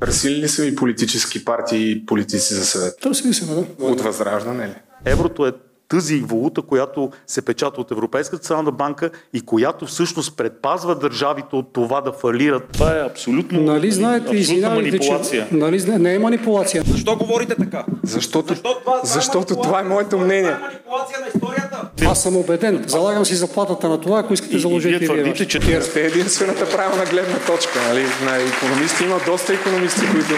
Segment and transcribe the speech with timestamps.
[0.00, 2.94] Търсили ли са ви политически партии и политици за съвет?
[3.00, 3.84] Търсили сме, да.
[3.84, 4.74] От възраждане ли?
[5.04, 5.52] Еврото е
[5.88, 11.72] тази валута, която се печата от Европейската централна банка и която всъщност предпазва държавите от
[11.72, 12.62] това да фалират.
[12.72, 15.46] Това е абсолютно, Нали знаете, абсолютна манипулация.
[15.48, 15.54] че...
[15.54, 16.82] Нали, зна- не е манипулация.
[16.86, 17.84] Защо говорите така?
[18.02, 20.42] Защото, Защо това, защото това, това е моето мнение.
[20.44, 21.80] Това е манипулация на историята.
[22.04, 22.84] Аз съм убеден.
[22.86, 25.08] Залагам си заплатата на това, ако искате И, и заложете вие и вие.
[25.08, 28.04] твърдите, че Вие сте единствената правилна гледна точка, нали?
[28.24, 30.34] На економисти има доста економисти, които...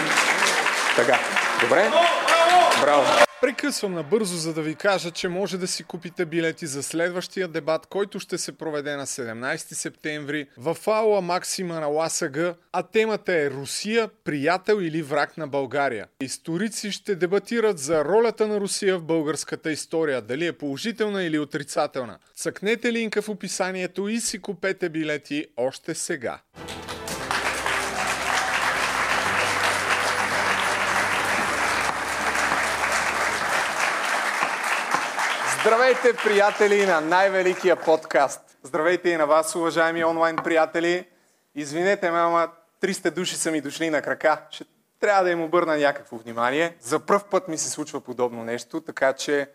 [0.95, 1.19] Така,
[1.61, 1.89] добре?
[2.81, 3.03] Браво!
[3.41, 7.85] Прекъсвам набързо, за да ви кажа, че може да си купите билети за следващия дебат,
[7.85, 12.37] който ще се проведе на 17 септември в аула Максима на ЛАСАГ,
[12.73, 16.07] а темата е Русия, приятел или враг на България.
[16.21, 22.17] Историци ще дебатират за ролята на Русия в българската история, дали е положителна или отрицателна.
[22.35, 26.41] Цъкнете линка в описанието и си купете билети още сега.
[35.61, 38.41] Здравейте, приятели на най-великия подкаст!
[38.63, 41.07] Здравейте и на вас, уважаеми онлайн приятели!
[41.55, 42.47] Извинете ме, ама
[42.81, 44.41] 300 души са ми дошли на крака.
[44.51, 44.65] Ще
[44.99, 46.75] трябва да им обърна някакво внимание.
[46.81, 49.49] За първ път ми се случва подобно нещо, така че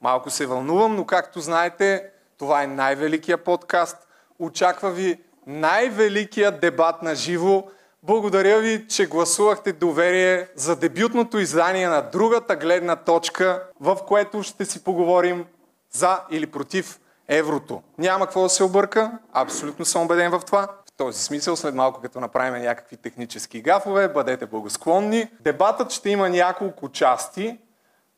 [0.00, 3.96] малко се вълнувам, но както знаете, това е най-великия подкаст.
[4.38, 7.64] Очаква ви най-великия дебат на живо.
[8.06, 14.64] Благодаря ви, че гласувахте доверие за дебютното издание на другата гледна точка, в което ще
[14.64, 15.44] си поговорим
[15.90, 17.82] за или против еврото.
[17.98, 20.62] Няма какво да се обърка, абсолютно съм убеден в това.
[20.62, 25.28] В този смисъл, след малко като направим някакви технически гафове, бъдете благосклонни.
[25.40, 27.58] Дебатът ще има няколко части,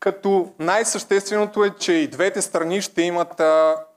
[0.00, 3.40] като най-същественото е, че и двете страни ще имат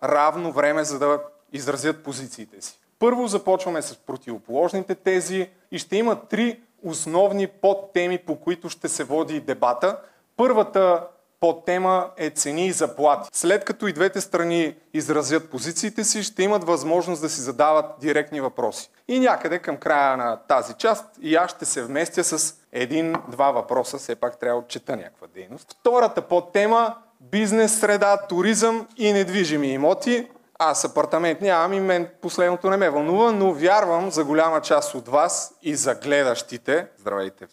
[0.03, 1.19] равно време, за да
[1.53, 2.78] изразят позициите си.
[2.99, 9.03] Първо започваме с противоположните тези и ще има три основни подтеми, по които ще се
[9.03, 9.97] води дебата.
[10.37, 11.07] Първата
[11.39, 13.29] подтема е цени и заплати.
[13.33, 18.41] След като и двете страни изразят позициите си, ще имат възможност да си задават директни
[18.41, 18.89] въпроси.
[19.07, 23.97] И някъде към края на тази част и аз ще се вместя с един-два въпроса,
[23.97, 25.75] все пак трябва да отчета някаква дейност.
[25.79, 30.27] Втората подтема бизнес среда, туризъм и недвижими имоти.
[30.61, 35.07] Аз апартамент нямам и мен последното не ме вълнува, но вярвам за голяма част от
[35.07, 37.47] вас и за гледащите, здравейте,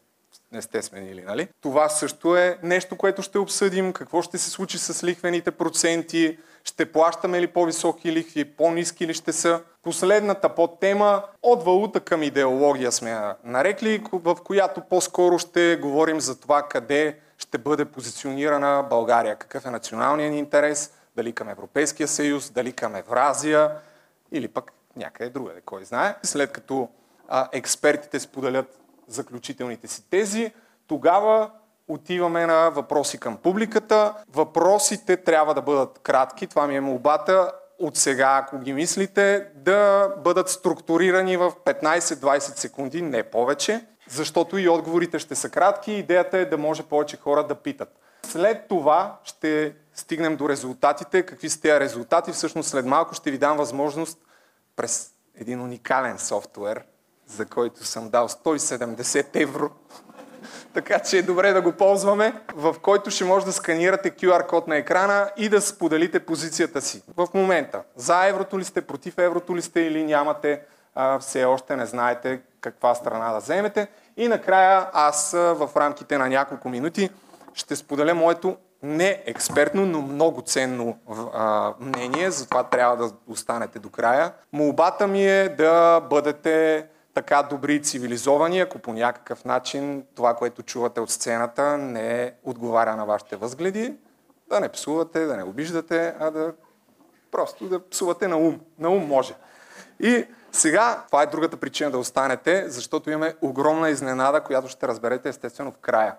[0.52, 1.48] не сте сменили, нали?
[1.60, 3.92] Това също е нещо, което ще обсъдим.
[3.92, 6.38] Какво ще се случи с лихвените проценти?
[6.64, 9.60] Ще плащаме ли по-високи лихви, по-низки ли ще са?
[9.82, 16.62] Последната подтема от валута към идеология сме нарекли, в която по-скоро ще говорим за това
[16.62, 22.72] къде ще бъде позиционирана България, какъв е националният ни интерес, дали към Европейския съюз, дали
[22.72, 23.70] към Евразия
[24.32, 26.16] или пък някъде другаде, кой знае.
[26.22, 26.88] След като
[27.28, 28.78] а, експертите споделят
[29.08, 30.52] заключителните си тези,
[30.86, 31.50] тогава
[31.88, 34.14] отиваме на въпроси към публиката.
[34.28, 37.52] Въпросите трябва да бъдат кратки, това ми е молбата.
[37.78, 44.68] От сега, ако ги мислите, да бъдат структурирани в 15-20 секунди, не повече, защото и
[44.68, 45.92] отговорите ще са кратки.
[45.92, 47.98] Идеята е да може повече хора да питат.
[48.22, 51.26] След това ще стигнем до резултатите.
[51.26, 52.32] Какви са тези резултати?
[52.32, 54.18] Всъщност след малко ще ви дам възможност
[54.76, 56.82] през един уникален софтуер,
[57.26, 59.70] за който съм дал 170 евро.
[60.74, 64.66] така че е добре да го ползваме, в който ще може да сканирате QR код
[64.66, 67.02] на екрана и да споделите позицията си.
[67.16, 70.62] В момента, за еврото ли сте, против еврото ли сте или нямате,
[70.94, 73.88] а, все още не знаете каква страна да вземете.
[74.16, 77.10] И накрая аз в рамките на няколко минути
[77.54, 80.98] ще споделя моето не експертно, но много ценно
[81.34, 84.32] а, мнение, затова трябва да останете до края.
[84.52, 90.62] Молбата ми е да бъдете така добри и цивилизовани, ако по някакъв начин това, което
[90.62, 93.94] чувате от сцената, не отговаря на вашите възгледи,
[94.48, 96.52] да не псувате, да не обиждате, а да
[97.30, 98.60] просто да псувате на ум.
[98.78, 99.34] На ум може.
[100.00, 105.28] И сега, това е другата причина да останете, защото имаме огромна изненада, която ще разберете
[105.28, 106.14] естествено в края.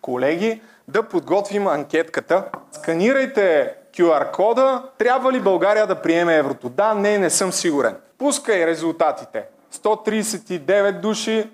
[0.00, 2.44] Колеги, да подготвим анкетката.
[2.72, 4.82] Сканирайте QR кода.
[4.98, 6.68] Трябва ли България да приеме еврото?
[6.68, 7.96] Да, не, не съм сигурен.
[8.18, 9.44] Пускай резултатите.
[9.74, 11.50] 139 души.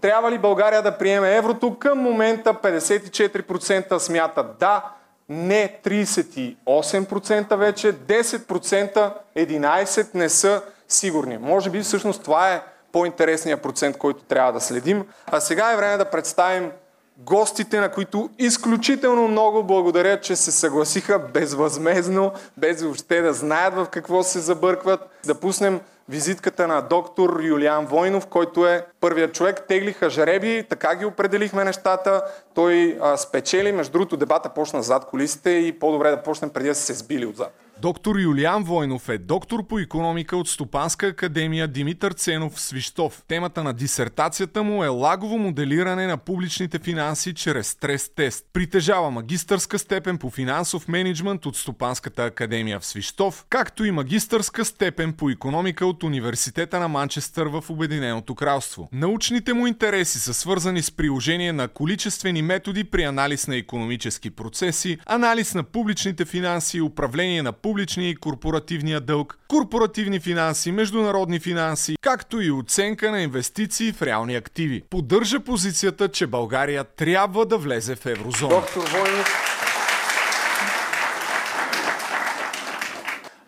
[0.00, 1.78] Трябва ли България да приеме еврото?
[1.78, 4.84] Към момента 54% смятат да,
[5.28, 11.38] не 38% вече, 10%, 11% не са сигурни.
[11.38, 12.62] Може би всъщност това е
[12.92, 15.04] по-интересният процент, който трябва да следим.
[15.26, 16.70] А сега е време да представим
[17.18, 23.86] гостите, на които изключително много благодаря, че се съгласиха безвъзмезно, без въобще да знаят в
[23.90, 25.00] какво се забъркват.
[25.26, 29.62] Да пуснем визитката на доктор Юлиан Войнов, който е първият човек.
[29.68, 32.22] Теглиха жреби, така ги определихме нещата.
[32.54, 33.72] Той а, спечели.
[33.72, 37.54] Между другото, дебата почна зад колисите и по-добре да почнем преди да се сбили отзад.
[37.82, 43.22] Доктор Юлиан Войнов е доктор по економика от Стопанска академия Димитър Ценов Свищов.
[43.28, 48.44] Темата на дисертацията му е лагово моделиране на публичните финанси чрез стрес тест.
[48.52, 55.12] Притежава магистърска степен по финансов менеджмент от Стопанската академия в Свищов, както и магистърска степен
[55.12, 58.88] по економика от Университета на Манчестър в Обединеното кралство.
[58.92, 64.98] Научните му интереси са свързани с приложение на количествени методи при анализ на економически процеси,
[65.06, 71.96] анализ на публичните финанси и управление на публичния и корпоративния дълг, корпоративни финанси, международни финанси,
[72.00, 74.82] както и оценка на инвестиции в реални активи.
[74.90, 78.54] Поддържа позицията, че България трябва да влезе в еврозона.
[78.54, 79.50] Доктор Войнов.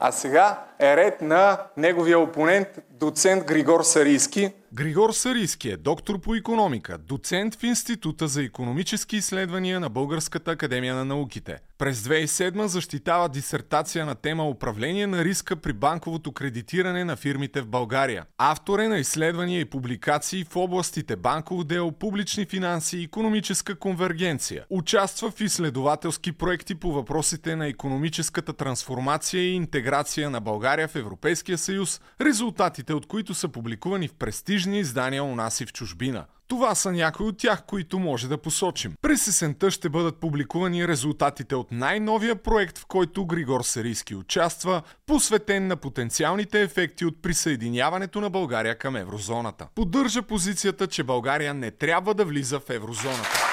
[0.04, 4.50] А сега е ред на неговия опонент, доцент Григор Сарийски.
[4.74, 10.94] Григор Сарийски е доктор по економика, доцент в Института за економически изследвания на Българската академия
[10.94, 11.58] на науките.
[11.82, 17.66] През 2007 защитава дисертация на тема Управление на риска при банковото кредитиране на фирмите в
[17.66, 18.24] България.
[18.38, 24.64] Автор е на изследвания и публикации в областите банково дело, публични финанси и економическа конвергенция.
[24.70, 31.58] Участва в изследователски проекти по въпросите на економическата трансформация и интеграция на България в Европейския
[31.58, 36.24] съюз, резултатите от които са публикувани в престижни издания у нас и в чужбина.
[36.48, 38.94] Това са някои от тях, които може да посочим.
[39.02, 45.66] През есента ще бъдат публикувани резултатите от най-новия проект, в който Григор Сарийски участва, посветен
[45.66, 49.66] на потенциалните ефекти от присъединяването на България към еврозоната.
[49.74, 53.51] Поддържа позицията, че България не трябва да влиза в еврозоната.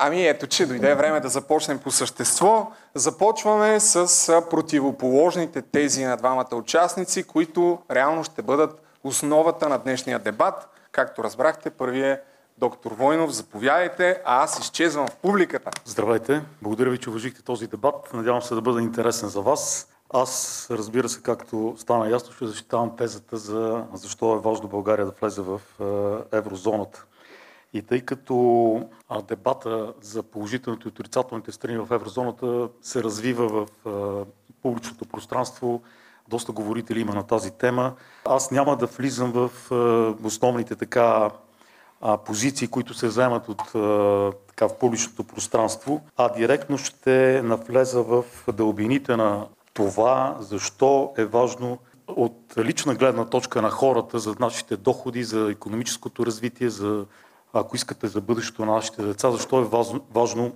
[0.00, 2.72] Ами ето, че дойде време да започнем по същество.
[2.94, 10.68] Започваме с противоположните тези на двамата участници, които реално ще бъдат основата на днешния дебат.
[10.92, 12.22] Както разбрахте, първият е
[12.58, 13.30] доктор Войнов.
[13.30, 15.70] Заповядайте, а аз изчезвам в публиката.
[15.84, 16.42] Здравейте!
[16.62, 18.14] Благодаря ви, че уважихте този дебат.
[18.14, 19.88] Надявам се да бъде интересен за вас.
[20.10, 25.12] Аз, разбира се, както стана ясно, ще защитавам тезата за защо е важно България да
[25.20, 25.60] влезе в
[26.32, 27.04] еврозоната.
[27.72, 28.88] И тъй като
[29.28, 33.68] дебата за положителните и отрицателните страни в еврозоната се развива в
[34.62, 35.82] публичното пространство,
[36.28, 37.94] доста говорители има на тази тема,
[38.24, 39.50] аз няма да влизам в
[40.24, 41.30] основните така
[42.24, 43.62] позиции, които се вземат от
[44.48, 51.78] така, в публичното пространство, а директно ще навлеза в дълбините на това, защо е важно
[52.08, 57.06] от лична гледна точка на хората за нашите доходи, за економическото развитие, за
[57.60, 59.68] ако искате за бъдещето на нашите деца, защо е
[60.14, 60.52] важно,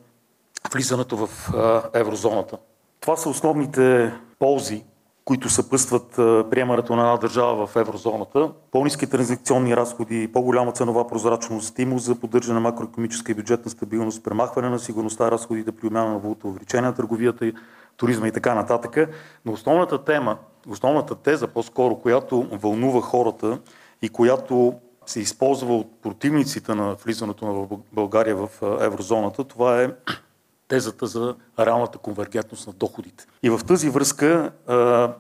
[0.73, 1.53] влизането в
[1.95, 2.59] еврозоната.
[3.01, 4.85] Това са основните ползи,
[5.25, 6.11] които съпъстват
[6.51, 8.53] приемането на една държава в еврозоната.
[8.71, 14.69] По-низки транзакционни разходи, по-голяма ценова прозрачност, стимул за поддържане на макроекономическа и бюджетна стабилност, премахване
[14.69, 17.53] на сигурността, разходите при умяна на валута, увеличение на търговията,
[17.97, 19.11] туризма и така нататък.
[19.45, 20.37] Но основната тема,
[20.69, 23.59] основната теза по-скоро, която вълнува хората
[24.03, 24.75] и която
[25.13, 28.49] се използва от противниците на влизането на България в
[28.81, 29.91] еврозоната, това е
[30.69, 33.27] тезата за реалната конвергентност на доходите.
[33.43, 34.53] И в тази връзка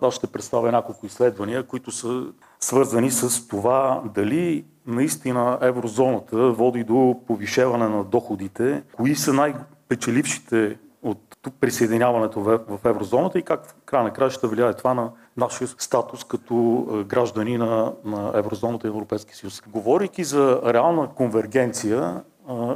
[0.00, 2.24] аз ще представя няколко изследвания, които са
[2.60, 10.78] свързани с това дали наистина еврозоната води до повишаване на доходите, кои са най-печелившите
[11.50, 16.25] присъединяването в еврозоната и как в края на края ще влияе това на нашия статус
[16.25, 19.62] като граждани на, на еврозоната и Европейския съюз.
[19.68, 22.22] Говорейки за реална конвергенция,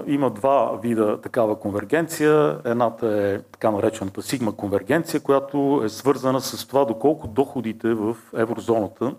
[0.06, 2.58] има два вида такава конвергенция.
[2.64, 9.14] Едната е така наречената сигма конвергенция, която е свързана с това доколко доходите в еврозоната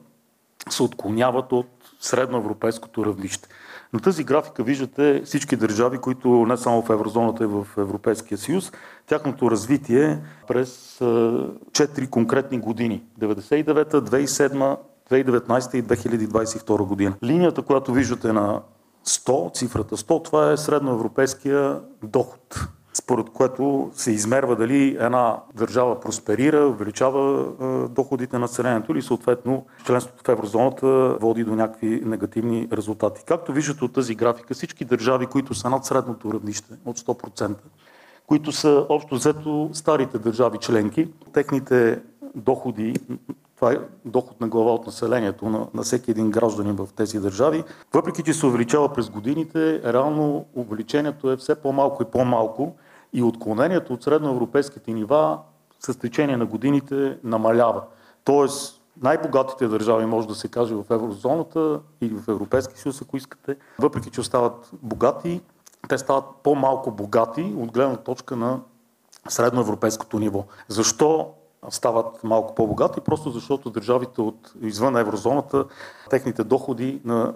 [0.69, 1.67] се отклоняват от
[1.99, 3.49] средноевропейското равнище.
[3.93, 8.71] На тази графика виждате всички държави, които не само в еврозоната и в Европейския съюз,
[9.07, 13.03] тяхното развитие през 4 конкретни години.
[13.19, 14.77] 99-та, 2007
[15.11, 17.13] 2019 и 2022 година.
[17.23, 18.61] Линията, която виждате на
[19.05, 22.67] 100, цифрата 100, това е средноевропейския доход
[22.97, 27.45] според което се измерва дали една държава просперира, увеличава
[27.89, 33.23] доходите на населението или съответно членството в еврозоната води до някакви негативни резултати.
[33.27, 37.55] Както виждате от тази графика, всички държави, които са над средното равнище от 100%,
[38.27, 42.01] които са общо взето старите държави членки, техните
[42.35, 42.93] доходи,
[43.55, 47.63] това е доход на глава от населението на, на всеки един гражданин в тези държави.
[47.93, 52.75] Въпреки, че се увеличава през годините, реално увеличението е все по-малко и по-малко
[53.13, 55.39] и отклонението от средноевропейските нива
[55.79, 57.81] с течение на годините намалява.
[58.23, 63.55] Тоест, най-богатите държави, може да се каже, в еврозоната или в Европейския съюз, ако искате,
[63.79, 65.41] въпреки че остават богати,
[65.89, 68.59] те стават по-малко богати от гледна точка на
[69.29, 70.43] средноевропейското ниво.
[70.67, 71.29] Защо
[71.69, 75.65] стават малко по-богати, просто защото държавите от извън еврозоната,
[76.09, 77.33] техните доходи на,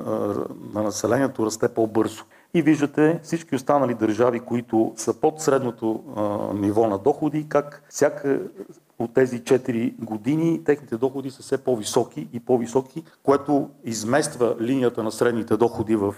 [0.73, 2.23] на населението расте по-бързо.
[2.53, 8.39] И виждате всички останали държави, които са под средното а, ниво на доходи, как всяка
[9.03, 15.11] от тези 4 години техните доходи са все по-високи и по-високи, което измества линията на
[15.11, 16.15] средните доходи в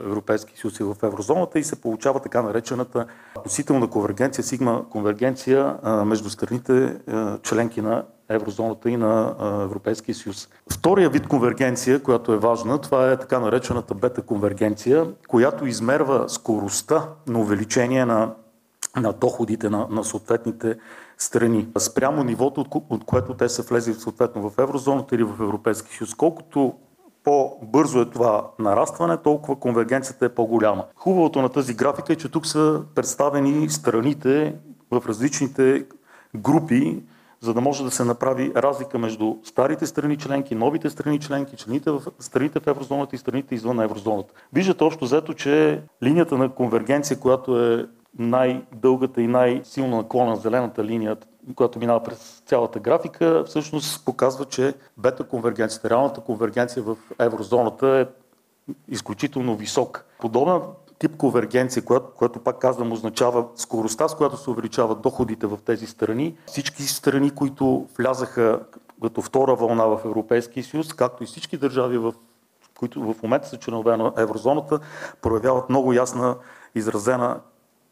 [0.00, 5.76] Европейски съюз и в еврозоната и се получава така наречената относителна конвергенция, сигма конвергенция
[6.06, 6.96] между страните
[7.42, 10.48] членки на еврозоната и на Европейския съюз.
[10.72, 17.08] Втория вид конвергенция, която е важна, това е така наречената бета конвергенция, която измерва скоростта
[17.26, 18.34] на увеличение на,
[18.96, 20.76] на доходите на, на съответните
[21.18, 21.68] страни.
[21.78, 26.14] Спрямо нивото, от, от което те са влезли съответно в еврозоната или в Европейския съюз.
[26.14, 26.74] Колкото
[27.24, 30.84] по-бързо е това нарастване, толкова конвергенцията е по-голяма.
[30.96, 34.54] Хубавото на тази графика е, че тук са представени страните
[34.90, 35.86] в различните
[36.36, 37.02] групи,
[37.44, 41.90] за да може да се направи разлика между старите страни членки, новите страни членки, члените
[41.90, 44.34] в, страните в еврозоната и страните извън еврозоната.
[44.52, 47.86] Виждате общо взето, че линията на конвергенция, която е
[48.18, 51.16] най-дългата и най-силно наклона зелената линия,
[51.54, 58.06] която минава през цялата графика, всъщност показва, че бета-конвергенцията, реалната конвергенция в еврозоната е
[58.88, 60.04] изключително висока.
[60.20, 60.60] Подобна
[60.98, 65.86] тип конвергенция, която, която пак казвам означава скоростта, с която се увеличават доходите в тези
[65.86, 66.36] страни.
[66.46, 68.60] Всички страни, които влязаха
[69.02, 72.14] като втора вълна в Европейския съюз, както и всички държави, в
[72.78, 74.80] които в момента са членове на еврозоната,
[75.22, 76.36] проявяват много ясна
[76.74, 77.40] изразена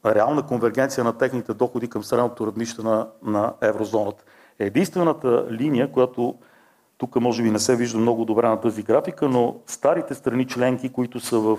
[0.07, 4.25] реална конвергенция на техните доходи към средното равнище на, на еврозоната.
[4.59, 6.35] Единствената линия, която
[7.03, 10.89] тук може би не се вижда много добре на тази графика, но старите страни членки,
[10.89, 11.59] които са в,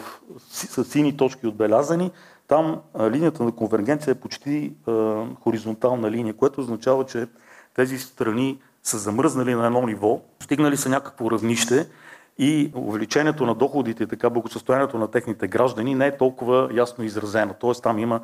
[0.50, 2.12] с сини точки отбелязани,
[2.48, 7.28] там а, линията на конвергенция е почти а, хоризонтална линия, което означава, че
[7.76, 11.90] тези страни са замръзнали на едно ниво, стигнали са някакво равнище
[12.38, 17.54] и увеличението на доходите, така благосъстоянието на техните граждани не е толкова ясно изразено.
[17.60, 18.22] Тоест там има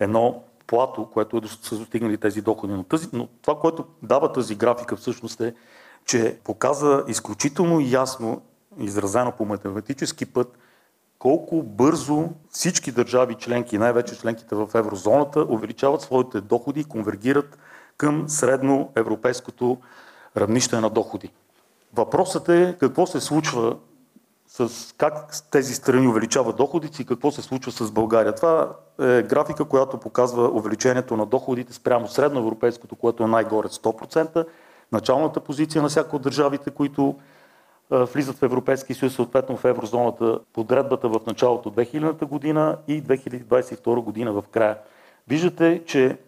[0.00, 2.72] едно плато, което е, са достигнали тези доходи.
[2.72, 5.54] Но, тази, но това, което дава тази графика всъщност е,
[6.06, 8.42] че показва изключително ясно,
[8.78, 10.58] изразено по математически път,
[11.18, 17.58] колко бързо всички държави членки, най-вече членките в еврозоната, увеличават своите доходи и конвергират
[17.96, 19.78] към средно европейското
[20.36, 21.30] равнище на доходи.
[21.94, 23.76] Въпросът е какво се случва
[24.48, 28.34] с как тези страни увеличават доходите и какво се случва с България.
[28.34, 34.46] Това е графика, която показва увеличението на доходите спрямо средноевропейското, което е най-горе 100%,
[34.92, 37.14] началната позиция на всяка от държавите, които
[37.90, 44.32] влизат в Европейския съюз, съответно в еврозоната, подредбата в началото 2000 година и 2022 година
[44.32, 44.78] в края.
[45.28, 46.18] Виждате, че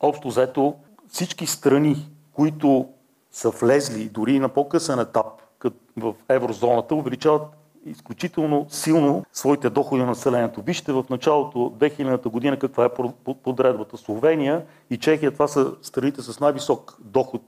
[0.00, 0.74] общо взето
[1.08, 2.88] всички страни, които
[3.32, 5.26] са влезли дори на по-късен етап
[5.96, 7.42] в еврозоната, увеличават
[7.86, 10.62] изключително силно своите доходи на населението.
[10.62, 12.90] Вижте в началото 2000 година каква е
[13.42, 13.96] подредбата.
[13.96, 17.42] Словения и Чехия, това са страните с най-висок доход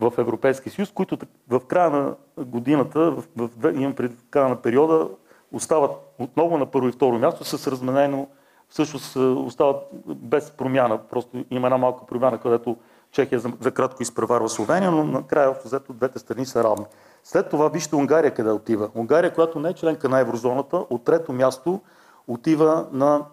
[0.00, 5.08] в Европейския съюз, които в края на годината, в, в, имам пред края на периода,
[5.52, 8.26] остават отново на първо и второ място с разменено,
[8.68, 9.76] всъщност остават
[10.06, 10.98] без промяна.
[10.98, 12.76] Просто има една малка промяна, където
[13.12, 16.84] Чехия за, за кратко изпреварва Словения, но накрая взето двете страни са равни.
[17.24, 18.90] След това вижте Унгария къде отива.
[18.94, 21.80] Унгария, която не е членка на еврозоната, от трето място
[22.28, 23.24] отива на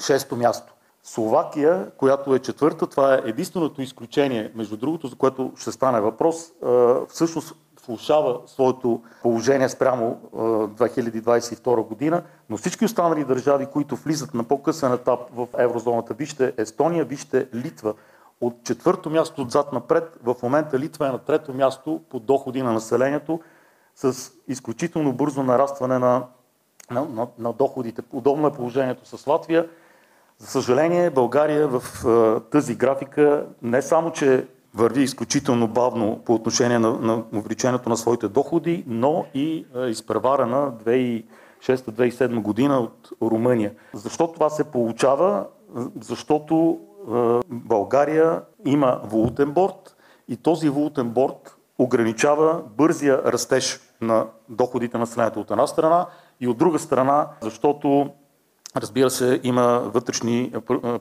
[0.00, 0.71] шесто място.
[1.02, 6.52] Словакия, която е четвърта, това е единственото изключение, между другото, за което ще стане въпрос,
[7.08, 7.54] всъщност
[7.86, 15.20] влушава своето положение спрямо 2022 година, но всички останали държави, които влизат на по-късен етап
[15.34, 17.94] в еврозоната, вижте Естония, вижте Литва,
[18.40, 22.72] от четвърто място отзад напред, в момента Литва е на трето място по доходи на
[22.72, 23.40] населението
[23.94, 26.26] с изключително бързо нарастване на,
[26.90, 28.02] на, на, на доходите.
[28.02, 29.68] Подобно е положението с Латвия.
[30.42, 32.04] За съжаление, България в
[32.50, 38.28] тази графика не само, че върви изключително бавно по отношение на, на увеличението на своите
[38.28, 43.72] доходи, но и изпреварена 2006-2007 година от Румъния.
[43.94, 45.46] Защо това се получава?
[46.00, 46.78] Защото
[47.48, 49.96] България има валутен борт
[50.28, 56.06] и този валутен борт ограничава бързия растеж на доходите на населението от една страна
[56.40, 58.10] и от друга страна, защото
[58.76, 60.52] Разбира се, има вътрешни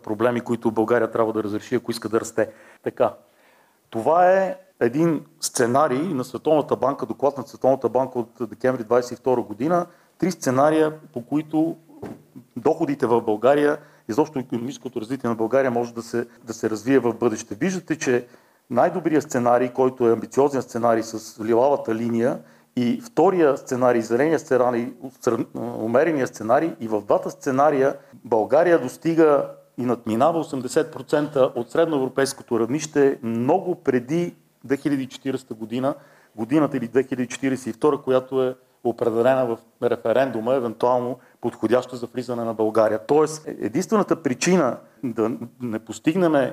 [0.03, 2.49] проблеми, които България трябва да разреши, ако иска да расте.
[2.83, 3.13] Така.
[3.89, 9.85] Това е един сценарий на Световната банка, доклад на Световната банка от декември 22 година.
[10.17, 11.77] Три сценария, по които
[12.57, 13.77] доходите в България,
[14.09, 17.55] изобщо економическото развитие на България може да се, да се развие в бъдеще.
[17.55, 18.27] Виждате, че
[18.69, 22.39] най-добрият сценарий, който е амбициозен сценарий с лилавата линия
[22.75, 24.93] и втория сценарий, зеления сценарий,
[25.55, 33.75] умерения сценарий и в двата сценария България достига и надминава 80% от средноевропейското равнище много
[33.75, 34.35] преди
[34.67, 35.95] 2040 година,
[36.35, 42.99] годината или 2042, която е определена в референдума, евентуално подходяща за влизане на България.
[43.07, 46.51] Тоест, единствената причина да не постигнем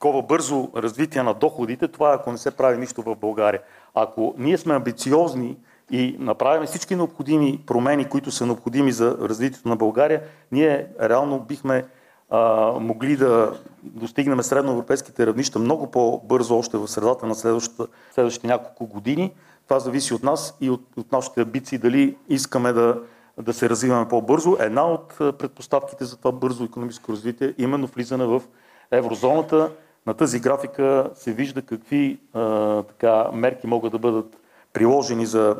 [0.00, 3.60] такова бързо развитие на доходите, това е ако не се прави нищо в България.
[3.94, 5.56] Ако ние сме амбициозни
[5.90, 11.84] и направим всички необходими промени, които са необходими за развитието на България, ние реално бихме
[12.30, 12.40] а,
[12.80, 13.52] могли да
[13.82, 19.32] достигнем средноевропейските равнища много по-бързо още в средата на следващите няколко години.
[19.68, 23.02] Това зависи от нас и от, от нашите амбиции, дали искаме да,
[23.42, 24.56] да се развиваме по-бързо.
[24.60, 28.42] Една от предпоставките за това бързо економическо развитие е именно влизане в
[28.90, 29.70] еврозоната.
[30.06, 34.36] На тази графика се вижда какви а, така, мерки могат да бъдат
[34.72, 35.56] приложени за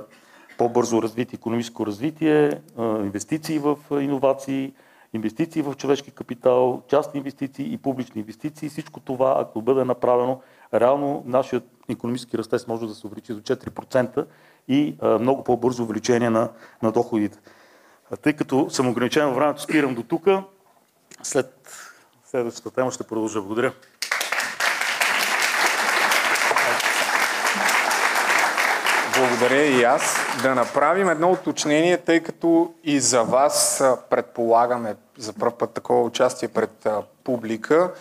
[0.58, 4.72] по-бързо развитие, економическо развитие, а, инвестиции в иновации,
[5.12, 8.68] инвестиции в човешки капитал, частни инвестиции и публични инвестиции.
[8.68, 10.40] Всичко това, ако бъде направено,
[10.74, 14.26] реално нашият економически растеж може да се увеличи до 4%
[14.68, 16.48] и а, много по-бързо увеличение на,
[16.82, 17.38] на доходите.
[18.10, 20.28] А, тъй като съм ограничен във времето, спирам до тук.
[21.22, 21.76] След
[22.24, 23.40] следващата тема ще продължа.
[23.40, 23.72] Благодаря.
[29.20, 30.16] Благодаря и аз.
[30.42, 36.48] Да направим едно уточнение, тъй като и за вас предполагаме за първ път такова участие
[36.48, 36.88] пред
[37.24, 37.92] публика.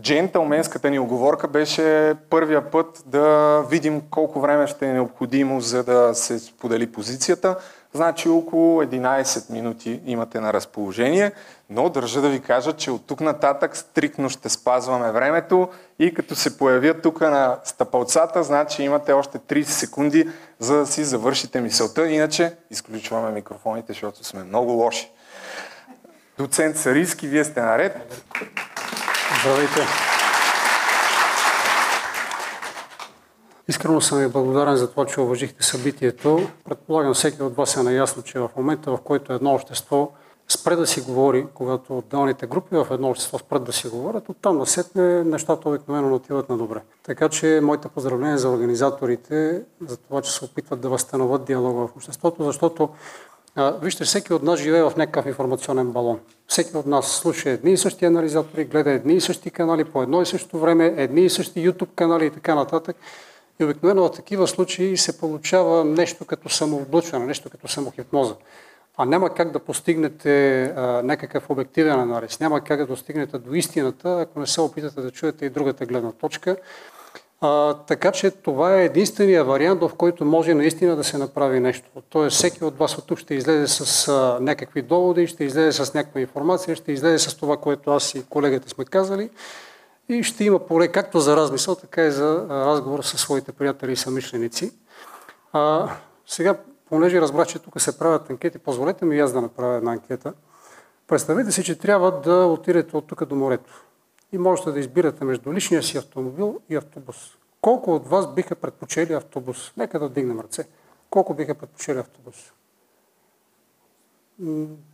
[0.00, 6.14] Джентълменската ни оговорка беше първия път да видим колко време ще е необходимо, за да
[6.14, 7.56] се сподели позицията.
[7.94, 11.32] Значи около 11 минути имате на разположение,
[11.70, 16.34] но държа да ви кажа, че от тук нататък стрикно ще спазваме времето и като
[16.34, 22.10] се появя тук на стъпалцата, значи имате още 30 секунди, за да си завършите мисълта.
[22.10, 25.10] Иначе изключваме микрофоните, защото сме много лоши.
[26.38, 28.24] Доцент Сариски, вие сте наред.
[29.42, 30.07] Здравейте!
[33.68, 36.40] Искрено съм ви благодарен за това, че уважихте събитието.
[36.64, 40.10] Предполагам всеки от вас е наясно, че в момента, в който едно общество
[40.48, 44.58] спре да си говори, когато отделните групи в едно общество спрат да си говорят, оттам
[44.58, 46.80] насетне нещата обикновено отиват на добре.
[47.02, 51.96] Така че моите поздравления за организаторите, за това, че се опитват да възстановят диалога в
[51.96, 52.88] обществото, защото
[53.82, 56.20] вижте, всеки от нас живее в някакъв информационен балон.
[56.46, 60.22] Всеки от нас слуша едни и същи анализатори, гледа едни и същи канали по едно
[60.22, 62.96] и също време, едни и същи YouTube канали и така нататък.
[63.60, 68.34] И обикновено в такива случаи се получава нещо като самооблъчване, нещо като самохипноза.
[68.96, 74.20] А няма как да постигнете а, някакъв обективен анализ, няма как да достигнете до истината,
[74.20, 76.56] ако не се опитате да чуете и другата гледна точка.
[77.40, 81.88] А, така че това е единствения вариант, в който може наистина да се направи нещо.
[82.08, 85.94] Тоест всеки от вас от тук ще излезе с а, някакви доводи, ще излезе с
[85.94, 89.30] някаква информация, ще излезе с това, което аз и колегата сме казали
[90.08, 93.96] и ще има поле както за размисъл, така и за разговор с своите приятели и
[93.96, 94.72] самишленици.
[95.52, 95.90] А,
[96.26, 100.32] сега, понеже разбрах, че тук се правят анкети, позволете ми аз да направя една анкета.
[101.06, 103.84] Представете си, че трябва да отидете от тук до морето
[104.32, 107.16] и можете да избирате между личния си автомобил и автобус.
[107.60, 109.72] Колко от вас биха предпочели автобус?
[109.76, 110.68] Нека да дигнем ръце.
[111.10, 112.52] Колко биха предпочели автобус?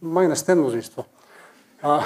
[0.03, 1.05] Май не сте мнозинство.
[1.83, 2.05] А,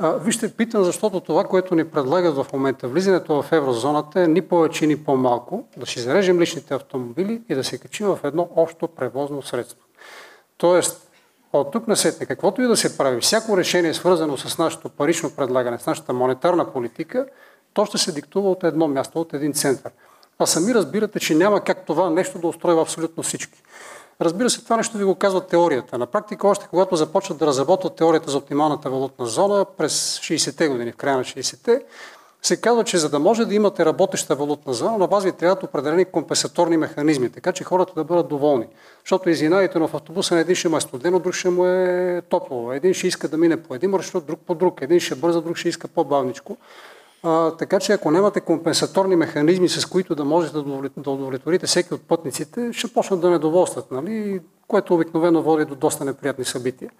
[0.00, 4.86] вижте, питам, защото това, което ни предлагат в момента, влизането в еврозоната е ни повече,
[4.86, 9.42] ни по-малко, да си зарежем личните автомобили и да се качим в едно общо превозно
[9.42, 9.86] средство.
[10.56, 11.10] Тоест,
[11.52, 15.30] от тук на сетне, каквото и да се прави, всяко решение свързано с нашето парично
[15.36, 17.26] предлагане, с нашата монетарна политика,
[17.74, 19.92] то ще се диктува от едно място, от един център.
[20.38, 23.62] А сами разбирате, че няма как това нещо да устройва абсолютно всички.
[24.20, 25.98] Разбира се, това нещо ви го казва теорията.
[25.98, 30.92] На практика, още когато започват да разработват теорията за оптималната валутна зона през 60-те години,
[30.92, 31.82] в края на 60-те,
[32.42, 35.62] се казва, че за да може да имате работеща валутна зона, на база ви трябват
[35.62, 38.66] определени компенсаторни механизми, така че хората да бъдат доволни.
[39.04, 42.22] Защото извинавайте, но в автобуса на един ще му е студено, друг ще му е
[42.28, 42.72] топло.
[42.72, 44.82] Един ще иска да мине по един маршрут, друг по друг.
[44.82, 46.56] Един ще бърза, друг ще иска по-бавничко.
[47.58, 50.54] Така че ако нямате компенсаторни механизми, с които да можете
[50.96, 54.40] да удовлетворите всеки от пътниците, ще почнат да недоволстват, нали?
[54.68, 56.90] което обикновено води до доста неприятни събития.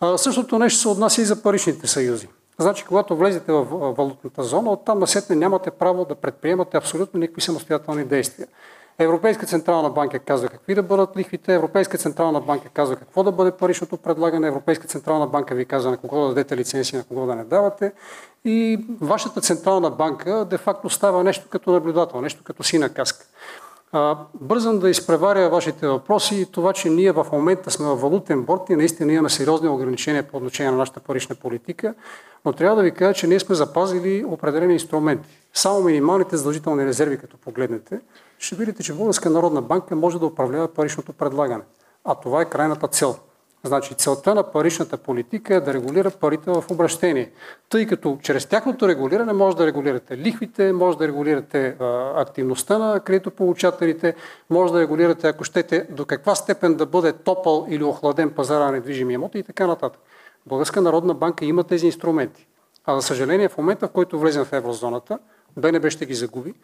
[0.00, 2.28] А, същото нещо се отнася и за паричните съюзи.
[2.58, 3.64] Значи, когато влезете в
[3.96, 8.48] валутната зона, оттам насетне нямате право да предприемате абсолютно никакви самостоятелни действия.
[8.98, 13.50] Европейска централна банка казва какви да бъдат лихвите, Европейска централна банка казва какво да бъде
[13.50, 17.34] паричното предлагане, Европейска централна банка ви казва на кого да дадете лицензия, на кого да
[17.34, 17.92] не давате.
[18.44, 23.26] И вашата централна банка де-факто става нещо като наблюдател, нещо като сина каска.
[24.34, 28.70] Бързам да изпреваря вашите въпроси и това, че ние в момента сме в валутен борт
[28.70, 31.94] и наистина имаме сериозни ограничения по отношение на нашата парична политика,
[32.44, 35.28] но трябва да ви кажа, че ние сме запазили определени инструменти.
[35.54, 38.00] Само минималните задължителни резерви, като погледнете,
[38.38, 41.64] ще видите, че Българска народна банка може да управлява паричното предлагане.
[42.04, 43.16] А това е крайната цел.
[43.64, 47.32] Значи целта на паричната политика е да регулира парите в обращение.
[47.68, 53.00] Тъй като чрез тяхното регулиране може да регулирате лихвите, може да регулирате а, активността на
[53.00, 54.14] кредитополучателите,
[54.50, 58.72] може да регулирате, ако щете, до каква степен да бъде топъл или охладен пазара на
[58.72, 60.00] недвижими имоти и така нататък.
[60.46, 62.46] Българска народна банка има тези инструменти.
[62.84, 65.18] А за съжаление, в момента, в който влезем в еврозоната,
[65.56, 66.54] БНБ ще ги загуби.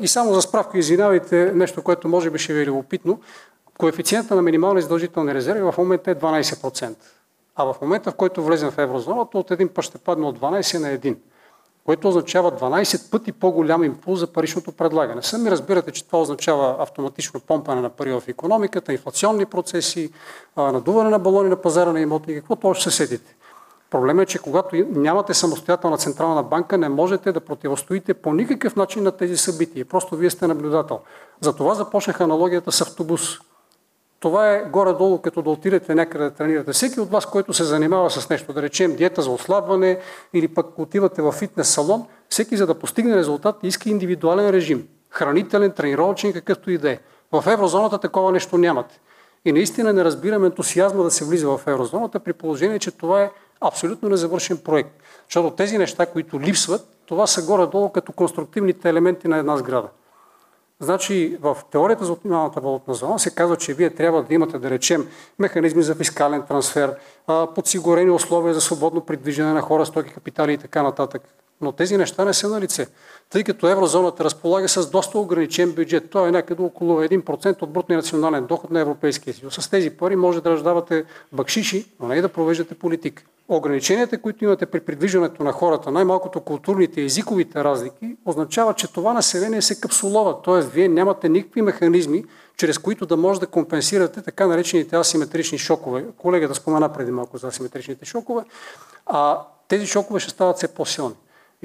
[0.00, 3.20] И само за справка, извинявайте, нещо, което може би ще ви е любопитно.
[3.78, 6.94] Коефициента на минимални задължителни резерви в момента е 12%.
[7.56, 10.78] А в момента, в който влезем в еврозоната, от един път ще падне от 12
[10.78, 11.16] на 1,
[11.84, 15.22] което означава 12 пъти по-голям импулс за паричното предлагане.
[15.22, 20.12] Сами разбирате, че това означава автоматично помпане на пари в економиката, инфлационни процеси,
[20.56, 23.33] надуване на балони на пазара на имоти и каквото още се седите.
[23.94, 29.02] Проблемът е, че когато нямате самостоятелна централна банка, не можете да противостоите по никакъв начин
[29.02, 29.84] на тези събития.
[29.84, 31.00] Просто вие сте наблюдател.
[31.40, 33.38] Затова започнах аналогията с автобус.
[34.20, 36.72] Това е горе-долу, като да отидете някъде да тренирате.
[36.72, 39.98] Всеки от вас, който се занимава с нещо, да речем диета за ослабване
[40.32, 44.88] или пък отивате в фитнес салон, всеки за да постигне резултат иска индивидуален режим.
[45.10, 46.98] Хранителен, тренировачен, какъвто и да е.
[47.32, 49.00] В еврозоната такова нещо нямате.
[49.44, 53.30] И наистина не разбирам ентусиазма да се влиза в еврозоната, при положение, че това е
[53.68, 54.90] абсолютно незавършен проект.
[55.28, 59.88] Защото тези неща, които липсват, това са горе-долу като конструктивните елементи на една сграда.
[60.80, 64.70] Значи в теорията за оптималната валутна зона се казва, че вие трябва да имате, да
[64.70, 66.96] речем, механизми за фискален трансфер,
[67.54, 71.22] подсигурени условия за свободно придвижване на хора, стоки, капитали и така нататък.
[71.60, 72.86] Но тези неща не са на лице.
[73.30, 76.10] Тъй като еврозоната разполага с доста ограничен бюджет.
[76.10, 79.54] Той е някъде около 1% от брутния национален доход на Европейския съюз.
[79.54, 83.22] С тези пари може да раздавате бакшиши, но не и да провеждате политика.
[83.48, 89.12] Ограниченията, които имате при придвижването на хората, най-малкото културните и езиковите разлики, означава, че това
[89.12, 90.42] население се капсулова.
[90.42, 92.24] Тоест, вие нямате никакви механизми,
[92.56, 96.04] чрез които да може да компенсирате така наречените асиметрични шокове.
[96.18, 98.42] Колегата спомена преди малко за асиметричните шокове.
[99.06, 101.14] А тези шокове ще стават все по-силни.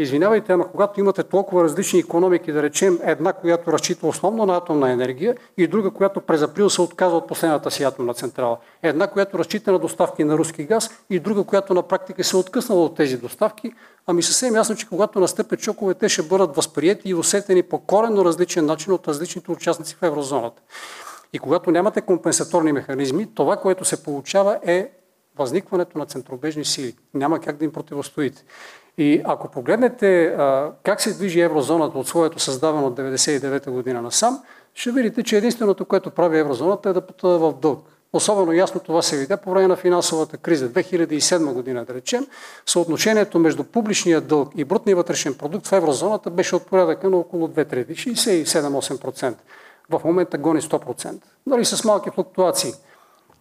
[0.01, 4.91] Извинявайте, ама когато имате толкова различни економики, да речем една, която разчита основно на атомна
[4.91, 8.57] енергия и друга, която през април се отказва от последната си атомна централа.
[8.83, 12.39] Една, която разчита на доставки на руски газ и друга, която на практика се е
[12.39, 13.73] откъснала от тези доставки,
[14.07, 18.25] ами съвсем ясно, че когато настъпят шокове, те ще бъдат възприяти и усетени по коренно
[18.25, 20.62] различен начин от различните участници в еврозоната.
[21.33, 24.91] И когато нямате компенсаторни механизми, това, което се получава е
[25.39, 26.95] възникването на центробежни сили.
[27.13, 28.43] Няма как да им противостоите.
[28.99, 34.43] И ако погледнете а, как се движи еврозоната от своето създаване от 1999 година насам,
[34.73, 37.85] ще видите, че единственото, което прави еврозоната е да потъва в дълг.
[38.13, 42.27] Особено ясно това се видя по време на финансовата криза 2007 година, да речем.
[42.65, 47.47] Съотношението между публичния дълг и брутния вътрешен продукт в еврозоната беше от порядъка на около
[47.47, 49.33] 2 трети, 67-8%.
[49.89, 51.21] В момента гони 100%.
[51.47, 52.73] Дали с малки флуктуации.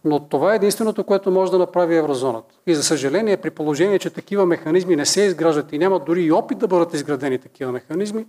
[0.05, 2.55] Но това е единственото, което може да направи еврозоната.
[2.67, 6.31] И за съжаление, при положение, че такива механизми не се изграждат и няма дори и
[6.31, 8.25] опит да бъдат изградени такива механизми,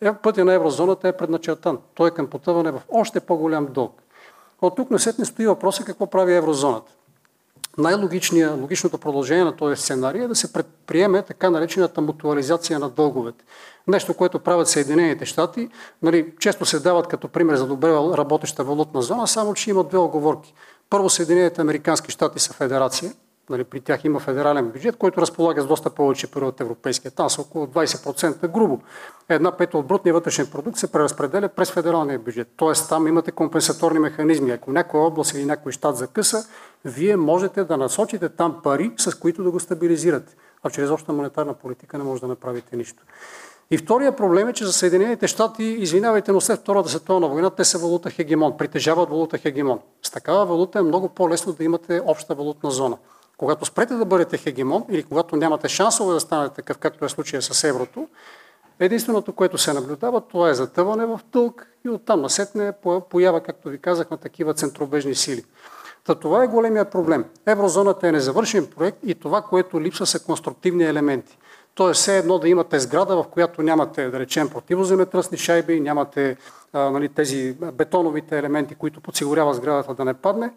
[0.00, 1.78] е, пътя на еврозоната е предначертан.
[1.94, 4.02] Той е към потъване в още по-голям дълг.
[4.62, 6.92] От тук не стои въпроса какво прави еврозоната.
[7.78, 13.44] Най-логичното продължение на този сценарий е да се предприеме така наречената мутуализация на дълговете.
[13.86, 15.68] Нещо, което правят Съединените щати.
[16.02, 19.98] Нали, често се дават като пример за добре работеща валутна зона, само че има две
[19.98, 20.54] оговорки.
[20.92, 23.12] Първо, Съединените Американски щати са федерация.
[23.50, 27.10] Нали, при тях има федерален бюджет, който разполага с доста повече пари от европейския.
[27.10, 28.80] Там са около 20% грубо.
[29.28, 32.48] Една пета от брутния вътрешен продукт се преразпределя през федералния бюджет.
[32.56, 34.50] Тоест там имате компенсаторни механизми.
[34.50, 36.46] Ако някоя област или някой щат закъса,
[36.84, 40.36] вие можете да насочите там пари, с които да го стабилизирате.
[40.62, 43.02] А чрез обща монетарна политика не може да направите нищо.
[43.72, 47.64] И втория проблем е, че за Съединените щати, извинявайте, но след Втората световна война те
[47.64, 49.78] са валута хегемон, притежават валута хегемон.
[50.02, 52.96] С такава валута е много по-лесно да имате обща валутна зона.
[53.36, 57.42] Когато спрете да бъдете хегемон или когато нямате шансове да станете такъв, както е случая
[57.42, 58.08] с еврото,
[58.80, 62.72] единственото, което се наблюдава, това е затъване в дълг и оттам насетне
[63.10, 65.44] поява, както ви казах, на такива центробежни сили.
[66.04, 67.24] Та това е големия проблем.
[67.46, 71.38] Еврозоната е незавършен проект и това, което липсва са конструктивни елементи.
[71.74, 76.36] Тоест, все едно да имате сграда, в която нямате, да речем, противоземетръсни шайби, нямате
[76.72, 80.52] а, нали, тези бетоновите елементи, които подсигуряват сградата да не падне.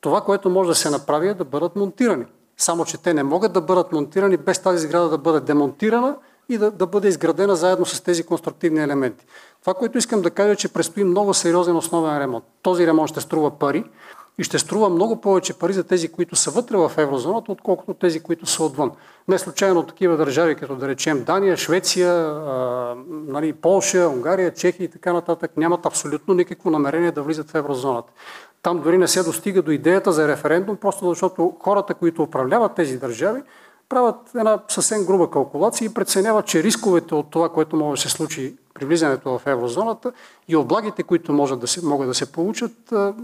[0.00, 2.24] Това, което може да се направи е да бъдат монтирани.
[2.56, 6.16] Само, че те не могат да бъдат монтирани без тази сграда да бъде демонтирана
[6.48, 9.26] и да, да бъде изградена заедно с тези конструктивни елементи.
[9.60, 12.44] Това, което искам да кажа, е, че предстои много сериозен основен ремонт.
[12.62, 13.84] Този ремонт ще струва пари
[14.38, 18.20] и ще струва много повече пари за тези, които са вътре в еврозоната, отколкото тези,
[18.20, 18.90] които са отвън.
[19.28, 24.88] Не случайно такива държави, като да речем Дания, Швеция, а, нали, Полша, Унгария, Чехия и
[24.88, 28.12] така нататък, нямат абсолютно никакво намерение да влизат в еврозоната.
[28.62, 32.98] Там дори не се достига до идеята за референдум, просто защото хората, които управляват тези
[32.98, 33.42] държави,
[33.88, 38.16] правят една съвсем груба калкулация и преценяват, че рисковете от това, което може да се
[38.16, 40.12] случи при влизането в еврозоната
[40.48, 42.72] и облагите, които може да се, могат да се получат,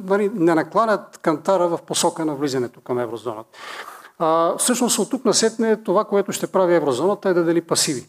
[0.05, 3.59] нали, не накланят кантара в посока на влизането към еврозоната.
[4.19, 8.07] А, всъщност от тук насетне това, което ще прави еврозоната е да дели пасиви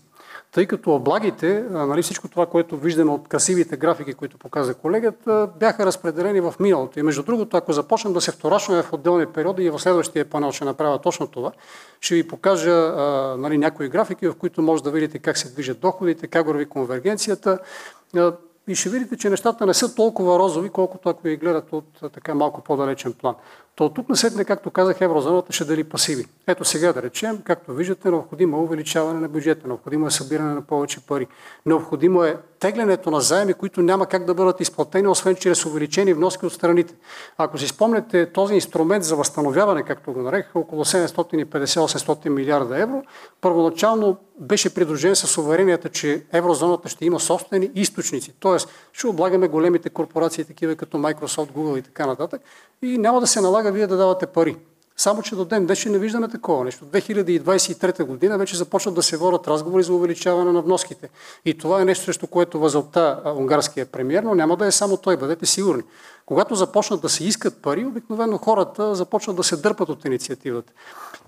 [0.56, 5.86] тъй като облагите, нали, всичко това, което виждаме от красивите графики, които показа колегата, бяха
[5.86, 7.00] разпределени в миналото.
[7.00, 10.52] И между другото, ако започнем да се вторачваме в отделни периоди и в следващия панел
[10.52, 11.52] ще направя точно това,
[12.02, 12.94] ще ви покажа
[13.38, 17.60] нали, някои графики, в които може да видите как се движат доходите, как върви конвергенцията.
[18.68, 22.36] И ще видите, че нещата не са толкова розови, колкото ако ги гледат от така
[22.36, 23.36] малко по-далечен план.
[23.76, 26.26] То тук насетне, както казах, еврозоната ще дали пасиви.
[26.48, 30.62] Ето сега да речем, както виждате, необходимо е увеличаване на бюджета, необходимо е събиране на
[30.62, 31.28] повече пари,
[31.66, 36.46] необходимо е теглянето на заеми, които няма как да бъдат изплатени, освен чрез увеличени вноски
[36.46, 36.94] от страните.
[37.38, 43.04] Ако си спомняте този инструмент за възстановяване, както го нарекаха, около 750-800 милиарда евро,
[43.42, 48.34] първоначално беше придружен с уверенията, че еврозоната ще има собствени източници.
[48.40, 52.42] Тоест, ще облагаме големите корпорации, такива като Microsoft, Google и така нататък,
[52.82, 54.56] и няма да се налага вие да давате пари.
[54.98, 56.86] Само, че до ден днешен не виждаме такова нещо.
[56.86, 61.10] 2023 година вече започват да се водят разговори за увеличаване на вноските.
[61.46, 65.18] И това е нещо, срещу което възълта унгарския премьер, но няма да е само той,
[65.18, 65.84] бъдете сигурни.
[66.26, 70.74] Когато започнат да се искат пари, обикновено хората започват да се дърпат от инициативата.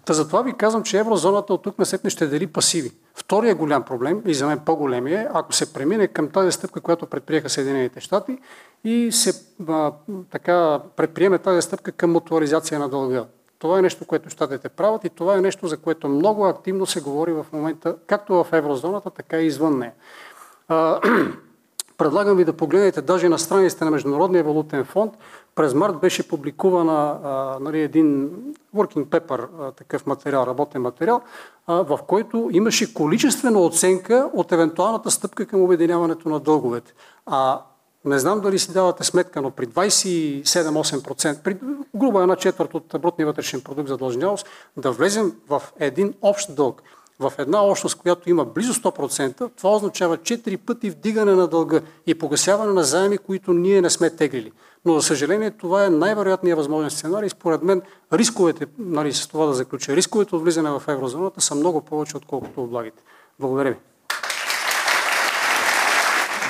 [0.08, 2.92] Та затова ви казвам, че еврозоната от тук насетне ще дели пасиви.
[3.16, 7.06] Втория голям проблем, и за мен по-големия е, ако се премине към тази стъпка, която
[7.06, 8.38] предприеха Съединените щати
[8.84, 9.34] и се
[9.68, 9.92] а,
[10.32, 13.26] така предприеме тази стъпка към мутуализация на дълга.
[13.60, 17.02] Това е нещо, което щатите правят и това е нещо, за което много активно се
[17.02, 19.94] говори в момента, както в еврозоната, така и извън нея.
[21.98, 25.14] Предлагам ви да погледнете даже на страниците на Международния валутен фонд.
[25.58, 28.30] През март беше публикувана а, нали, един
[28.76, 31.22] working paper, а, такъв материал, работен материал,
[31.68, 36.94] а, в който имаше количествена оценка от евентуалната стъпка към обединяването на дълговете.
[37.26, 37.62] А
[38.06, 41.58] не знам дали си давате сметка, но при 27-8%, при
[41.96, 46.82] грубо една четвърт от брутния вътрешен продукт за дължнялост, да влезем в един общ дълг,
[47.20, 52.16] в една общност, която има близо 100%, това означава 4 пъти вдигане на дълга и
[52.16, 54.52] погасяване на заеми, които ние не сме теглили.
[54.86, 57.30] Но, за съжаление, това е най-вероятният възможен сценарий.
[57.30, 57.82] Според мен,
[58.14, 62.64] рисковете, нали, с това да заключа, рисковете от влизане в еврозоната са много повече, отколкото
[62.64, 63.04] облагите.
[63.40, 63.78] Благодаря ви.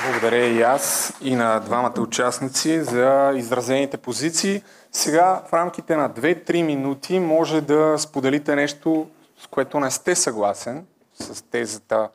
[0.04, 4.62] Благодаря и аз и на двамата участници за изразените позиции.
[4.92, 9.06] Сега в рамките на 2-3 минути може да споделите нещо,
[9.38, 12.08] с което не сте съгласен с тезата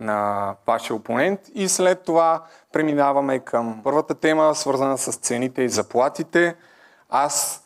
[0.00, 6.56] на вашия опонент и след това преминаваме към първата тема, свързана с цените и заплатите.
[7.10, 7.64] Аз,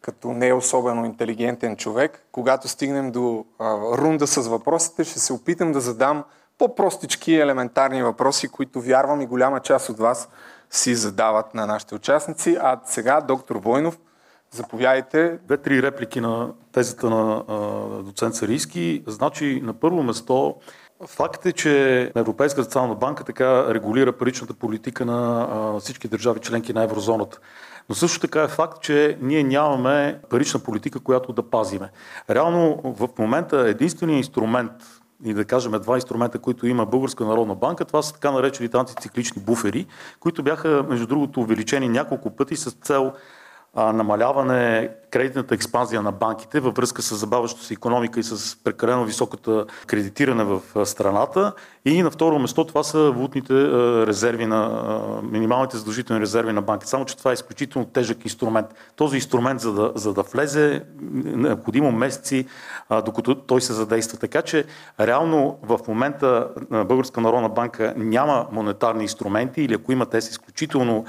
[0.00, 5.72] като не особено интелигентен човек, когато стигнем до а, рунда с въпросите, ще се опитам
[5.72, 6.24] да задам
[6.58, 10.28] по-простички елементарни въпроси, които вярвам и голяма част от вас
[10.70, 12.56] си задават на нашите участници.
[12.60, 13.98] А сега, доктор Войнов,
[14.54, 15.38] заповядайте.
[15.46, 17.58] Две-три реплики на тезата на а,
[18.02, 19.02] доцент Сарийски.
[19.06, 20.54] Значи, на първо место,
[21.06, 26.72] Факт е, че Европейската централна банка така регулира паричната политика на а, всички държави членки
[26.72, 27.38] на еврозоната.
[27.88, 31.90] Но също така е факт, че ние нямаме парична политика, която да пазиме.
[32.30, 34.72] Реално в момента единственият инструмент,
[35.24, 39.42] и да кажем два инструмента, които има Българска народна банка, това са така наречените антициклични
[39.42, 39.86] буфери,
[40.20, 43.12] които бяха, между другото, увеличени няколко пъти с цел
[43.74, 49.04] а, намаляване кредитната експанзия на банките във връзка с забаващата се економика и с прекалено
[49.04, 51.52] високата кредитиране в страната.
[51.84, 53.54] И на второ место това са валутните
[54.06, 54.84] резерви на
[55.22, 56.90] минималните задължителни резерви на банките.
[56.90, 58.66] Само, че това е изключително тежък инструмент.
[58.96, 60.82] Този инструмент, за да, за да влезе,
[61.24, 62.46] необходимо месеци,
[63.04, 64.18] докато той се задейства.
[64.18, 64.64] Така че
[65.00, 71.04] реално в момента Българска народна банка няма монетарни инструменти или ако има, те са изключително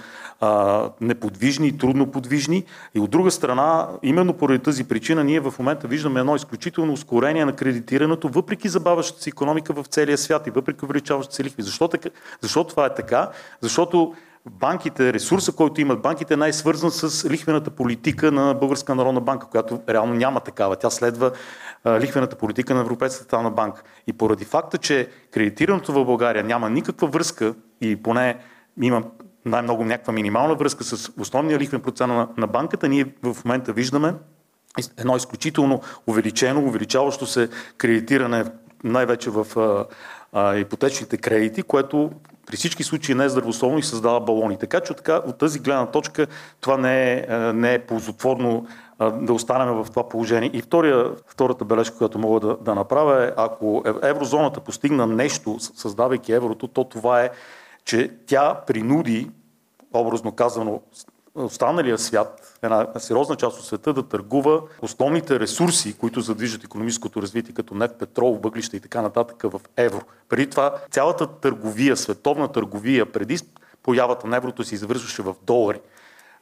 [1.01, 2.63] неподвижни и трудно подвижни.
[2.95, 7.45] И от друга страна, именно поради тази причина, ние в момента виждаме едно изключително ускорение
[7.45, 11.63] на кредитирането, въпреки забавящата се економика в целия свят и въпреки увеличаващите се лихви.
[11.63, 12.09] Защо, така?
[12.41, 13.29] Защо това е така?
[13.61, 14.13] Защото
[14.51, 19.81] банките, ресурса, който имат банките е най-свързан с лихвената политика на Българска народна банка, която
[19.89, 20.75] реално няма такава.
[20.75, 21.31] Тя следва
[21.87, 23.83] лихвената политика на Европейската централна банка.
[24.07, 28.37] И поради факта, че кредитирането в България няма никаква връзка и поне
[28.81, 29.03] има
[29.45, 34.13] най-много някаква минимална връзка с основния лихвен процент на, на банката, ние в момента виждаме
[34.97, 38.45] едно изключително увеличено, увеличаващо се кредитиране
[38.83, 39.85] най-вече в а,
[40.33, 42.11] а, ипотечните кредити, което
[42.47, 44.57] при всички случаи не е здравословно и създава балони.
[44.57, 46.27] Така че така, от тази гледна точка
[46.61, 48.67] това не е, не е ползотворно
[48.99, 50.49] да останем в това положение.
[50.53, 56.33] И втория, втората бележка, която мога да, да направя е, ако еврозоната постигна нещо, създавайки
[56.33, 57.29] еврото, то това е
[57.85, 59.31] че тя принуди,
[59.93, 60.81] образно казано,
[61.35, 67.53] останалия свят, една сериозна част от света да търгува основните ресурси, които задвижат економическото развитие,
[67.53, 70.01] като нефт, петрол, въглища и така нататък в евро.
[70.29, 73.39] Преди това цялата търговия, световна търговия, преди
[73.83, 75.79] появата на еврото се извършваше в долари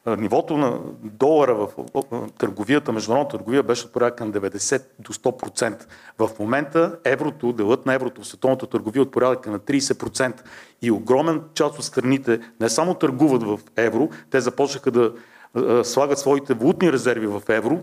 [0.06, 1.70] нивото на долара в
[2.38, 5.86] търговията, международната търговия беше от порядка на 90 до 100%.
[6.20, 10.42] В момента еврото, делът на еврото в световната търговия е от порядъка на 30%.
[10.82, 15.14] И огромен част от страните не само търгуват в евро, те започнаха да
[15.84, 17.80] слагат своите валутни резерви в евро,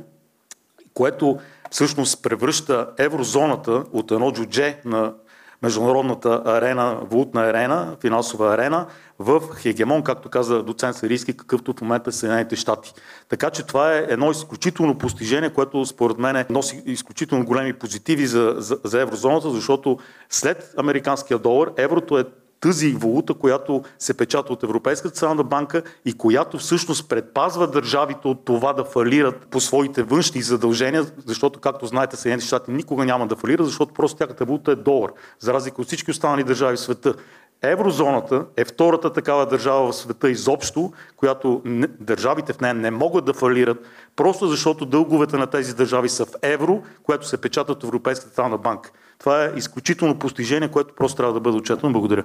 [0.94, 1.38] което
[1.70, 5.14] всъщност превръща еврозоната от едно джудже на
[5.62, 8.86] международната арена, валутна арена, финансова арена,
[9.18, 12.92] в хегемон, както каза доцент Сарийски, какъвто в момента са Съединените щати.
[13.28, 18.54] Така че това е едно изключително постижение, което според мен носи изключително големи позитиви за,
[18.58, 19.98] за, за еврозоната, защото
[20.30, 22.24] след американския долар еврото е
[22.60, 28.44] тази валута, която се печата от Европейската централна банка и която всъщност предпазва държавите от
[28.44, 33.36] това да фалират по своите външни задължения, защото, както знаете, Съединените щати никога няма да
[33.36, 37.14] фалират, защото просто тяхната валута е долар, за разлика от всички останали държави в света.
[37.62, 43.24] Еврозоната е втората такава държава в света изобщо, която не, държавите в нея не могат
[43.24, 43.78] да фалират,
[44.16, 48.58] просто защото дълговете на тези държави са в евро, което се печатат от Европейската централна
[48.58, 48.90] банка.
[49.20, 51.92] Това е изключително постижение, което просто трябва да бъде отчетено.
[51.92, 52.24] Благодаря.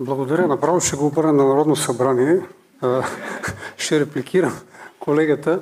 [0.00, 0.46] Благодаря.
[0.46, 2.40] Направо ще го обърна на Народно събрание.
[3.76, 4.60] ще репликирам
[5.00, 5.60] колегата.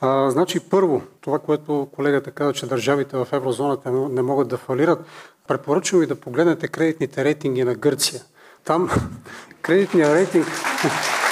[0.00, 5.04] А, значи първо, това, което колегата каза, че държавите в еврозоната не могат да фалират,
[5.48, 8.22] препоръчвам ви да погледнете кредитните рейтинги на Гърция.
[8.64, 8.90] Там
[9.62, 10.46] кредитният рейтинг...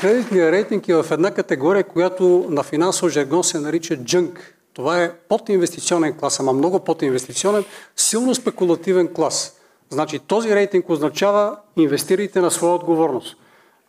[0.00, 4.54] Кредитният рейтинг е в една категория, която на финансов жаргон се нарича джънк.
[4.74, 7.64] Това е подинвестиционен клас, ама много подинвестиционен,
[7.96, 9.60] силно спекулативен клас.
[9.90, 13.36] Значи този рейтинг означава инвестирайте на своя отговорност.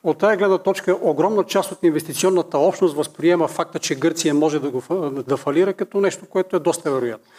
[0.04, 4.70] От тази гледна точка огромна част от инвестиционната общност възприема факта, че Гърция може да,
[4.70, 4.84] го,
[5.28, 7.32] да фалира като нещо, което е доста вероятно.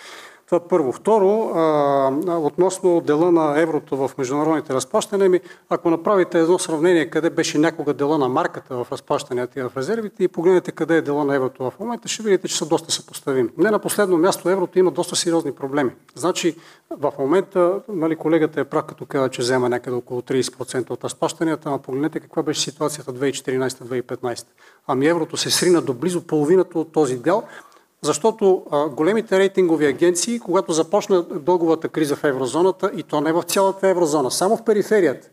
[0.53, 0.93] Това първо.
[0.93, 7.31] Второ, а, относно дела на еврото в международните разплащания, ми, ако направите едно сравнение къде
[7.31, 11.25] беше някога дела на марката в разплащанията и в резервите и погледнете къде е дела
[11.25, 13.49] на еврото в момента, ще видите, че са доста съпоставими.
[13.59, 15.91] Не на последно място, еврото има доста сериозни проблеми.
[16.15, 16.57] Значи,
[16.91, 21.71] в момента, нали, колегата е прав, като каза, че взема някъде около 30% от разплащанията,
[21.73, 24.47] а погледнете каква беше ситуацията 2014-2015.
[24.87, 27.43] Ами еврото се срина до близо половината от този дял,
[28.03, 28.62] защото
[28.97, 34.31] големите рейтингови агенции, когато започна дълговата криза в еврозоната, и то не в цялата еврозона,
[34.31, 35.29] само в периферията,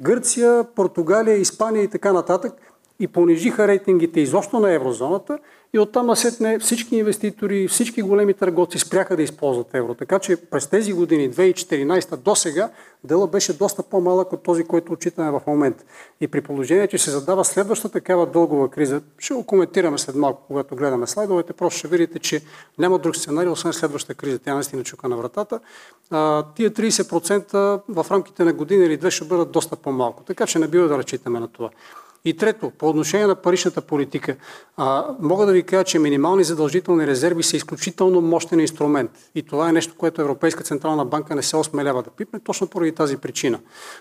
[0.00, 2.52] Гърция, Португалия, Испания и така нататък,
[3.00, 5.38] и понижиха рейтингите изобщо на еврозоната
[5.72, 9.94] и оттам насетне всички инвеститори, всички големи търговци спряха да използват евро.
[9.94, 12.70] Така че през тези години, 2014 до сега,
[13.04, 15.84] дела беше доста по-малък от този, който отчитаме в момента.
[16.20, 20.42] И при положение, че се задава следваща такава дългова криза, ще го коментираме след малко,
[20.46, 22.42] когато гледаме слайдовете, просто ще видите, че
[22.78, 24.38] няма друг сценарий, освен следващата криза.
[24.38, 25.60] Тя наистина чука на вратата.
[26.10, 30.22] А, тия 30% в рамките на година или две ще бъдат доста по-малко.
[30.22, 31.70] Така че не бива да разчитаме на това.
[32.28, 34.36] И трето, по отношение на паричната политика,
[34.76, 39.10] а, мога да ви кажа, че минимални задължителни резерви са изключително мощен инструмент.
[39.34, 42.92] И това е нещо, което Европейска централна банка не се осмелява да пипне, точно поради
[42.92, 43.58] тази причина.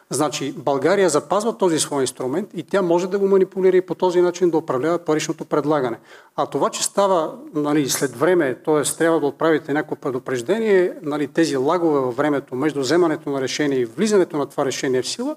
[0.10, 4.22] Значи, България запазва този свой инструмент и тя може да го манипулира и по този
[4.22, 5.98] начин да управлява паричното предлагане.
[6.36, 8.82] А това, че става нали, след време, т.е.
[8.98, 13.86] трябва да отправите някакво предупреждение, нали, тези лагове във времето между вземането на решение и
[13.86, 15.36] влизането на това решение в сила,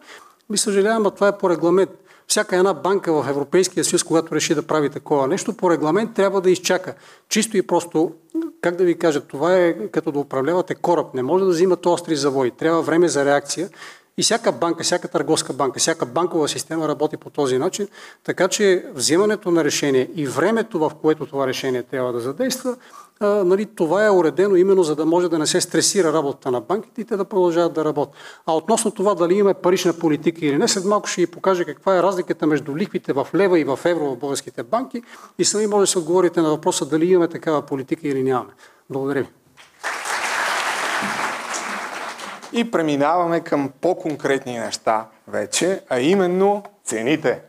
[0.51, 1.91] ми съжалявам, а това е по регламент.
[2.31, 6.41] Всяка една банка в Европейския съюз, когато реши да прави такова нещо, по регламент трябва
[6.41, 6.95] да изчака.
[7.29, 8.13] Чисто и просто,
[8.61, 11.15] как да ви кажа, това е като да управлявате кораб.
[11.15, 12.51] Не може да взимате остри завои.
[12.51, 13.69] Трябва време за реакция.
[14.21, 17.89] И всяка банка, всяка търговска банка, всяка банкова система работи по този начин,
[18.25, 22.77] така че взимането на решение и времето, в което това решение трябва да задейства,
[23.21, 27.01] нали, това е уредено именно за да може да не се стресира работата на банките
[27.01, 28.15] и те да продължават да работят.
[28.47, 31.97] А относно това дали има парична политика или не, след малко ще ви покажа каква
[31.97, 35.03] е разликата между лихвите в лева и в евро в българските банки
[35.39, 38.53] и сами може да се отговорите на въпроса дали имаме такава политика или нямаме.
[38.91, 39.40] Благодаря ви.
[42.53, 47.41] И преминаваме към по-конкретни неща вече, а именно цените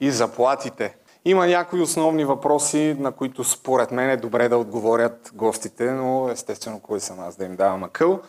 [0.00, 0.94] и заплатите.
[1.24, 6.80] Има някои основни въпроси, на които според мен е добре да отговорят гостите, но естествено
[6.80, 8.20] кой съм аз да им давам акъл.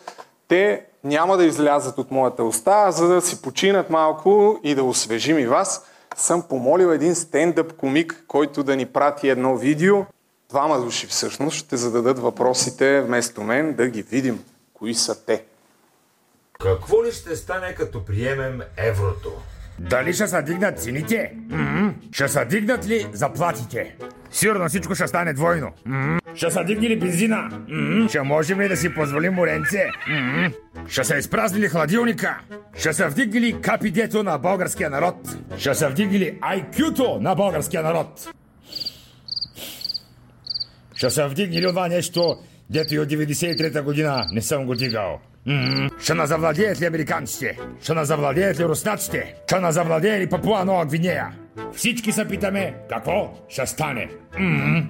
[0.48, 4.84] Те няма да излязат от моята уста, а за да си починат малко и да
[4.84, 10.06] освежим и вас, съм помолил един стендъп комик, който да ни прати едно видео.
[10.50, 14.44] Двама души всъщност ще зададат въпросите вместо мен, да ги видим.
[14.74, 15.44] Кои са те?
[16.64, 19.32] Какво ли ще стане като приемем еврото?
[19.80, 21.32] Дали ще се дигнат цените?
[21.50, 23.96] м Ще се дигнат ли заплатите?
[24.32, 25.72] Сигурно всичко ще стане двойно.
[25.86, 27.50] м Ще се дигне ли бензина?
[27.70, 29.86] м Ще можем ли да си позволим моренце?
[30.10, 30.52] м
[30.88, 32.40] Ще се изпразни ли хладилника?
[32.78, 35.16] Ще се вдигне ли капидето на българския народ?
[35.58, 38.30] Ще се вдигне ли IQ-то на българския народ?
[40.96, 42.38] Ще се вдигне ли това нещо,
[42.70, 45.20] дето и от 93-та година не съм го дигал?
[45.46, 47.58] М Ще назавладеят ли американците?
[47.82, 49.36] Ще назавладеят ли руснаците?
[49.48, 51.28] Ще назавладее ли Папуа Нова Гвинея?
[51.74, 54.10] Всички се питаме какво ще стане.
[54.40, 54.84] м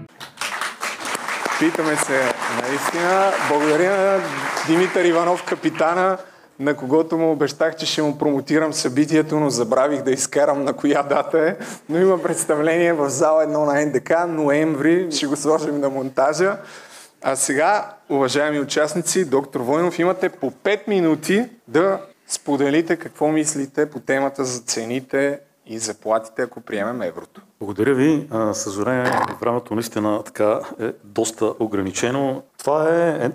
[1.59, 3.31] Питаме се наистина.
[3.49, 4.19] Благодаря на
[4.67, 6.17] Димитър Иванов, капитана,
[6.59, 11.03] на когото му обещах, че ще му промотирам събитието, но забравих да изкарам на коя
[11.03, 11.55] дата е.
[11.89, 16.57] Но има представление в зала 1 на НДК, ноември, ще го сложим на монтажа.
[17.23, 23.99] А сега, уважаеми участници, доктор Войнов, имате по 5 минути да споделите какво мислите по
[23.99, 27.41] темата за цените и заплатите, ако приемем еврото.
[27.59, 28.27] Благодаря ви.
[28.53, 29.11] Съжаление,
[29.41, 32.43] времето наистина така е доста ограничено.
[32.57, 33.31] Това е, е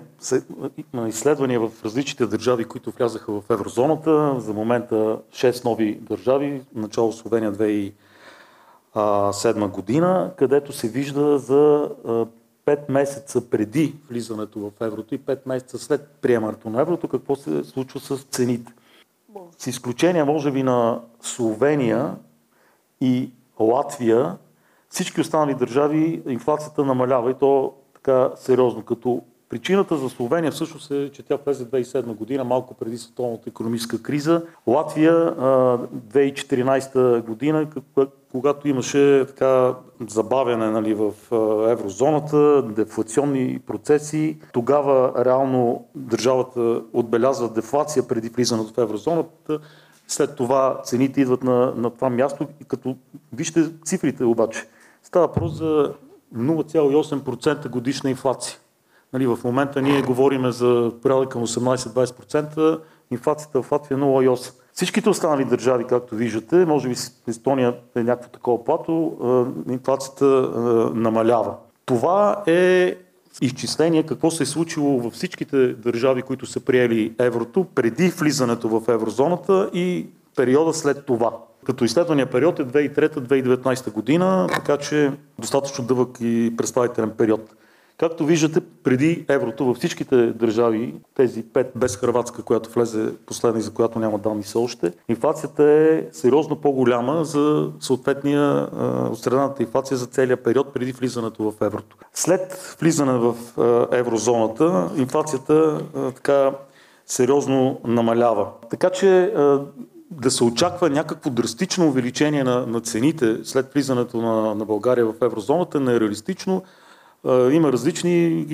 [1.07, 4.35] изследвания в различните държави, които влязаха в еврозоната.
[4.39, 4.95] За момента
[5.31, 7.53] 6 нови държави, начало Словения
[8.95, 11.89] 2007 година, където се вижда за
[12.67, 17.63] 5 месеца преди влизането в еврото и 5 месеца след приемането на еврото, какво се
[17.63, 18.73] случва с цените.
[19.57, 22.15] С изключение, може би, на Словения
[23.01, 24.37] и Латвия,
[24.89, 28.83] всички останали държави инфлацията намалява и то така сериозно.
[28.85, 34.01] Като причината за Словения всъщност е, че тя влезе 2007 година, малко преди световната економическа
[34.01, 34.41] криза.
[34.67, 35.43] Латвия а,
[36.13, 37.67] 2014 година,
[38.31, 39.75] когато имаше така
[40.07, 41.13] забавяне нали, в
[41.69, 49.59] еврозоната, дефлационни процеси, тогава реално държавата отбелязва дефлация преди влизането в еврозоната.
[50.07, 52.95] След това цените идват на, на това място като
[53.33, 54.63] вижте цифрите обаче.
[55.03, 55.93] Става въпрос за
[56.35, 58.57] 0,8% годишна инфлация.
[59.13, 62.79] Нали, в момента ние говорим за порядък към 18-20%,
[63.11, 64.53] инфлацията в Латвия е 0,8%.
[64.73, 66.95] Всичките останали държави, както виждате, може би
[67.27, 69.17] Естония е някакво такова плато,
[69.69, 70.25] инфлацията
[70.95, 71.55] намалява.
[71.85, 72.95] Това е
[73.41, 78.93] изчисление какво се е случило във всичките държави, които са приели еврото преди влизането в
[78.93, 81.31] еврозоната и периода след това.
[81.65, 87.55] Като изследвания период е 2003-2019 година, така че достатъчно дълъг и представителен период.
[87.99, 93.61] Както виждате, преди еврото във всичките държави, тези пет без Хрватска, която влезе последна и
[93.61, 98.69] за която няма данни все още, инфлацията е сериозно по-голяма за съответния
[99.13, 101.97] от инфлация за целия период преди влизането в еврото.
[102.13, 103.35] След влизане в
[103.91, 105.81] еврозоната, инфлацията
[106.15, 106.51] така
[107.05, 108.47] сериозно намалява.
[108.69, 109.33] Така че
[110.11, 115.13] да се очаква някакво драстично увеличение на, на цените след влизането на, на България в
[115.21, 116.63] еврозоната е нереалистично.
[117.51, 118.47] Има различни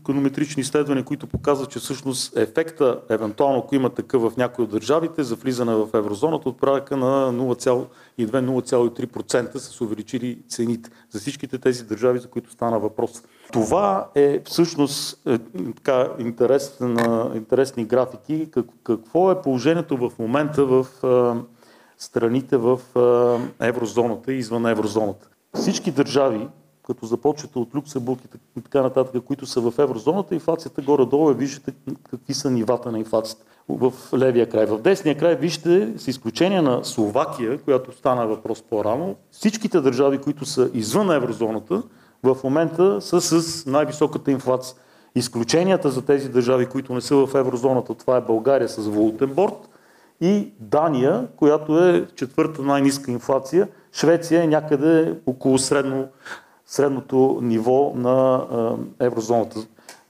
[0.00, 5.22] економетрични изследвания, които показват, че всъщност ефекта, евентуално ако има такъв в някои от държавите,
[5.22, 11.84] за влизане в еврозоната от порядъка на 0,2-0,3% са се увеличили цените за всичките тези
[11.84, 13.22] държави, за които стана въпрос.
[13.52, 15.38] Това е всъщност е,
[15.76, 18.48] така, интересна, интересни графики.
[18.50, 21.34] Как, какво е положението в момента в е,
[21.98, 22.80] страните в
[23.60, 25.28] е, еврозоната и извън еврозоната?
[25.54, 26.48] Всички държави,
[26.92, 28.20] като започвате от Люксембург
[28.56, 31.72] и така нататък, които са в еврозоната, инфлацията горе-долу е, виждате
[32.10, 34.66] какви са нивата на инфлацията в левия край.
[34.66, 40.44] В десния край вижте, с изключение на Словакия, която стана въпрос по-рано, всичките държави, които
[40.44, 41.82] са извън еврозоната,
[42.22, 44.76] в момента са с най-високата инфлация.
[45.14, 49.68] Изключенията за тези държави, които не са в еврозоната, това е България с валутен борт
[50.20, 53.68] и Дания, която е четвърта най-ниска инфлация.
[53.92, 56.08] Швеция е някъде около средно,
[56.72, 58.44] средното ниво на
[59.00, 59.66] еврозоната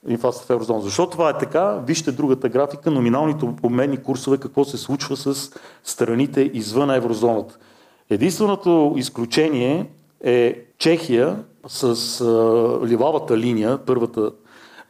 [0.08, 0.80] инфлация в еврозона.
[0.80, 1.82] Защо това е така?
[1.86, 5.50] Вижте другата графика, номиналните обменни курсове, какво се случва с
[5.84, 7.58] страните извън еврозоната.
[8.10, 9.90] Единственото изключение
[10.24, 12.24] е Чехия с
[12.86, 14.30] ливавата линия, първата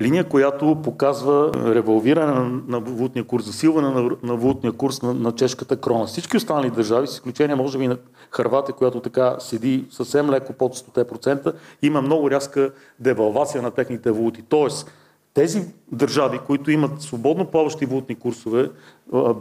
[0.01, 6.07] линия, която показва револвиране на, валутния курс, засилване на валутния курс на, на чешката крона.
[6.07, 7.97] Всички останали държави, с изключение може би на
[8.31, 12.71] Харватия, която така седи съвсем леко под 100%, има много рязка
[13.01, 14.43] девалвация на техните валути.
[14.49, 14.91] Тоест,
[15.35, 18.71] тези държави, които имат свободно плаващи валутни курсове,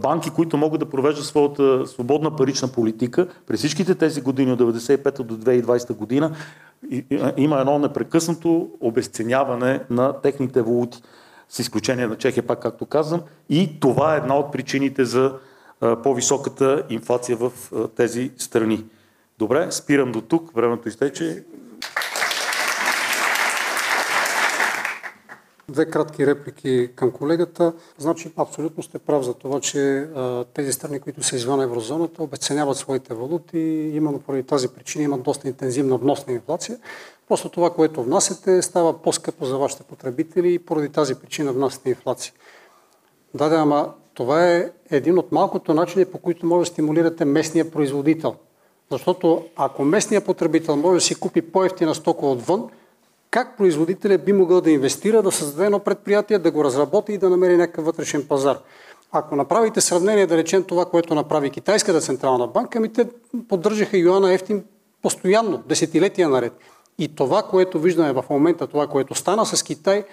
[0.01, 5.23] банки, които могат да провеждат своята свободна парична политика, през всичките тези години от 1995
[5.23, 6.35] до 2020 година
[7.37, 11.01] има едно непрекъснато обесценяване на техните валути,
[11.49, 15.33] с изключение на Чехия, пак както казвам, и това е една от причините за
[16.03, 17.51] по-високата инфлация в
[17.95, 18.85] тези страни.
[19.39, 21.43] Добре, спирам до тук, времето изтече.
[25.71, 27.73] Две кратки реплики към колегата.
[27.97, 32.77] Значи, абсолютно сте прав за това, че а, тези страни, които са извън еврозоната, обесценяват
[32.77, 33.59] своите валути
[33.93, 36.77] именно поради тази причина имат доста интензивна вносна инфлация.
[37.27, 42.33] Просто това, което внасяте, става по-скъпо за вашите потребители и поради тази причина внасяте инфлация.
[43.33, 47.71] Да, да, ама това е един от малкото начини, по които може да стимулирате местния
[47.71, 48.35] производител.
[48.91, 52.69] Защото ако местният потребител може да си купи по-ефтина стока отвън,
[53.31, 57.29] как производителят би могъл да инвестира, да създаде едно предприятие, да го разработи и да
[57.29, 58.57] намери някакъв вътрешен пазар.
[59.11, 63.07] Ако направите сравнение, да речем това, което направи Китайската централна банка, ми те
[63.49, 64.63] поддържаха юана ефтин
[65.01, 66.53] постоянно, десетилетия наред.
[66.97, 70.03] И това, което виждаме в момента, това, което стана с Китай,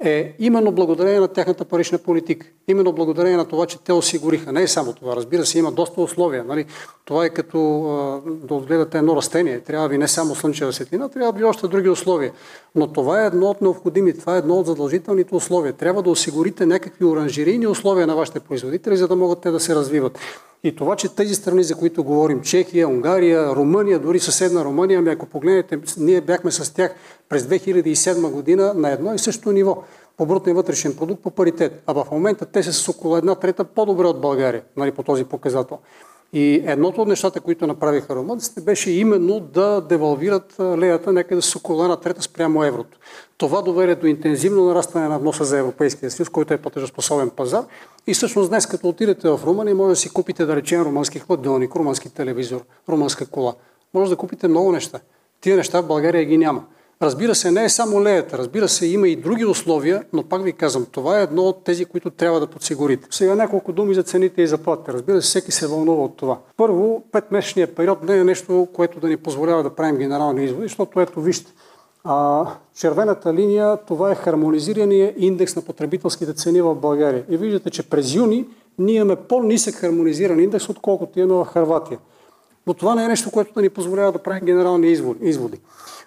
[0.00, 2.46] е именно благодарение на тяхната парична политика.
[2.68, 4.52] Именно благодарение на това, че те осигуриха.
[4.52, 5.16] Не е само това.
[5.16, 6.44] Разбира се, има доста условия.
[6.44, 6.64] Нали?
[7.04, 9.60] Това е като а, да отгледате едно растение.
[9.60, 12.32] Трябва ви не само слънчева светлина, трябва ви още други условия.
[12.74, 15.72] Но това е едно от необходими, това е едно от задължителните условия.
[15.72, 19.74] Трябва да осигурите някакви оранжерийни условия на вашите производители, за да могат те да се
[19.74, 20.18] развиват.
[20.64, 25.10] И това, че тези страни, за които говорим, Чехия, Унгария, Румъния, дори съседна Румъния, ами
[25.10, 26.94] ако погледнете, ние бяхме с тях
[27.28, 29.82] през 2007 година на едно и също ниво
[30.16, 31.82] по брутния вътрешен продукт по паритет.
[31.86, 35.24] А в момента те са с около една трета по-добре от България нали, по този
[35.24, 35.78] показател.
[36.36, 41.82] И едното от нещата, които направиха румънците, беше именно да девалвират леята някъде с около
[41.82, 42.98] една трета спрямо еврото.
[43.36, 47.64] Това доведе до интензивно нарастване на вноса за Европейския съюз, който е платежоспособен пазар.
[48.06, 51.76] И всъщност днес, като отидете в Румъния, може да си купите, да речем, румънски хладилник,
[51.76, 53.54] румънски телевизор, румънска кола.
[53.94, 55.00] Може да купите много неща.
[55.40, 56.64] Тия неща в България ги няма.
[57.04, 60.52] Разбира се, не е само леята, разбира се, има и други условия, но пак ви
[60.52, 63.08] казвам, това е едно от тези, които трябва да подсигурите.
[63.10, 64.92] Сега няколко думи за цените и заплатите.
[64.92, 66.38] Разбира се, всеки се вълнува от това.
[66.56, 71.00] Първо, петмесечният период не е нещо, което да ни позволява да правим генерални изводи, защото
[71.00, 71.52] ето вижте,
[72.04, 72.46] а,
[72.76, 77.24] червената линия, това е хармонизирания индекс на потребителските цени в България.
[77.28, 78.46] И виждате, че през юни
[78.78, 81.98] ние имаме по-нисък хармонизиран индекс, отколкото имаме в Харватия.
[82.66, 85.60] Но това не е нещо, което да ни позволява да правим генерални изводи.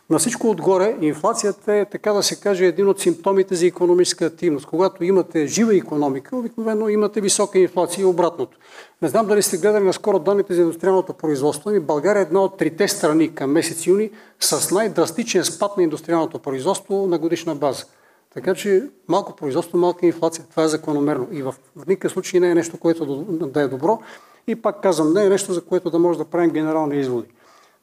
[0.09, 4.65] На всичко отгоре, инфлацията е, така да се каже, един от симптомите за економическа активност.
[4.65, 8.57] Когато имате жива економика, обикновено имате висока инфлация и обратното.
[9.01, 11.69] Не знам дали сте гледали наскоро данните за индустриалното производство.
[11.69, 16.39] Ами България е една от трите страни към месец юни с най-драстичен спад на индустриалното
[16.39, 17.85] производство на годишна база.
[18.33, 20.45] Така че малко производство, малка инфлация.
[20.51, 21.27] Това е закономерно.
[21.31, 21.55] И в
[21.87, 23.99] никакъв случай не е нещо, което да е добро.
[24.47, 27.27] И пак казвам, не е нещо, за което да може да правим генерални изводи.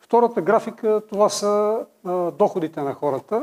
[0.05, 1.79] Втората графика, това са
[2.39, 3.43] доходите на хората.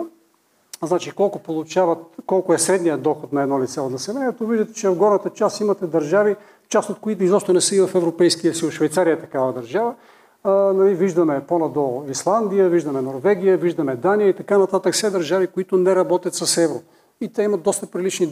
[0.84, 4.48] Значи колко получават, колко е средният доход на едно лице от населението.
[4.48, 6.36] Виждате, че в горната част имате държави,
[6.70, 8.74] част от които изобщо не са и в Европейския съюз.
[8.74, 9.94] Швейцария е такава държава.
[10.44, 14.94] А, нали, виждаме по-надолу Исландия, виждаме Норвегия, виждаме Дания и така нататък.
[14.94, 16.82] Все държави, които не работят с евро.
[17.22, 18.28] И те имат доста прилични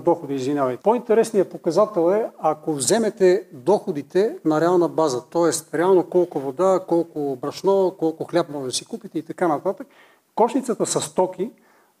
[0.00, 0.82] доходи, извинявайте.
[0.82, 5.76] По-интересният показател е, ако вземете доходите на реална база, т.е.
[5.78, 9.86] реално колко вода, колко брашно, колко хляб може да си купите и така нататък,
[10.34, 11.50] кошницата с стоки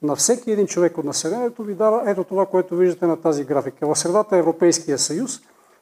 [0.02, 3.86] на всеки един човек от населението ви дава ето това, което виждате на тази графика.
[3.86, 5.40] В средата е Европейския съюз,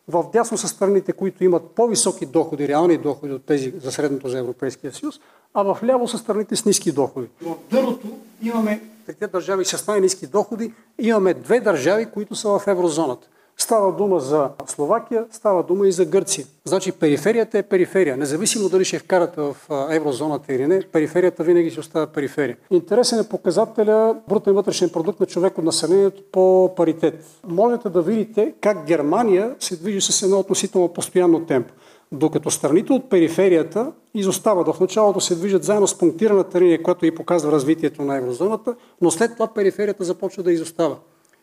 [0.09, 4.39] в дясно са страните, които имат по-високи доходи, реални доходи от тези за средното за
[4.39, 5.20] Европейския съюз,
[5.55, 7.28] а в ляво са страните с ниски доходи.
[7.43, 8.09] В дъното
[8.43, 13.28] имаме трите държави с най-низки доходи, имаме две държави, които са в еврозоната.
[13.56, 16.46] Става дума за Словакия, става дума и за Гърция.
[16.64, 18.16] Значи периферията е периферия.
[18.16, 19.56] Независимо дали ще вкарате в
[19.90, 22.56] еврозоната или не, периферията винаги си остава периферия.
[22.70, 27.24] Интересен е показателя брутен вътрешен продукт на човек от населението по паритет.
[27.46, 31.72] Можете да видите как Германия се движи с едно относително постоянно темпо.
[32.12, 34.68] Докато страните от периферията изостават.
[34.68, 39.11] В началото се движат заедно с пунктираната линия, която и показва развитието на еврозоната, но
[39.11, 40.96] след това периферията започва да изостава.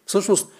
[0.05, 0.51] Всъщност,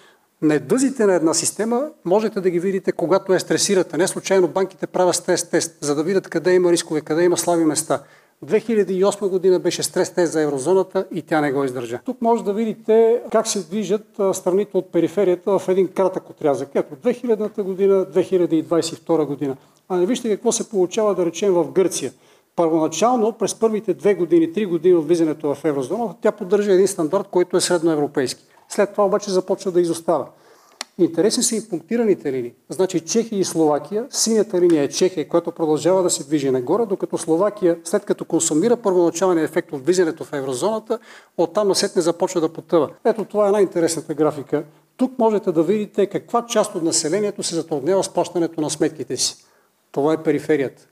[0.42, 3.96] Недъзите на една система можете да ги видите, когато я стресирате.
[3.96, 8.02] Не случайно банките правят стрес-тест, за да видят къде има рискове, къде има слаби места.
[8.46, 12.00] 2008 година беше стрес-тест за еврозоната и тя не го издържа.
[12.04, 16.68] Тук може да видите как се движат страните от периферията в един кратък отрязък.
[16.74, 19.56] Ето 2000 година, 2022 година.
[19.88, 22.12] А не вижте какво се получава да речем в Гърция.
[22.56, 27.28] Първоначално, през първите две години, три години от влизането в еврозоната, тя поддържа един стандарт,
[27.30, 28.44] който е средноевропейски.
[28.68, 30.26] След това обаче започва да изостава.
[30.98, 32.52] Интересни са и пунктираните линии.
[32.68, 37.18] Значи Чехия и Словакия, синята линия е Чехия, която продължава да се движи нагоре, докато
[37.18, 40.98] Словакия, след като консумира първоначалния ефект от влизането в еврозоната,
[41.36, 42.90] оттам насетне започва да потъва.
[43.04, 44.64] Ето това е най-интересната графика.
[44.96, 49.36] Тук можете да видите каква част от населението се затруднява с плащането на сметките си.
[49.92, 50.86] Това е периферията.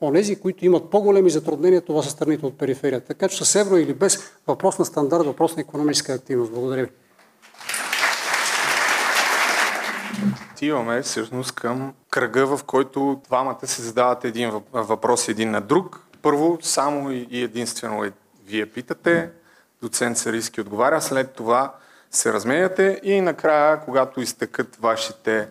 [0.00, 3.06] Онези, които имат по-големи затруднения, това са страните от периферията.
[3.06, 6.52] Така че с евро или без въпрос на стандарт, въпрос на економическа активност.
[6.52, 6.90] Благодаря ви.
[10.56, 16.00] Отиваме всъщност към кръга, в който двамата се задават един въпрос един на друг.
[16.22, 18.12] Първо, само и единствено е,
[18.46, 19.30] вие питате,
[19.82, 21.74] доцент Сариски отговаря, след това
[22.10, 25.48] се разменяте и накрая, когато изтъкат вашите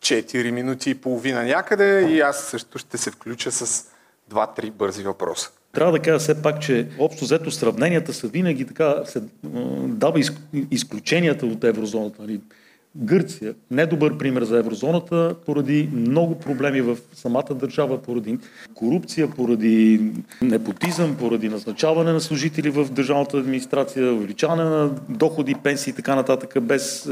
[0.00, 3.86] 4 минути и половина някъде и аз също ще се включа с
[4.30, 5.50] 2-3 бързи въпроса.
[5.72, 9.22] Трябва да кажа все пак, че общо взето сравненията са винаги така, се
[9.84, 10.20] дава
[10.70, 12.22] изключенията от еврозоната.
[12.96, 18.38] Гърция, недобър пример за еврозоната, поради много проблеми в самата държава, поради
[18.74, 20.00] корупция, поради
[20.42, 26.54] непотизъм, поради назначаване на служители в държавната администрация, увеличаване на доходи, пенсии и така нататък,
[26.62, 27.06] без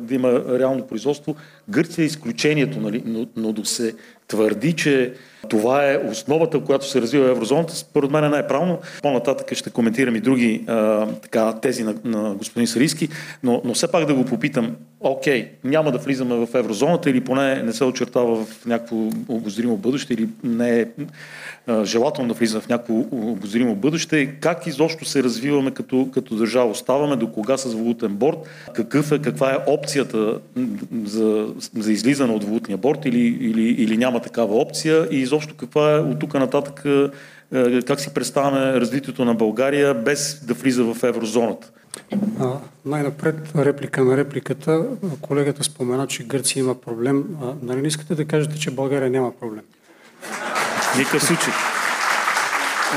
[0.00, 1.36] да има реално производство.
[1.68, 3.02] Гърция е изключението, нали?
[3.06, 3.94] но, но да се
[4.30, 5.12] твърди, че
[5.48, 8.78] това е основата, която се развива еврозоната, според мен е най-правилно.
[9.02, 13.08] По-нататък ще коментирам и други а, така, тези на, на господин Сариски,
[13.42, 17.62] но, но все пак да го попитам, окей, няма да влизаме в еврозоната или поне
[17.62, 18.96] не се очертава в някакво
[19.28, 20.86] обозримо бъдеще или не е
[21.84, 24.26] желателно да влизаме в някакво обозримо бъдеще.
[24.40, 26.70] Как изобщо се развиваме като, като държава?
[26.70, 28.38] Оставаме до кога с валутен борт?
[28.74, 30.38] Какъв е, каква е опцията
[31.04, 35.08] за, за излизане от валутния борт или, или, или няма такава опция?
[35.10, 36.84] И изобщо каква е от тук нататък
[37.86, 41.70] как си представяме развитието на България без да влиза в еврозоната?
[42.40, 42.52] А,
[42.84, 44.84] най-напред реплика на репликата.
[45.20, 47.24] Колегата спомена, че Гърция има проблем.
[47.42, 49.62] А, нали не искате да кажете, че България няма проблем?
[50.98, 51.52] Никакъв случай.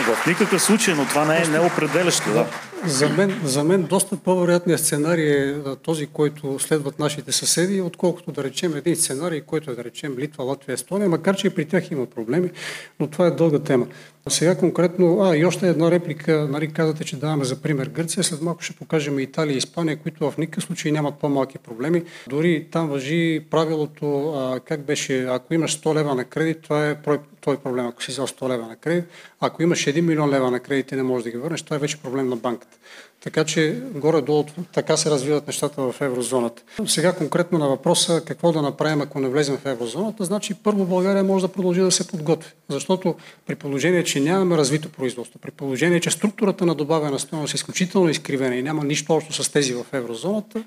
[0.05, 2.33] В никакъв случай, но това не е неопределящо.
[2.33, 2.45] Да.
[2.87, 8.43] За мен, за мен доста по-вероятният сценарий е този, който следват нашите съседи, отколкото да
[8.43, 11.91] речем един сценарий, който е да речем Литва, Латвия, Естония, макар че и при тях
[11.91, 12.51] има проблеми,
[12.99, 13.87] но това е дълга тема.
[14.29, 18.41] Сега конкретно, а и още една реплика, нали, казвате, че даваме за пример Гърция, след
[18.41, 22.03] малко ще покажем Италия и Испания, които в никакъв случай нямат по-малки проблеми.
[22.29, 26.95] Дори там въжи правилото, а, как беше, ако имаш 100 лева на кредит, това е,
[27.41, 29.05] това е проблем, ако си взел 100 лева на кредит.
[29.39, 31.79] Ако имаш 1 милион лева на кредит и не можеш да ги върнеш, това е
[31.79, 32.77] вече проблем на банката.
[33.23, 36.61] Така че горе-долу така се развиват нещата в еврозоната.
[36.87, 41.23] Сега конкретно на въпроса какво да направим, ако не влезем в еврозоната, значи първо България
[41.23, 42.51] може да продължи да се подготви.
[42.69, 43.15] Защото
[43.45, 48.09] при положение, че нямаме развито производство, при положение, че структурата на добавена стоеност е изключително
[48.09, 50.63] изкривена и няма нищо общо с тези в еврозоната,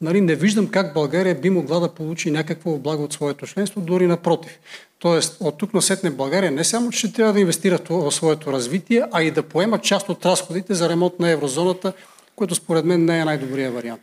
[0.00, 4.06] нали, не виждам как България би могла да получи някакво облага от своето членство, дори
[4.06, 4.58] напротив.
[4.98, 9.04] Тоест, от тук на сетне България не само, че трябва да инвестира в своето развитие,
[9.12, 11.92] а и да поема част от разходите за ремонт на еврозоната,
[12.36, 14.00] което според мен не е най-добрият вариант.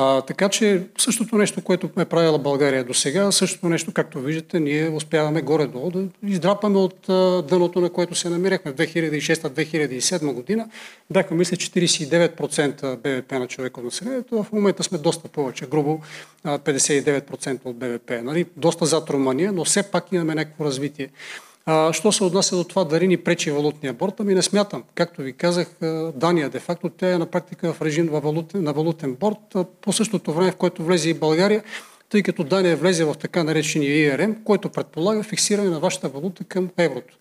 [0.00, 4.60] А, така че същото нещо, което е правила България до сега, същото нещо, както виждате,
[4.60, 10.68] ние успяваме горе-долу да издрапаме от а, дъното, на което се намирахме в 2006-2007 година.
[11.10, 16.00] Бяхме, мисля, 49% БВП на човек от населението, в момента сме доста повече, грубо
[16.44, 18.10] а, 59% от БВП.
[18.22, 18.46] Нали?
[18.56, 21.08] Доста зад Румъния, но все пак имаме някакво развитие.
[21.70, 24.82] А, що се отнася до това дали ни пречи валутния борт, ами не смятам.
[24.94, 25.68] Както ви казах,
[26.14, 30.32] Дания де-факто тя е на практика в режим на валутен, на валутен борт по същото
[30.32, 31.62] време, в което влезе и България,
[32.08, 36.70] тъй като Дания влезе в така наречения ИРМ, който предполага фиксиране на вашата валута към
[36.78, 37.18] еврото.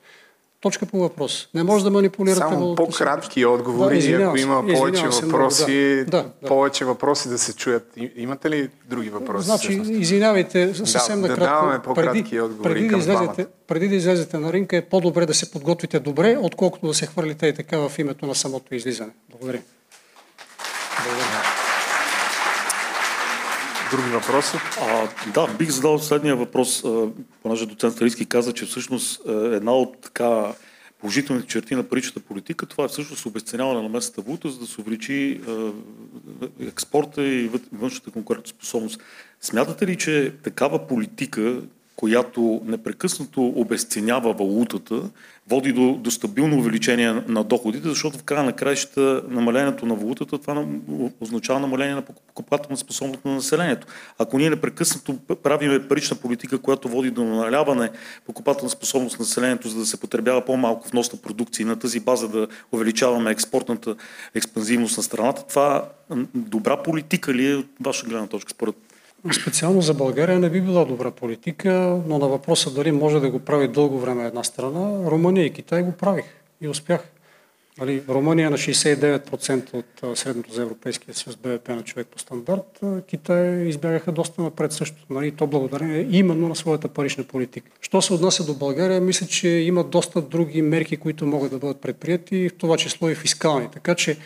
[0.61, 1.49] Точка по въпрос.
[1.53, 6.23] Не може да манипулирате Само по-кратки отговори, да, ако има повече въпроси, да.
[6.41, 7.93] Да, повече въпроси да се чуят.
[8.15, 9.45] Имате ли други въпроси?
[9.45, 9.91] Значи, всъщност?
[9.91, 11.67] извинявайте, съвсем да, накратко.
[11.67, 15.25] Да по-кратки преди, отговори преди към да излезете, преди да излезете на ринка е по-добре
[15.25, 19.11] да се подготвите добре, отколкото да се хвърлите и така в името на самото излизане.
[19.29, 19.61] Благодаря.
[21.03, 21.66] Благодаря.
[23.91, 24.57] Други въпроси?
[24.81, 26.83] А, да, бих задал следния въпрос,
[27.43, 30.53] понеже доцент Старийски каза, че всъщност една от така
[30.99, 34.81] положителните черти на паричната политика, това е всъщност обесценяване на местната валута, за да се
[34.81, 35.41] увеличи
[36.61, 39.01] експорта и външната конкурентоспособност.
[39.41, 41.61] Смятате ли, че такава политика,
[41.95, 45.01] която непрекъснато обесценява валутата,
[45.49, 50.37] води до, до стабилно увеличение на доходите, защото в края на краищата намалението на валутата
[50.37, 50.65] това
[51.21, 53.87] означава намаление на покупателна способност на населението.
[54.19, 57.89] Ако ние непрекъснато правиме парична политика, която води до намаляване
[58.25, 62.27] покупателна способност на населението, за да се потребява по-малко вносна продукция и на тази база
[62.27, 63.95] да увеличаваме експортната
[64.35, 65.89] експанзивност на страната, това
[66.35, 68.75] добра политика ли е от ваша гледна точка според
[69.33, 73.39] Специално за България не би била добра политика, но на въпроса дали може да го
[73.39, 76.25] прави дълго време една страна, Румъния и Китай го правих
[76.61, 77.07] и успях.
[77.79, 79.73] Нали, Румъния на 69%
[80.03, 84.97] от средното за Европейския съюз БВП на човек по стандарт, Китай избягаха доста напред също.
[85.09, 87.71] Нали, то благодарение именно на своята парична политика.
[87.81, 91.81] Що се отнася до България, мисля, че има доста други мерки, които могат да бъдат
[91.81, 93.67] предприяти, в това число и фискални.
[93.73, 94.17] Така че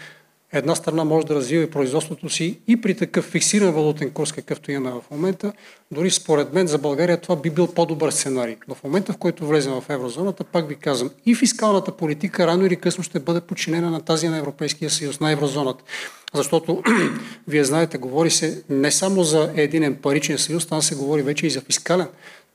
[0.53, 4.71] една страна може да развива и производството си и при такъв фиксиран валутен курс, какъвто
[4.71, 5.53] имаме в момента,
[5.91, 8.55] дори според мен за България това би бил по-добър сценарий.
[8.67, 12.65] Но в момента, в който влезем в еврозоната, пак ви казвам, и фискалната политика рано
[12.65, 15.83] или късно ще бъде подчинена на тази на Европейския съюз, на еврозоната.
[16.33, 16.83] Защото,
[17.47, 21.49] вие знаете, говори се не само за единен паричен съюз, там се говори вече и
[21.49, 22.07] за фискален.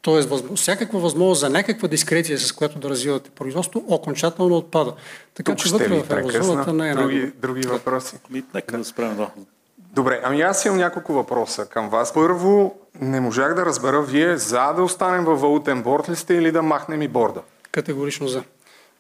[0.03, 4.95] Тоест, всякаква възможност за някаква дискреция, с която да развивате производство, окончателно отпада.
[5.35, 8.17] Така Тук че вътре в еврозоната не е други, други въпроси.
[8.31, 9.31] Ми, нека да спрем, да.
[9.79, 12.15] Добре, ами аз имам няколко въпроса към вас.
[12.15, 16.53] Първо, не можах да разбера, вие за да останем във валутен борт ли сте или
[16.53, 17.41] да махнем и борда?
[17.73, 18.43] Категорично за.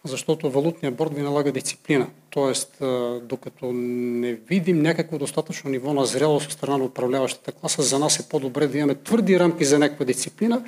[0.07, 2.07] Защото валутният борт ви налага дисциплина.
[2.31, 2.83] Тоест,
[3.23, 8.21] докато не видим някакво достатъчно ниво на зрелост от страна на управляващата класа, за нас
[8.21, 10.63] е по-добре да имаме твърди рамки за някаква дисциплина,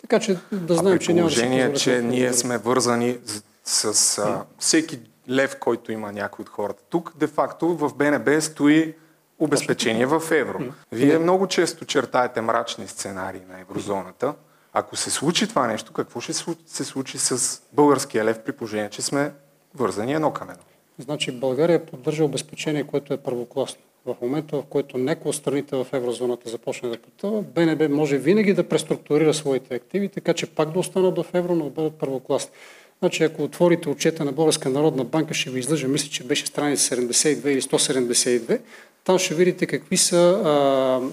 [0.00, 3.18] така че да знаем, че няма да се че ние сме вързани
[3.64, 4.98] с, с а, всеки
[5.30, 6.82] лев, който има някой от хората.
[6.90, 8.94] Тук, де-факто, в БНБ стои
[9.38, 10.58] обезпечение в евро.
[10.92, 14.34] Вие много често чертаете мрачни сценарии на еврозоната.
[14.72, 16.32] Ако се случи това нещо, какво ще
[16.66, 19.32] се случи с българския лев при положение, че сме
[19.74, 20.62] вързани едно към едно?
[20.98, 23.80] Значи България поддържа обезпечение, което е първокласно.
[24.06, 28.54] В момента, в който някои от страните в еврозоната започне да потъва, БНБ може винаги
[28.54, 32.50] да преструктурира своите активи, така че пак да останат в евро, но да бъдат първокласни.
[32.98, 36.96] Значи, ако отворите отчета на Българска народна банка, ще ви излъжа, мисля, че беше страница
[36.96, 38.60] 72 или 172,
[39.04, 40.42] там ще видите какви са,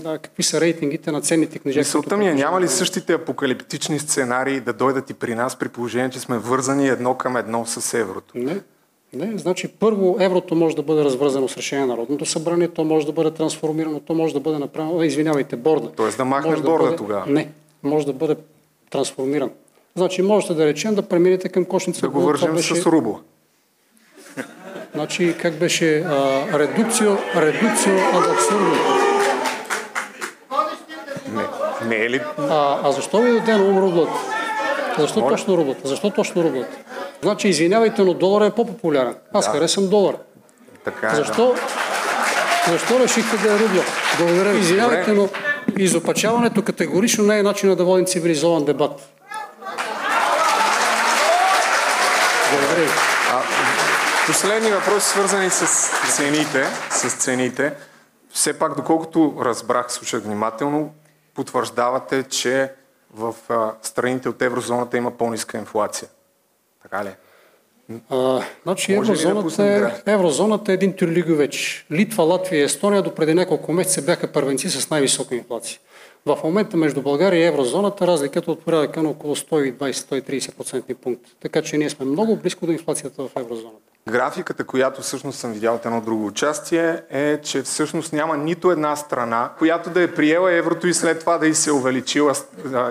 [0.06, 1.80] а, какви са рейтингите на ценните книжа.
[1.80, 6.10] Мисълта ми е, няма ли същите апокалиптични сценарии да дойдат и при нас, при положение,
[6.10, 8.38] че сме вързани едно към едно с еврото?
[8.38, 8.60] Не.
[9.14, 13.06] Не, значи първо еврото може да бъде развързано с решение на Народното събрание, то може
[13.06, 15.92] да бъде трансформирано, то може да бъде направено, извинявайте, борда.
[15.96, 17.26] Тоест да махнем може борда да бъде, тогава?
[17.28, 17.50] Не,
[17.84, 18.36] може да бъде
[18.90, 19.50] трансформиран.
[19.96, 22.02] Значи можете да речем да преминете към кошница.
[22.02, 22.76] Да го вържем беше...
[22.76, 23.20] с рубла.
[24.96, 28.76] Значи как беше а, редукцио, редукцио ад абсурдно.
[31.34, 31.44] Не,
[31.88, 32.22] не е ли?
[32.40, 34.14] А, а защо ви даде на ум рублата?
[35.00, 35.30] Защо Моля?
[35.30, 35.88] точно рублата?
[35.88, 36.78] Защо точно рублата?
[37.22, 39.16] Значи, извинявайте, но долара е по-популярен.
[39.34, 39.52] Аз да.
[39.52, 40.18] харесвам долара.
[40.86, 41.46] Така е, Защо?
[41.46, 42.72] Да.
[42.72, 43.82] Защо решихте да е рубля?
[44.18, 44.60] Благодаря ви.
[44.60, 45.30] Извинявайте, но
[45.78, 49.10] изопачаването категорично не е начинът да водим цивилизован дебат.
[52.52, 53.09] Благодаря ви.
[54.30, 56.66] Последни въпроси, свързани с цените.
[56.92, 57.74] С цените.
[58.34, 60.94] Все пак, доколкото разбрах, слушах внимателно,
[61.36, 62.72] потвърждавате, че
[63.14, 66.10] в а, страните от еврозоната има по-ниска инфлация.
[66.82, 67.10] Така ли?
[68.10, 71.86] А, значи Може да еврозоната, пуснем е, еврозоната е един тюрлиговеч.
[71.92, 75.80] Литва, Латвия и Естония до преди няколко месеца бяха първенци с най-висока инфлация.
[76.26, 81.30] В момента между България и еврозоната разликата е от порядъка на около 120-130% пункта.
[81.42, 83.90] Така че ние сме много близко до инфлацията в еврозоната.
[84.10, 88.96] Графиката, която всъщност съм видял от едно друго участие, е, че всъщност няма нито една
[88.96, 92.34] страна, която да е приела еврото и след това да и се увеличила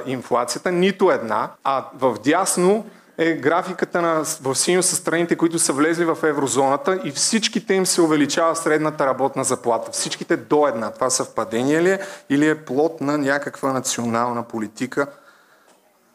[0.06, 0.72] инфлацията.
[0.72, 1.50] Нито една.
[1.64, 2.84] А в дясно
[3.18, 7.86] е графиката на, в синьо са страните, които са влезли в еврозоната и всичките им
[7.86, 9.92] се увеличава средната работна заплата.
[9.92, 10.90] Всичките до една.
[10.90, 12.00] Това съвпадение ли е
[12.30, 15.06] или е плод на някаква национална политика,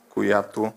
[0.10, 0.72] която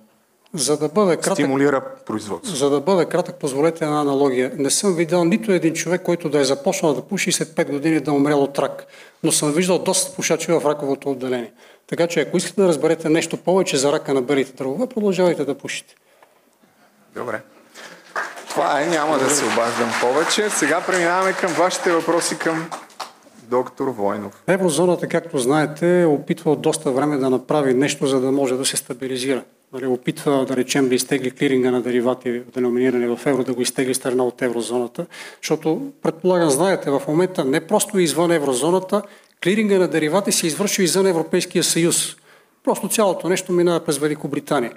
[0.55, 2.57] За да бъда кратък, стимулира производство?
[2.57, 4.53] За да бъда кратък, позволете една аналогия.
[4.57, 7.71] Не съм видял нито един човек, който да е започнал да пуши и след 5
[7.71, 8.87] години да е умрял от рак.
[9.23, 11.53] Но съм виждал доста пушачи в раковото отделение.
[11.87, 15.55] Така че ако искате да разберете нещо повече за рака на белите дървове, продължавайте да
[15.55, 15.95] пушите.
[17.17, 17.41] Добре.
[18.49, 20.51] Това е, няма да се обаждам повече.
[20.51, 22.71] Сега преминаваме към вашите въпроси към
[23.43, 24.43] доктор Войнов.
[24.47, 28.65] Еврозоната, както знаете, е опитва от доста време да направи нещо, за да може да
[28.65, 29.43] се стабилизира.
[29.73, 33.95] Нали, опитва, да речем, да изтегли клиринга на деривати, деноминирани в евро, да го изтегли
[33.95, 35.07] страна от еврозоната,
[35.43, 39.03] защото, предполагам, знаете, в момента не просто извън еврозоната,
[39.43, 42.17] клиринга на деривати се извършва извън Европейския съюз.
[42.65, 44.73] Просто цялото нещо минава през Великобритания.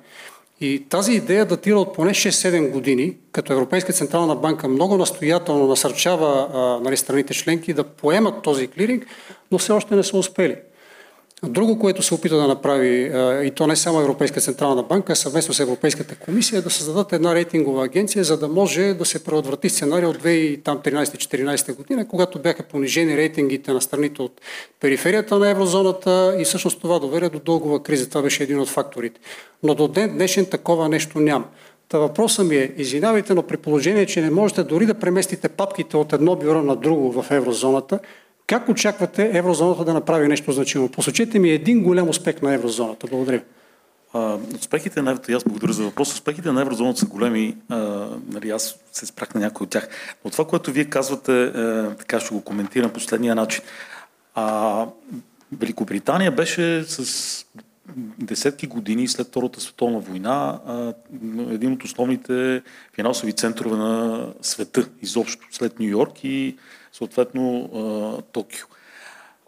[0.61, 6.79] И тази идея датира от поне 6-7 години, като Европейска централна банка много настоятелно насърчава
[6.83, 9.05] нали, страните членки да поемат този клиринг,
[9.51, 10.55] но все още не са успели.
[11.43, 13.11] Друго, което се опита да направи,
[13.47, 17.35] и то не само Европейска централна банка, съвместно с Европейската комисия, е да създадат една
[17.35, 23.17] рейтингова агенция, за да може да се предотврати сценария от 2013-2014 година, когато бяха понижени
[23.17, 24.41] рейтингите на страните от
[24.79, 28.09] периферията на еврозоната и всъщност това доведе до дългова криза.
[28.09, 29.19] Това беше един от факторите.
[29.63, 31.45] Но до ден днешен такова нещо няма.
[31.89, 35.97] Та въпросът ми е, извинявайте, но при положение, че не можете дори да преместите папките
[35.97, 37.99] от едно бюро на друго в еврозоната,
[38.49, 40.89] как очаквате еврозоната да направи нещо значимо?
[40.89, 43.07] Посочете ми един голям успех на еврозоната.
[43.07, 43.41] Благодаря.
[44.13, 46.13] А, успехите на еврото, аз благодаря за въпрос.
[46.13, 47.57] Успехите на еврозоната са големи.
[47.69, 49.89] А, нали, аз се спрах на някои от тях.
[50.25, 51.51] Но това, което вие казвате, е,
[51.95, 53.63] така ще го коментирам последния начин.
[54.35, 54.85] А,
[55.51, 57.45] Великобритания беше с
[58.19, 60.59] десетки години след Втората световна война
[61.49, 62.61] един от основните
[62.95, 66.55] финансови центрове на света, изобщо след Нью Йорк и
[66.99, 68.67] съответно а, Токио.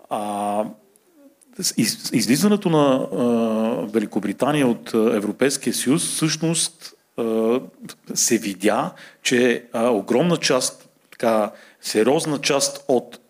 [0.09, 0.65] А,
[1.77, 3.25] из, излизането на а,
[3.91, 7.59] Великобритания от Европейския съюз всъщност а,
[8.13, 8.91] се видя,
[9.23, 13.20] че а, огромна част, така, сериозна част от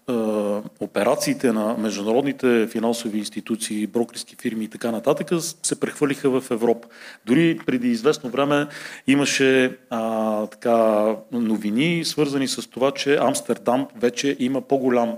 [0.80, 5.30] операциите на международните финансови институции, брокерски фирми и така нататък
[5.64, 6.88] се прехвърлиха в Европа.
[7.26, 8.68] Дори преди известно време
[9.08, 15.18] имаше а, така, новини, свързани с това, че Амстердам вече има по-голям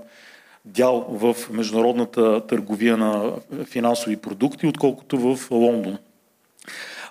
[0.65, 3.31] дял в международната търговия на
[3.65, 5.97] финансови продукти, отколкото в Лондон.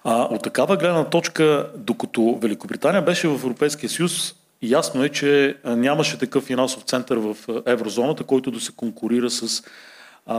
[0.05, 6.19] А, от такава гледна точка, докато Великобритания беше в Европейския съюз, ясно е, че нямаше
[6.19, 7.37] такъв финансов център в
[7.67, 9.63] еврозоната, който да се конкурира с
[10.27, 10.37] а,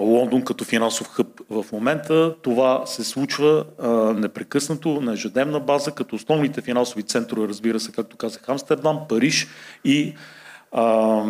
[0.00, 1.40] Лондон като финансов хъб.
[1.50, 7.80] В момента това се случва а, непрекъснато на ежедневна база, като основните финансови центрове, разбира
[7.80, 9.48] се, както казах, Амстердам, Париж
[9.84, 10.14] и
[10.72, 11.22] а,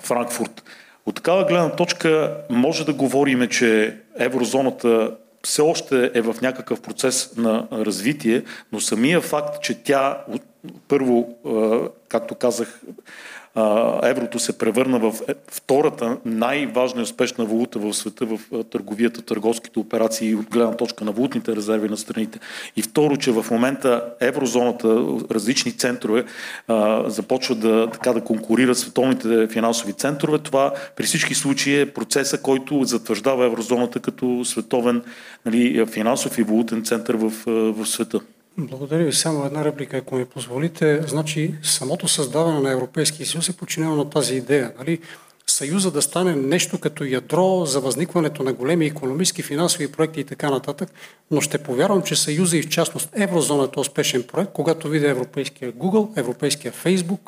[0.00, 0.62] Франкфурт.
[1.06, 5.10] От такава гледна точка може да говорим, че еврозоната
[5.42, 10.24] все още е в някакъв процес на развитие, но самия факт, че тя
[10.88, 11.28] първо,
[12.08, 12.80] както казах,
[14.02, 15.14] еврото се превърна в
[15.50, 21.12] втората най-важна и успешна валута в света в търговията, търговските операции от гледна точка на
[21.12, 22.38] валутните резерви на страните.
[22.76, 26.24] И второ, че в момента еврозоната, различни центрове
[27.06, 30.38] започват да, така, да конкурират световните финансови центрове.
[30.38, 35.02] Това при всички случаи е процеса, който затвърждава еврозоната като световен
[35.46, 38.20] нали, финансов и валутен център в, в света.
[38.58, 39.12] Благодаря ви.
[39.12, 41.02] Само една реплика, ако ми позволите.
[41.06, 44.72] Значи, самото създаване на Европейския съюз е подчинено на тази идея.
[44.78, 45.00] Нали?
[45.46, 50.50] Съюза да стане нещо като ядро за възникването на големи економически, финансови проекти и така
[50.50, 50.90] нататък,
[51.30, 55.72] но ще повярвам, че Съюза и в частност еврозоната е успешен проект, когато видя европейския
[55.72, 57.20] Google, европейския Facebook,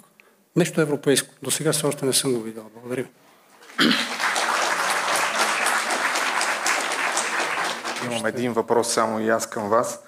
[0.56, 1.34] нещо европейско.
[1.42, 2.64] До сега все още не съм го видял.
[2.74, 3.08] Благодаря ви.
[8.06, 10.00] Имам един въпрос само и аз към вас.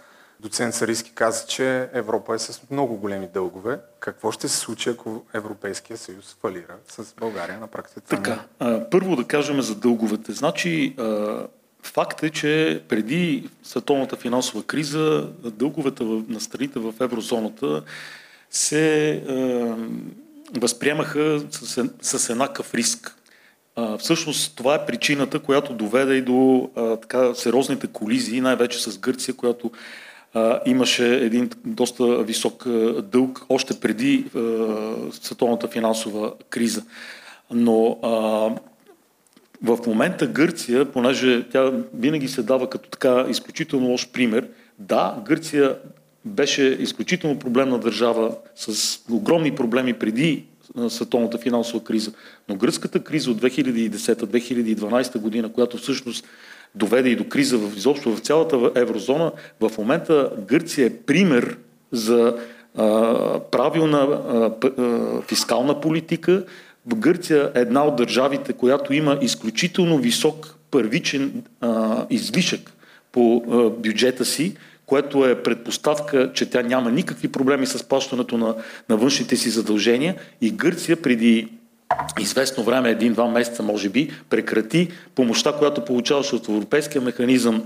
[0.43, 3.79] Доцент Сариски каза, че Европа е с много големи дългове.
[4.01, 8.01] Какво ще се случи, ако Европейския съюз фалира с България на практика?
[8.01, 8.45] Така,
[8.91, 10.33] първо да кажем за дълговете.
[10.33, 10.97] Значи,
[11.83, 17.83] Факт е, че преди световната финансова криза дълговете на страните в еврозоната
[18.51, 19.23] се
[20.61, 21.43] възприемаха
[22.03, 23.17] с, еднакъв риск.
[23.99, 29.35] Всъщност това е причината, която доведе и до а, така, сериозните колизии, най-вече с Гърция,
[29.35, 29.71] която
[30.67, 32.69] имаше един доста висок
[33.03, 34.41] дълг още преди а,
[35.13, 36.83] световната финансова криза.
[37.51, 38.09] Но а,
[39.63, 45.77] в момента Гърция, понеже тя винаги се дава като така изключително лош пример, да, Гърция
[46.25, 50.45] беше изключително проблемна държава с огромни проблеми преди
[50.89, 52.13] световната финансова криза.
[52.49, 56.27] Но гръцката криза от 2010-2012 година, която всъщност
[56.75, 61.57] доведе и до криза в, изобщо в цялата еврозона, в момента Гърция е пример
[61.93, 62.37] за
[62.77, 66.45] а, правилна а, а, фискална политика.
[66.87, 72.73] В Гърция е една от държавите, която има изключително висок първичен а, излишък
[73.13, 74.57] по а, бюджета си,
[74.87, 78.55] което е предпоставка, че тя няма никакви проблеми с плащането на,
[78.89, 81.49] на външните си задължения и Гърция преди
[82.21, 87.63] известно време, един-два месеца може би, прекрати помощта, която получаваше от Европейския механизъм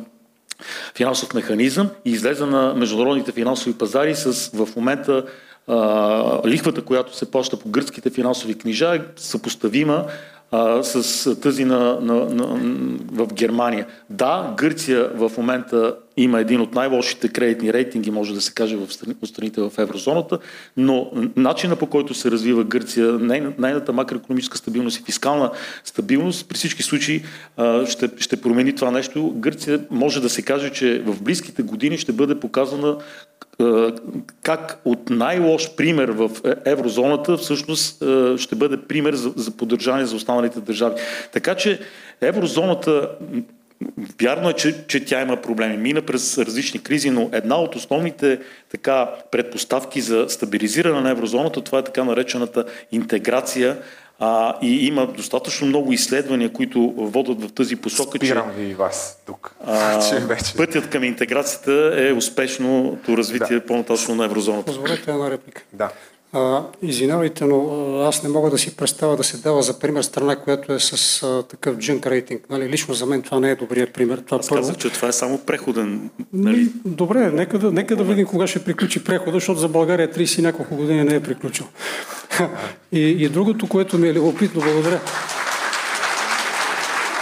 [0.94, 5.24] финансов механизъм и излезе на международните финансови пазари с в момента
[5.68, 10.04] а, лихвата, която се плаща по гръцките финансови книжа е съпоставима
[10.50, 12.46] а, с тази на, на, на,
[13.12, 13.86] в Германия.
[14.10, 19.26] Да, Гърция в момента има един от най-лошите кредитни рейтинги, може да се каже, в
[19.26, 20.38] страните в еврозоната,
[20.76, 23.12] но начина по който се развива Гърция,
[23.58, 25.50] нейната макроекономическа стабилност и фискална
[25.84, 27.22] стабилност, при всички случаи
[27.86, 29.32] ще, ще промени това нещо.
[29.36, 32.96] Гърция може да се каже, че в близките години ще бъде показана
[34.42, 38.02] как от най-лош пример в е, еврозоната всъщност
[38.36, 40.94] ще бъде пример за, за поддържание за останалите държави.
[41.32, 41.80] Така че
[42.20, 43.10] еврозоната
[44.22, 45.76] Вярно е, че, че тя има проблеми.
[45.76, 51.78] Мина през различни кризи, но една от основните така, предпоставки за стабилизиране на еврозоната, това
[51.78, 53.78] е така наречената интеграция
[54.18, 58.18] а, и има достатъчно много изследвания, които водят в тази посока.
[58.18, 59.54] Спирам че, ви вас тук.
[59.66, 60.00] А,
[60.56, 63.66] пътят към интеграцията е успешното развитие да.
[63.66, 64.66] по-нататъчно на еврозоната.
[64.66, 65.62] Позволете една реплика.
[65.72, 65.90] Да.
[66.32, 70.36] А, извинявайте, но аз не мога да си представя да се дава за пример страна,
[70.36, 72.50] която е с а, такъв джънк рейтинг.
[72.50, 74.22] Нали, лично за мен това не е добрият пример.
[74.26, 74.62] Това аз първо.
[74.62, 76.10] казах, че това е само преходен.
[76.32, 76.68] Нали?
[76.84, 80.42] Добре, нека да, нека да видим кога ще приключи прехода, защото за България 30 и
[80.42, 81.66] няколко години не е приключил.
[82.92, 85.00] и, и другото, което ми е любопитно, благодаря.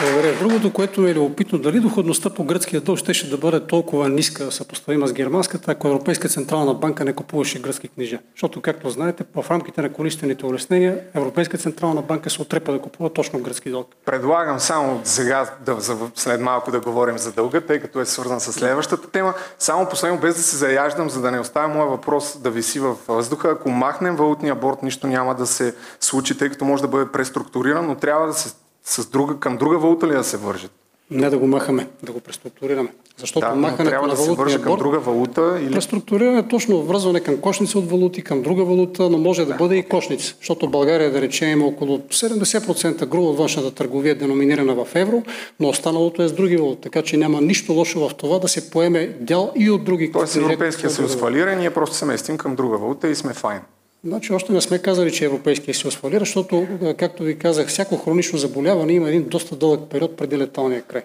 [0.00, 0.38] Благодаря.
[0.38, 5.06] Другото, което е любопитно, дали доходността по гръцкия дълг ще да бъде толкова ниска, съпоставима
[5.06, 8.18] с германската, ако Европейска централна банка не купуваше гръцки книжа.
[8.34, 13.10] Защото, както знаете, в рамките на количествените улеснения Европейска централна банка се отрепа да купува
[13.10, 13.88] точно гръцки дълг.
[14.04, 15.76] Предлагам само сега, да,
[16.14, 19.34] след малко да говорим за дълга, тъй като е свързан с следващата тема.
[19.58, 22.96] Само последно, без да се заяждам, за да не оставя моя въпрос да виси в
[23.08, 23.48] въздуха.
[23.50, 27.86] Ако махнем валутния борт, нищо няма да се случи, тъй като може да бъде преструктуриран,
[27.86, 30.72] но трябва да се с друга, към друга валута ли да се вържат?
[31.10, 32.88] Не да го махаме, да го преструктурираме.
[33.16, 35.58] Защото да, махането трябва на да се върже към друга валута.
[35.62, 35.70] Или...
[35.70, 39.54] Преструктуриране е точно връзване към кошници от валути, към друга валута, но може да, да
[39.54, 40.34] бъде и кошница.
[40.38, 45.22] Защото България, да речем, има около 70% грубо от външната търговия деноминирана в евро,
[45.60, 46.82] но останалото е с други валути.
[46.82, 50.12] Така че няма нищо лошо в това да се поеме дял и от други.
[50.12, 53.60] Тоест Европейския съюз фалира ние просто се местим към друга валута и сме файн.
[54.04, 58.38] Значи още не сме казали, че Европейския съюз фалира, защото, както ви казах, всяко хронично
[58.38, 61.02] заболяване има един доста дълъг период преди леталния край.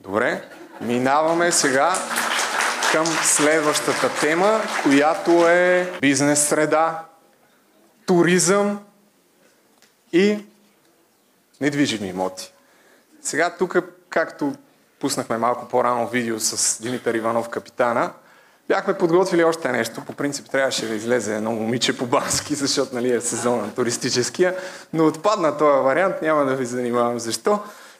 [0.00, 0.42] Добре,
[0.80, 1.94] минаваме сега
[2.92, 7.04] към следващата тема, която е бизнес среда,
[8.06, 8.80] туризъм
[10.12, 10.38] и
[11.60, 12.52] недвижими имоти.
[13.22, 13.76] Сега тук,
[14.08, 14.52] както
[14.98, 18.12] пуснахме малко по-рано видео с Димитър Иванов, капитана,
[18.72, 20.00] Бяхме подготвили още нещо.
[20.06, 24.54] По принцип трябваше да излезе едно момиче по бански, защото нали, е сезон на туристическия,
[24.92, 27.58] но отпадна този вариант, няма да ви занимавам защо.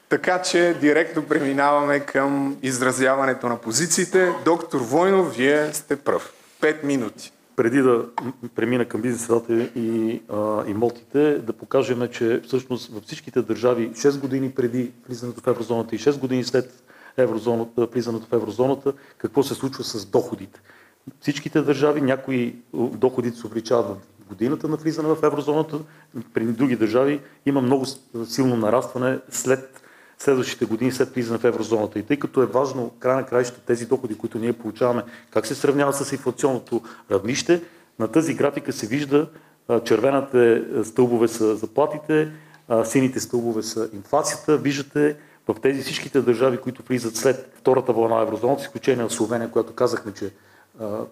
[0.09, 4.33] Така че директно преминаваме към изразяването на позициите.
[4.45, 6.33] Доктор Войнов, вие сте пръв.
[6.61, 7.33] Пет минути.
[7.57, 8.05] Преди да
[8.55, 9.29] премина към бизнес
[9.77, 15.47] и а, имотите, да покажем, че всъщност във всичките държави 6 години преди влизането в
[15.47, 16.83] еврозоната и 6 години след
[17.17, 20.61] еврозоната, влизането в еврозоната, какво се случва с доходите.
[21.21, 25.79] Всичките държави, някои доходите се увеличават в годината на влизане в еврозоната,
[26.35, 27.87] при други държави има много
[28.25, 29.83] силно нарастване след
[30.19, 31.99] следващите години след влизане в еврозоната.
[31.99, 35.55] И тъй като е важно край на краища тези доходи, които ние получаваме, как се
[35.55, 37.63] сравняват с инфлационното равнище,
[37.99, 39.29] на тази графика се вижда
[39.85, 42.33] червените стълбове са заплатите,
[42.85, 44.57] сините стълбове са инфлацията.
[44.57, 45.17] Виждате
[45.49, 49.72] в тези всичките държави, които влизат след втората вълна еврозоната, с изключение на Словения, която
[49.72, 50.32] казахме, че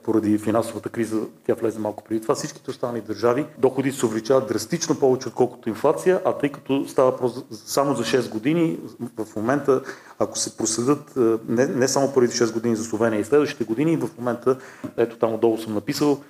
[0.02, 4.98] поради финансовата криза, тя влезе малко преди това, всичките останали държави, доходи се увеличават драстично
[4.98, 8.78] повече, отколкото инфлация, а тъй като става само за 6 години,
[9.18, 9.82] в момента,
[10.18, 11.16] ако се проследят
[11.48, 14.56] не, не само поради 6 години за Словения и следващите години, в момента,
[14.96, 16.20] ето там отдолу съм написал,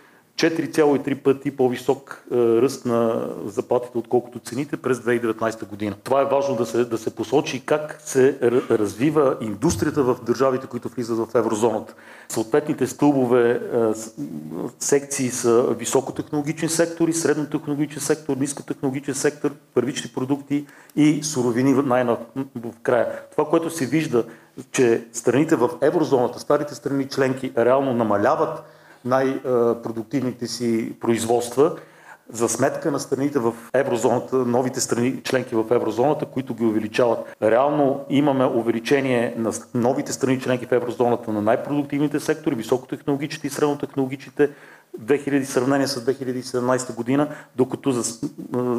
[0.41, 5.97] 4,3 пъти по-висок е, ръст на заплатите, отколкото цените през 2019 година.
[6.05, 8.39] Това е важно да се, да се посочи как се
[8.71, 11.95] развива индустрията в държавите, които влизат в еврозоната.
[12.29, 13.59] Съответните стълбове, е,
[14.79, 20.67] секции са високотехнологичен сектор и среднотехнологичен сектор, нискотехнологичен сектор, първични продукти
[20.97, 22.17] и суровини най-в
[22.83, 23.07] края.
[23.31, 24.25] Това, което се вижда,
[24.73, 28.63] че страните в еврозоната, старите страни членки, реално намаляват
[29.05, 31.77] най-продуктивните си производства
[32.33, 37.37] за сметка на страните в еврозоната, новите страни, членки в еврозоната, които ги увеличават.
[37.43, 44.51] Реално имаме увеличение на новите страни, членки в еврозоната на най-продуктивните сектори, високотехнологичните и среднотехнологичните,
[45.01, 48.29] 2000 сравнение с 2017 година, докато за,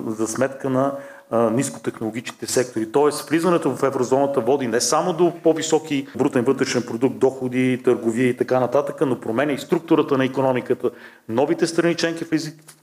[0.07, 0.95] за сметка на
[1.31, 2.91] нискотехнологичните сектори.
[2.91, 8.37] Тоест, влизането в еврозоната води не само до по-високи брутен вътрешен продукт, доходи, търговия и
[8.37, 10.89] така нататък, но променя и структурата на економиката.
[11.29, 12.25] Новите страни членки,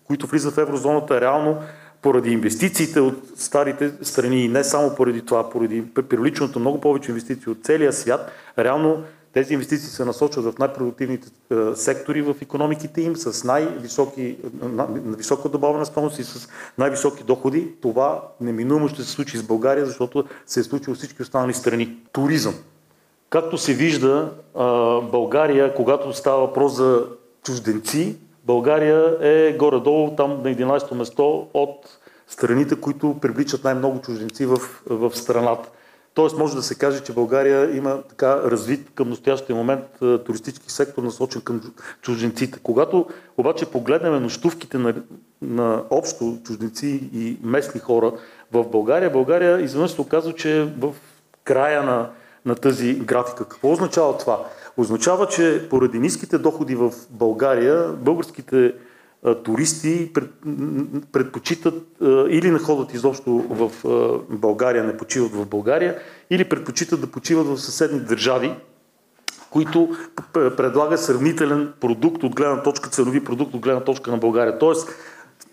[0.05, 1.57] които влизат в еврозоната, реално
[2.03, 7.53] поради инвестициите от старите страни и не само поради това, поради привличането много повече инвестиции
[7.53, 9.03] от целия свят, реално
[9.33, 15.49] тези инвестиции се насочват в най-продуктивните е, сектори в економиките им с най-високи, на, висока
[15.49, 16.49] добавена стойност и с
[16.79, 17.72] най-високи доходи.
[17.83, 21.97] Това неминуемо ще се случи с България, защото се е случило всички останали страни.
[22.12, 22.55] Туризъм.
[23.31, 24.33] Както се вижда,
[25.11, 27.07] България, когато става въпрос за
[27.43, 34.59] чужденци, България е горе-долу там на 11-то место от страните, които привличат най-много чужденци в,
[34.87, 35.68] в страната.
[36.15, 39.85] Тоест може да се каже, че България има така развит към настоящия момент
[40.27, 42.59] туристически сектор, насочен към чужденците.
[42.63, 43.07] Когато
[43.37, 44.95] обаче погледнем нощувките на,
[45.43, 48.13] на общо чужденци и местни хора
[48.53, 50.95] в България, България изведнъж се оказва, че е в
[51.45, 52.11] края на,
[52.45, 53.49] на тази графика.
[53.49, 54.45] Какво означава това?
[54.77, 58.75] Означава, че поради ниските доходи в България, българските
[59.45, 60.12] туристи
[61.12, 61.75] предпочитат
[62.29, 63.71] или не ходят изобщо в
[64.31, 65.99] България, не почиват в България,
[66.31, 68.55] или предпочитат да почиват в съседни държави,
[69.51, 69.97] които
[70.33, 74.59] предлагат сравнителен продукт от гледна точка, ценови продукт от гледна точка на България.
[74.59, 74.89] Тоест,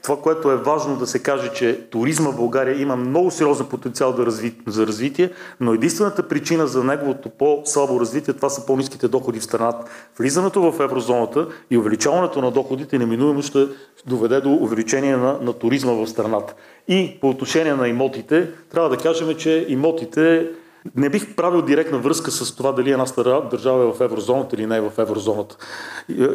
[0.05, 4.13] това, което е важно да се каже, че туризма в България има много сериозен потенциал
[4.13, 9.39] да разви, за развитие, но единствената причина за неговото по-слабо развитие, това са по-низките доходи
[9.39, 9.85] в страната.
[10.17, 13.67] Влизането в еврозоната и увеличаването на доходите неминуемо ще
[14.07, 16.53] доведе до увеличение на, на туризма в страната.
[16.87, 20.49] И по отношение на имотите, трябва да кажем, че имотите
[20.95, 23.05] не бих правил директна връзка с това дали една
[23.51, 25.57] държава е в еврозоната или не е в еврозоната.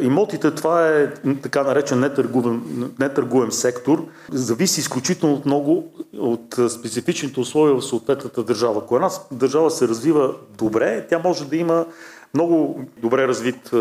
[0.01, 2.63] Имотите, това е така наречен нетъргуем,
[2.99, 4.05] нетъргуем сектор.
[4.31, 8.81] Зависи изключително много от специфичните условия в съответната държава.
[8.83, 11.85] Ако една държава се развива добре, тя може да има
[12.33, 13.71] много добре развит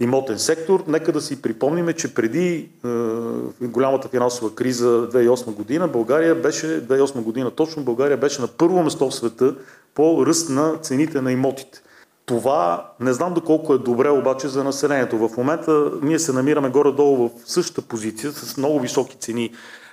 [0.00, 0.84] имотен сектор.
[0.86, 7.20] Нека да си припомниме, че преди е, голямата финансова криза 2008 година, България беше, 2008
[7.20, 9.54] година точно, България беше на първо место в света
[9.94, 11.82] по ръст на цените на имотите.
[12.26, 15.28] Това не знам доколко е добре обаче за населението.
[15.28, 19.50] В момента ние се намираме горе-долу в същата позиция с много високи цени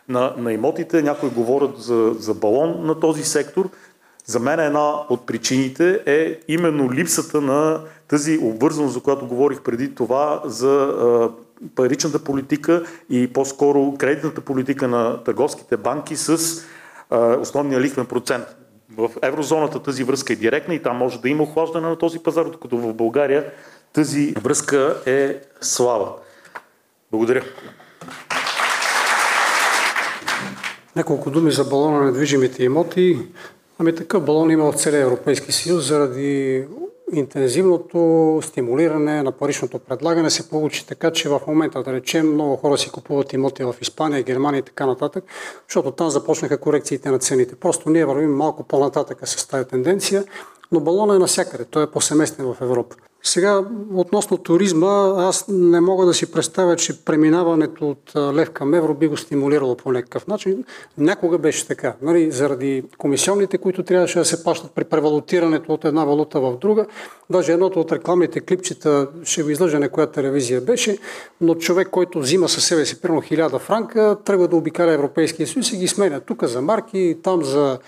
[0.10, 1.02] на, на имотите.
[1.02, 3.70] Някои говорят за, за балон на този сектор.
[4.26, 9.96] За мен една от причините е именно липсата на тази обвързаност, за която говорих преди
[9.96, 10.94] това, за
[11.76, 16.38] паричната политика и по-скоро кредитната политика на търговските банки с
[17.42, 18.44] основния лихвен процент.
[19.02, 22.46] В еврозоната тази връзка е директна и там може да има охлаждане на този пазар,
[22.46, 23.52] докато в България
[23.94, 26.14] тази връзка е слаба.
[27.12, 27.44] Благодаря.
[30.96, 33.20] Няколко думи за балона на недвижимите имоти.
[33.80, 36.64] Ами такъв балон има в целия Европейски съюз заради
[37.14, 42.78] интензивното стимулиране на паричното предлагане се получи така, че в момента, да речем, много хора
[42.78, 45.24] си купуват имоти в Испания, Германия и така нататък,
[45.68, 47.56] защото там започнаха корекциите на цените.
[47.56, 50.24] Просто ние вървим малко по-нататък с тази тенденция,
[50.72, 51.66] но балона е навсякъде.
[51.66, 52.96] Той е повсеместен в Европа.
[53.24, 53.62] Сега,
[53.94, 59.08] относно туризма, аз не мога да си представя, че преминаването от лев към евро би
[59.08, 60.64] го стимулирало по някакъв начин.
[60.98, 61.96] Някога беше така.
[62.02, 66.86] Нали, заради комисионните, които трябваше да се плащат при превалутирането от една валута в друга.
[67.30, 70.98] Даже едното от рекламните клипчета, ще ви излъжа на коя телевизия беше,
[71.42, 75.74] но човек, който взима със себе си примерно 1000 франка, тръгва да обикаля Европейския съюз
[75.74, 76.20] и ги сменя.
[76.20, 77.80] Тук за марки, там за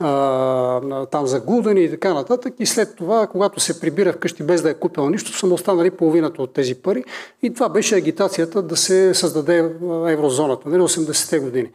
[0.00, 2.54] а, там загудени и така нататък.
[2.58, 5.90] И след това, когато се прибира вкъщи без да е купил нищо, са му останали
[5.90, 7.04] половината от тези пари.
[7.42, 9.58] И това беше агитацията да се създаде
[10.08, 11.70] еврозоната, нали, 80-те години.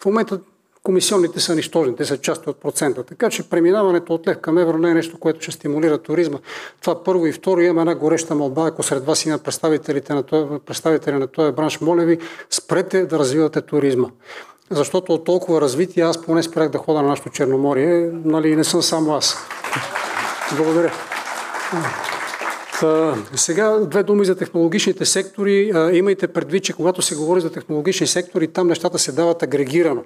[0.00, 0.40] В момента
[0.82, 3.02] комисионните са нищожни, те са част от процента.
[3.02, 6.38] Така че преминаването от лев към евро не е нещо, което ще стимулира туризма.
[6.80, 10.46] Това първо и второ имаме една гореща молба, ако сред вас има представителите на този,
[10.66, 12.18] представители на този бранш, моля ви,
[12.50, 14.08] спрете да развивате туризма.
[14.72, 18.82] Защото от толкова развитие аз поне спрях да хода на нашото Черноморие, нали, не съм
[18.82, 19.36] само аз.
[20.56, 20.92] Благодаря.
[23.34, 25.72] Сега две думи за технологичните сектори.
[25.92, 30.02] Имайте предвид, че когато се говори за технологични сектори, там нещата се дават агрегирано.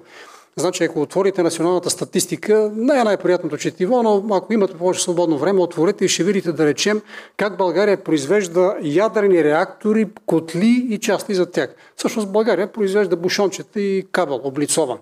[0.59, 5.61] Значи, ако отворите националната статистика, не е най-приятното четиво, но ако имате повече свободно време,
[5.61, 7.01] отворете и ще видите да речем
[7.37, 11.75] как България произвежда ядрени реактори, котли и части за тях.
[11.95, 14.97] Всъщност България произвежда бушончета и кабел, облицован.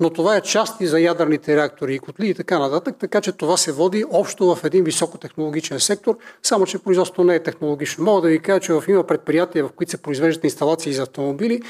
[0.00, 3.56] Но това е части за ядърните реактори и котли и така нататък, така че това
[3.56, 8.04] се води общо в един високотехнологичен сектор, само че производството не е технологично.
[8.04, 11.62] Мога да ви кажа, че има предприятия, в които се произвеждат инсталации за автомобили,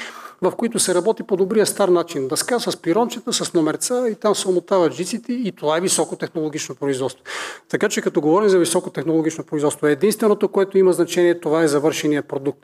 [0.42, 2.28] в които се работи по добрия стар начин.
[2.28, 7.24] Дъска с пирончета, с номерца и там се омотават жиците и това е високотехнологично производство.
[7.68, 12.60] Така че като говорим за високотехнологично производство, единственото, което има значение, това е завършения продукт.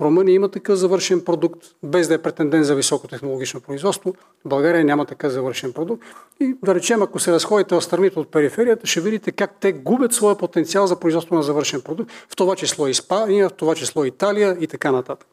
[0.00, 4.14] Румъния има такъв завършен продукт, без да е претендент за високотехнологично производство.
[4.44, 6.04] България няма такъв завършен продукт.
[6.40, 10.12] И да речем, ако се разходите в страните от периферията, ще видите как те губят
[10.12, 14.56] своя потенциал за производство на завършен продукт, в това число Испания, в това число Италия
[14.60, 15.28] и така нататък.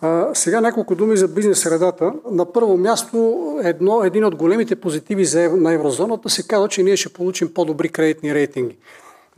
[0.00, 2.12] А, сега няколко думи за бизнес средата.
[2.30, 6.96] На първо място, едно, един от големите позитиви за, на еврозоната се казва, че ние
[6.96, 8.76] ще получим по-добри кредитни рейтинги.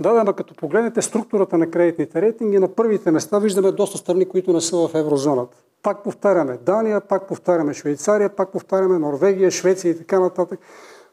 [0.00, 4.28] Да, да, но като погледнете структурата на кредитните рейтинги, на първите места виждаме доста страни,
[4.28, 5.56] които не са в еврозоната.
[5.82, 10.60] Пак повтаряме Дания, пак повтаряме Швейцария, пак повтаряме Норвегия, Швеция и така нататък.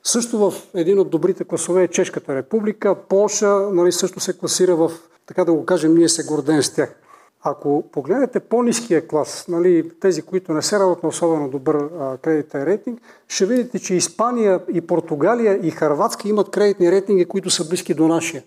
[0.04, 4.92] Също в един от добрите класове е Чешката република, Полша нали, също се класира в,
[5.26, 6.96] така да го кажем, ние се гордеем с тях.
[7.44, 11.90] Ако погледнете по-низкия клас, нали, тези, които не се радват на особено добър
[12.22, 17.70] кредитен рейтинг, ще видите, че Испания и Португалия и Харватска имат кредитни рейтинги, които са
[17.70, 18.44] близки до нашия.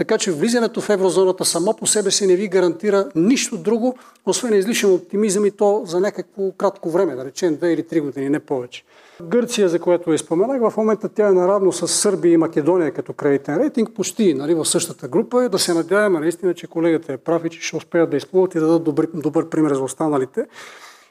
[0.00, 3.96] Така че влизането в еврозоната само по себе си не ви гарантира нищо друго,
[4.26, 8.28] освен излишен оптимизъм и то за някакво кратко време, да речем 2 или 3 години,
[8.28, 8.84] не повече.
[9.22, 13.12] Гърция, за което я споменах, в момента тя е наравно с Сърбия и Македония като
[13.12, 15.48] кредитен рейтинг, почти нали, в същата група.
[15.48, 18.58] Да се надяваме наистина, че колегата е прав и че ще успеят да изплуват и
[18.58, 20.46] да дадат добър, добър пример за останалите.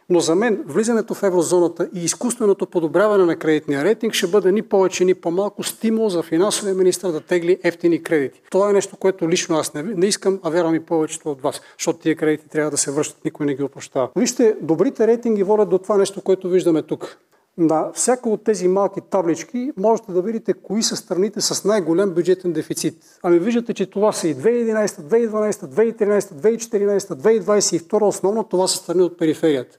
[0.10, 4.62] Но за мен влизането в еврозоната и изкуственото подобряване на кредитния рейтинг ще бъде ни
[4.62, 8.42] повече, ни по-малко стимул за финансовия министр да тегли ефтини кредити.
[8.52, 11.62] Това е нещо, което лично аз не, не искам, а вярвам и повечето от вас,
[11.78, 14.10] защото тия кредити трябва да се връщат, никой не ги опрощава.
[14.16, 17.18] Вижте, добрите рейтинги водят до това нещо, което виждаме тук.
[17.58, 22.54] На всяка от тези малки таблички можете да видите кои са страните с най-голям бюджетен
[22.54, 22.96] дефицит.
[23.24, 28.02] Ами виждате, че това са и 2011, 2012, 2013, 2014, 2022.
[28.02, 29.78] Основно това са страни от периферията.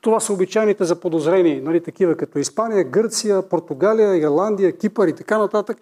[0.00, 5.38] Това са обичайните за подозрени, нали, такива като Испания, Гърция, Португалия, Ирландия, Кипър и така
[5.38, 5.78] нататък.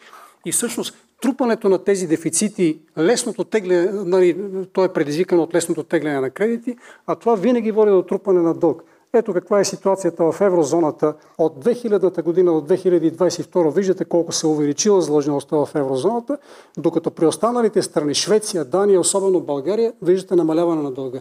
[0.47, 4.37] И всъщност трупането на тези дефицити, лесното тегляне, нали,
[4.73, 6.77] то е предизвикано от лесното тегляне на кредити,
[7.07, 8.83] а това винаги води до трупане на дълг.
[9.15, 13.75] Ето каква е ситуацията в еврозоната от 2000-та година до 2022.
[13.75, 16.39] Виждате колко се увеличила задлъжнялостта в еврозоната,
[16.77, 21.21] докато при останалите страни, Швеция, Дания, особено България, виждате намаляване на дълга.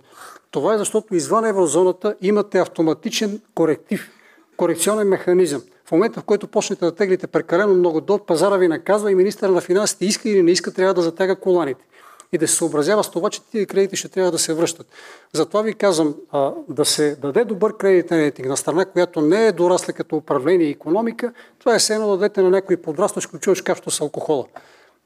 [0.51, 4.11] Това е защото извън еврозоната имате автоматичен коректив,
[4.57, 5.61] корекционен механизъм.
[5.85, 9.49] В момента, в който почнете да теглите прекалено много дълг, пазара ви наказва и министър
[9.49, 11.85] на финансите иска или не иска, трябва да затяга коланите
[12.33, 14.87] и да се съобразява с това, че тия кредити ще трябва да се връщат.
[15.33, 19.51] Затова ви казвам, а, да се даде добър кредитен рейтинг на страна, която не е
[19.51, 23.61] дорасла като управление и економика, това е все едно да дадете на някой подрастващ ключович
[23.61, 24.45] кафето с алкохола.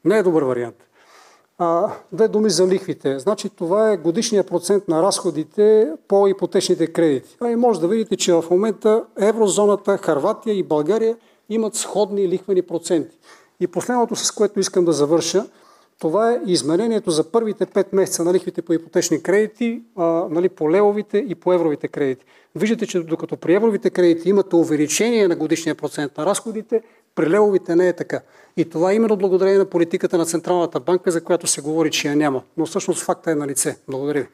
[0.04, 0.76] Не е добър вариант.
[1.58, 3.18] А, две думи за лихвите.
[3.18, 7.36] Значи това е годишния процент на разходите по ипотечните кредити.
[7.40, 11.16] А и може да видите, че в момента еврозоната, Харватия и България
[11.48, 13.16] имат сходни лихвени проценти.
[13.60, 15.46] И последното, с което искам да завърша,
[15.98, 20.70] това е изменението за първите 5 месеца на лихвите по ипотечни кредити, а, нали, по
[20.70, 22.24] левовите и по евровите кредити.
[22.54, 26.82] Виждате, че докато при евровите кредити имате увеличение на годишния процент на разходите,
[27.14, 28.20] при левовите не е така.
[28.56, 32.08] И това е именно благодарение на политиката на Централната банка, за която се говори, че
[32.08, 32.42] я няма.
[32.56, 33.76] Но всъщност факта е на лице.
[33.88, 34.28] Благодаря ви.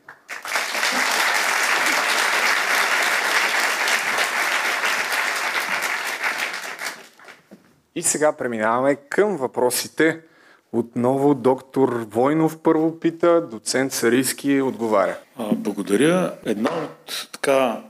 [7.94, 10.20] И сега преминаваме към въпросите
[10.72, 15.16] Отново доктор Войнов първо пита, доцент Сарийски отговаря.
[15.52, 16.32] Благодаря.
[16.46, 17.80] Една от така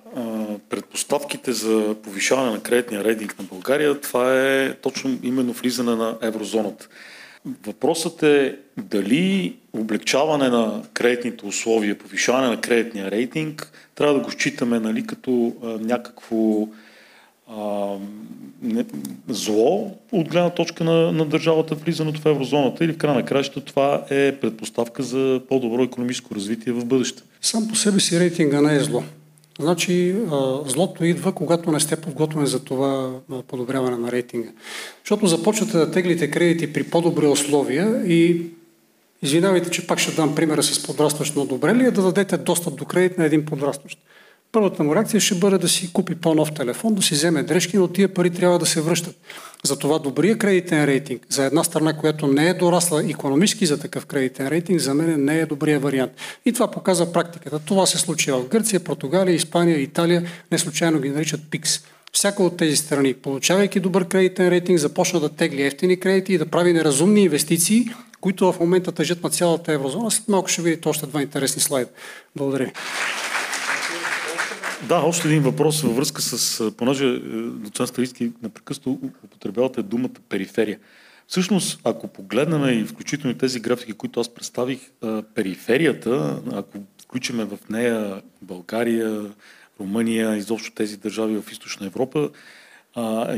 [0.68, 6.88] предпоставките за повишаване на кредитния рейтинг на България, това е точно именно влизане на еврозоната.
[7.66, 14.80] Въпросът е дали облегчаване на кредитните условия, повишаване на кредитния рейтинг, трябва да го считаме
[14.80, 16.68] нали, като някакво
[17.58, 17.96] а,
[18.62, 18.84] не,
[19.28, 23.60] зло от гледна точка на, на държавата влизането в еврозоната или в края на краища
[23.60, 27.22] това е предпоставка за по-добро економическо развитие в бъдеще.
[27.40, 29.02] Сам по себе си рейтинга не е зло.
[29.60, 30.16] Значи
[30.66, 33.10] злото идва, когато не сте подготвени за това
[33.48, 34.48] подобряване на рейтинга.
[35.04, 38.46] Защото започвате да теглите кредити при по-добри условия и
[39.22, 43.24] извинявайте, че пак ще дам примера с подрастващо одобрение, да дадете достъп до кредит на
[43.24, 43.98] един подрастващ.
[44.52, 47.88] Първата му реакция ще бъде да си купи по-нов телефон, да си вземе дрежки, но
[47.88, 49.16] тия пари трябва да се връщат.
[49.64, 54.48] Затова добрия кредитен рейтинг за една страна, която не е дорасла економически за такъв кредитен
[54.48, 56.12] рейтинг, за мен не е добрия вариант.
[56.44, 57.58] И това показва практиката.
[57.58, 60.22] Това се случи в Гърция, Португалия, Испания, Италия,
[60.52, 61.80] не случайно ги наричат ПИКС.
[62.12, 66.46] Всяка от тези страни, получавайки добър кредитен рейтинг, започна да тегли ефтини кредити и да
[66.46, 67.88] прави неразумни инвестиции,
[68.20, 70.10] които в момента тъжат на цялата еврозона.
[70.10, 71.90] След малко ще видите още два интересни слайда.
[72.36, 72.72] Благодаря.
[74.88, 80.78] Да, още един въпрос във връзка с, понеже е, доцент Старийски непрекъснато употребявате думата периферия.
[81.26, 84.80] Всъщност, ако погледнем и включително тези графики, които аз представих,
[85.34, 89.30] периферията, ако включиме в нея България,
[89.80, 92.30] Румъния, изобщо тези държави в Източна Европа,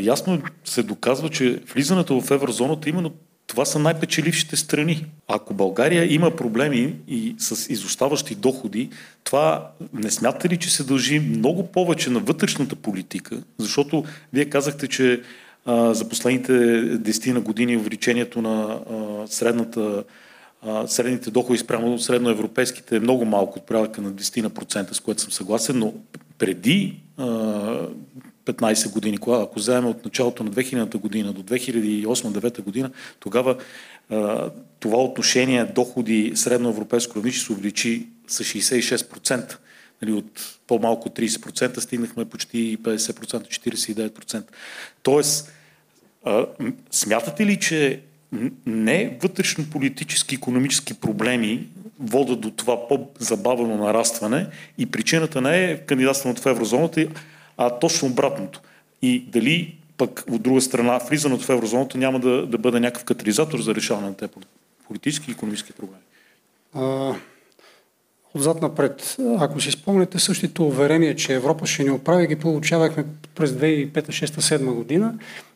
[0.01, 3.13] ясно се доказва, че влизането в еврозоната именно
[3.47, 5.07] това са най-печелившите страни.
[5.29, 8.91] Ако България има проблеми и с изоставащи доходи,
[9.25, 13.43] това не смятате ли, че се дължи много повече на вътрешната политика?
[13.59, 15.23] Защото вие казахте, че
[15.67, 20.05] а, за последните 10 на години увеличението на а, средната
[20.87, 25.79] средните доходи спрямо средноевропейските е много малко от порядъка на 10%, с което съм съгласен,
[25.79, 25.95] но
[26.39, 27.01] преди
[28.45, 32.91] 15 години, кога, ако вземем от началото на 2000 година до 2008-2009 година,
[33.21, 33.57] тогава
[34.11, 34.51] а,
[34.81, 39.57] това отношение доходи средноевропейско равнище се увеличи с 66%.
[40.03, 44.43] Нали, от по-малко 30% стигнахме почти 50%, 49%.
[45.03, 45.53] Тоест,
[46.25, 46.47] а,
[46.91, 48.01] смятате ли, че
[48.67, 51.69] не вътрешно-политически, економически проблеми
[52.01, 54.47] водят до това по-забавено нарастване
[54.79, 57.07] и причината не е кандидатстването в еврозоната,
[57.57, 58.61] а точно обратното.
[59.03, 63.61] И дали пък от друга страна влизането в еврозоната няма да, да бъде някакъв катализатор
[63.61, 64.33] за решаване на тези
[64.87, 66.03] политически и економически проблеми?
[66.75, 67.15] А,
[68.35, 69.17] отзад напред.
[69.39, 73.05] Ако си спомняте същите уверения, че Европа ще ни оправи, ги получавахме
[73.35, 75.15] през 2005-2006-2007 година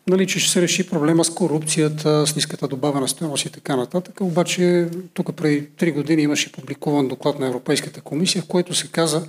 [0.08, 4.20] нали, че ще се реши проблема с корупцията, с ниската добавена стоеност и така нататък.
[4.20, 9.26] Обаче тук преди три години имаше публикуван доклад на Европейската комисия, в който се каза,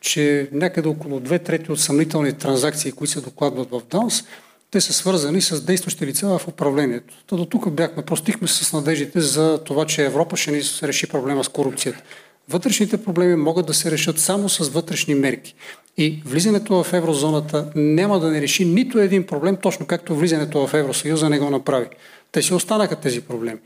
[0.00, 4.24] че някъде около две трети от съмнителни транзакции, които се докладват в ДАНС,
[4.70, 7.14] те са свързани с действащи лица в управлението.
[7.26, 11.44] Та до тук бяхме, простихме с надеждите за това, че Европа ще ни реши проблема
[11.44, 12.02] с корупцията.
[12.50, 15.54] Вътрешните проблеми могат да се решат само с вътрешни мерки.
[15.98, 20.74] И влизането в еврозоната няма да не реши нито един проблем, точно както влизането в
[20.74, 21.86] Евросъюза не го направи.
[22.32, 23.58] Те си останаха тези проблеми.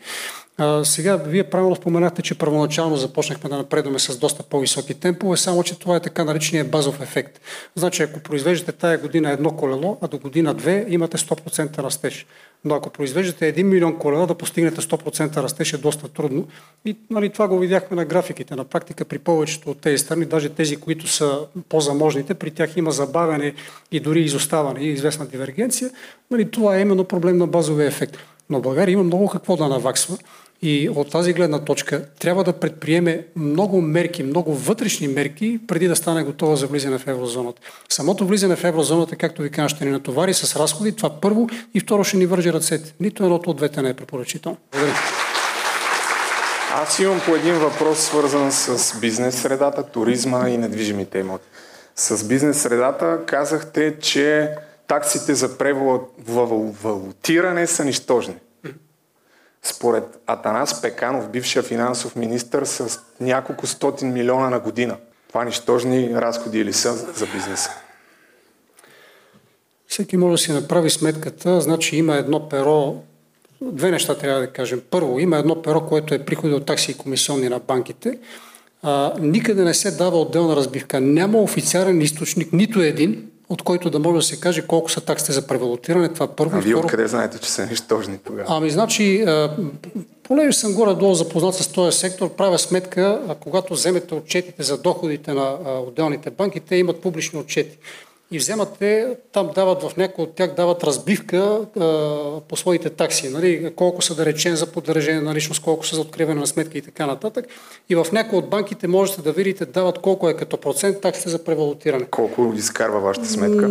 [0.59, 5.63] А, сега, вие правилно споменахте, че първоначално започнахме да напредваме с доста по-високи темпове, само
[5.63, 7.41] че това е така наречения базов ефект.
[7.75, 12.27] Значи, ако произвеждате тая година едно колело, а до година две имате 100% растеж.
[12.65, 16.49] Но ако произвеждате 1 милион колела, да постигнете 100% растеж е доста трудно.
[16.85, 18.55] И нали, това го видяхме на графиките.
[18.57, 21.39] На практика при повечето от тези страни, даже тези, които са
[21.69, 23.55] по-заможните, при тях има забавяне
[23.93, 25.91] и дори изоставане и известна дивергенция.
[26.31, 28.17] Нали, това е именно проблем на базовия ефект.
[28.51, 30.19] Но България има много какво да наваксва.
[30.63, 35.97] И от тази гледна точка трябва да предприеме много мерки, много вътрешни мерки, преди да
[35.97, 37.63] стане готова за влизане в еврозоната.
[37.89, 41.81] Самото влизане в еврозоната, както ви кажа, ще ни натовари с разходи, това първо, и
[41.81, 42.95] второ ще ни вържи ръцете.
[43.01, 44.59] Нито едното от двете не е препоръчително.
[44.73, 44.97] Благодаря.
[46.75, 51.47] Аз имам по един въпрос, свързан с бизнес средата, туризма и недвижимите имоти.
[51.97, 54.51] С бизнес средата казахте, че
[54.87, 58.35] таксите за превалутиране са нищожни.
[59.63, 64.97] Според Атанас Пеканов, бившия финансов министр, с няколко стотин милиона на година.
[65.29, 67.71] Това нищожни разходи или са за бизнеса?
[69.87, 71.61] Всеки може да си направи сметката.
[71.61, 73.03] Значи има едно перо,
[73.63, 74.83] две неща трябва да кажем.
[74.91, 78.19] Първо, има едно перо, което е приходи от такси и комисионни на банките.
[78.83, 81.01] А, никъде не се дава отделна разбивка.
[81.01, 85.33] Няма официален източник, нито един, от който да може да се каже колко са таксите
[85.33, 86.09] за превалутиране.
[86.09, 86.57] Това първо.
[86.57, 88.47] А вие откъде знаете, че са нищожни тогава?
[88.49, 89.25] Ами, значи,
[90.23, 95.57] понеже съм горе-долу запознат с този сектор, правя сметка, когато вземете отчетите за доходите на
[95.87, 97.79] отделните банки, те имат публични отчети.
[98.31, 101.61] И вземате, там дават в някои от тях дават разбивка а,
[102.49, 103.29] по своите такси.
[103.29, 103.73] Нали?
[103.77, 106.83] Колко са да речем за поддържане на личност, колко са за откриване на сметка и
[106.83, 107.47] така нататък.
[107.89, 111.45] И в някои от банките можете да видите дават колко е като процент таксите за
[111.45, 112.05] превалутиране.
[112.05, 113.69] Колко изкарва вашата сметка?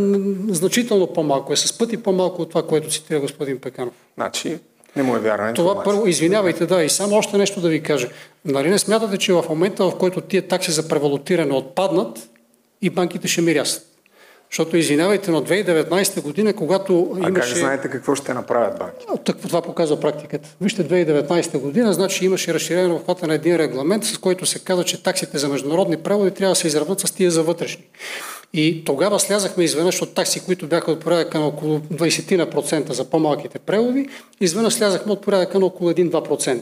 [0.53, 3.93] Значително по-малко е, с пъти по-малко от това, което цитира господин Пеканов.
[4.15, 4.57] Значи,
[4.95, 5.93] не му е вярна Това информация.
[5.93, 8.09] първо, извинявайте, да, и само още нещо да ви кажа.
[8.45, 12.30] Нали не смятате, че в момента, в който тия такси за превалутиране отпаднат,
[12.81, 13.92] и банките ще мирясат?
[14.53, 17.49] Защото, извинявайте, но 2019 година, когато А имаше...
[17.49, 19.05] как знаете какво ще направят банки?
[19.13, 20.49] А, Так, това показва практиката.
[20.61, 24.84] Вижте, 2019 година, значи имаше разширение на обхвата на един регламент, с който се каза,
[24.84, 27.84] че таксите за международни преводи трябва да се изравнат с тия за вътрешни.
[28.55, 33.59] И тогава слязахме изведнъж от такси, които бяха от порядъка на около 20% за по-малките
[33.59, 34.09] преводи,
[34.41, 36.61] изведнъж слязахме от порядъка на около 1-2%.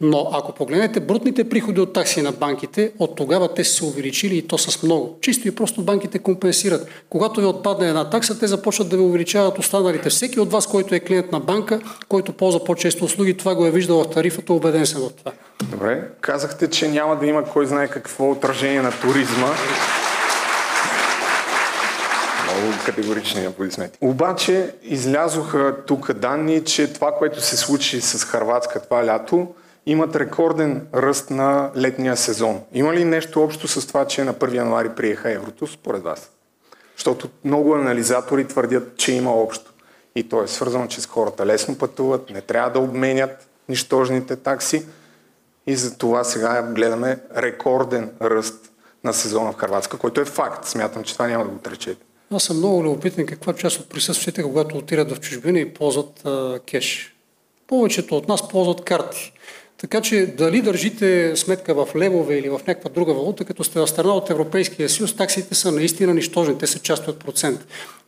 [0.00, 4.36] Но ако погледнете брутните приходи от такси на банките, от тогава те са се увеличили
[4.36, 5.18] и то с много.
[5.20, 6.88] Чисто и просто банките компенсират.
[7.10, 10.10] Когато ви отпадне една такса, те започват да ви увеличават останалите.
[10.10, 13.70] Всеки от вас, който е клиент на банка, който ползва по-често услуги, това го е
[13.70, 15.32] виждал в тарифата, убеден съм в това.
[15.70, 16.08] Добре.
[16.20, 19.48] Казахте, че няма да има кой знае какво отражение на туризма.
[22.62, 23.98] Много категорични аплодисменти.
[24.00, 29.54] Обаче излязоха тук данни, че това, което се случи с Харватска това лято,
[29.86, 32.60] имат рекорден ръст на летния сезон.
[32.72, 36.30] Има ли нещо общо с това, че на 1 януари приеха еврото, според вас?
[36.96, 39.72] Защото много анализатори твърдят, че има общо.
[40.16, 44.86] И то е свързано, че с хората лесно пътуват, не трябва да обменят нищожните такси.
[45.66, 48.70] И за това сега гледаме рекорден ръст
[49.04, 50.64] на сезона в Харватска, който е факт.
[50.64, 52.04] Смятам, че това няма да го отречете.
[52.32, 56.60] Аз съм много любопитен каква част от присъстващите, когато отират в чужбина и ползват а,
[56.66, 57.14] кеш.
[57.66, 59.32] Повечето от нас ползват карти.
[59.82, 63.86] Така че дали държите сметка в левове или в някаква друга валута, като сте в
[63.86, 67.60] страна от Европейския съюз, таксите са наистина нищожни, те са част от процент.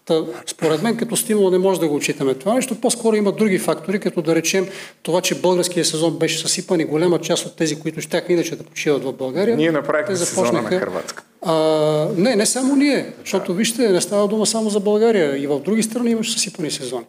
[0.07, 2.81] Та, според мен като стимул не може да го отчитаме това нещо.
[2.81, 4.67] По-скоро има други фактори, като да речем
[5.03, 8.63] това, че българския сезон беше съсипан и голяма част от тези, които щяха иначе да
[8.65, 9.57] почиват в България.
[9.57, 11.23] Ние направихме те сезона на започнаха- Харватска.
[11.43, 11.55] а,
[12.17, 15.43] не, не само ние, защото вижте, не става дума само за България.
[15.43, 17.05] И в други страни имаше съсипани сезони.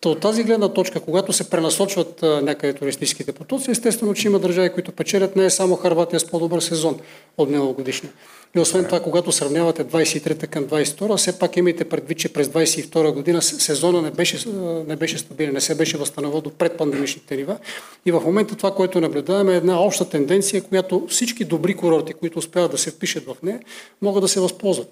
[0.00, 4.72] То от тази гледна точка, когато се пренасочват някъде туристическите потоци, естествено, че има държави,
[4.72, 6.98] които печелят не е само Харватия с по-добър сезон
[7.38, 8.12] от миналогодишния.
[8.56, 13.12] И освен това, когато сравнявате 23-та към 22-та, все пак имайте предвид, че през 22
[13.12, 14.48] година сезона не беше,
[14.86, 17.58] не беше стабилен, не се беше възстановил до предпандемичните нива.
[18.06, 22.38] И в момента това, което наблюдаваме е една обща тенденция, която всички добри курорти, които
[22.38, 23.60] успяват да се впишат в нея,
[24.02, 24.88] могат да се възползват.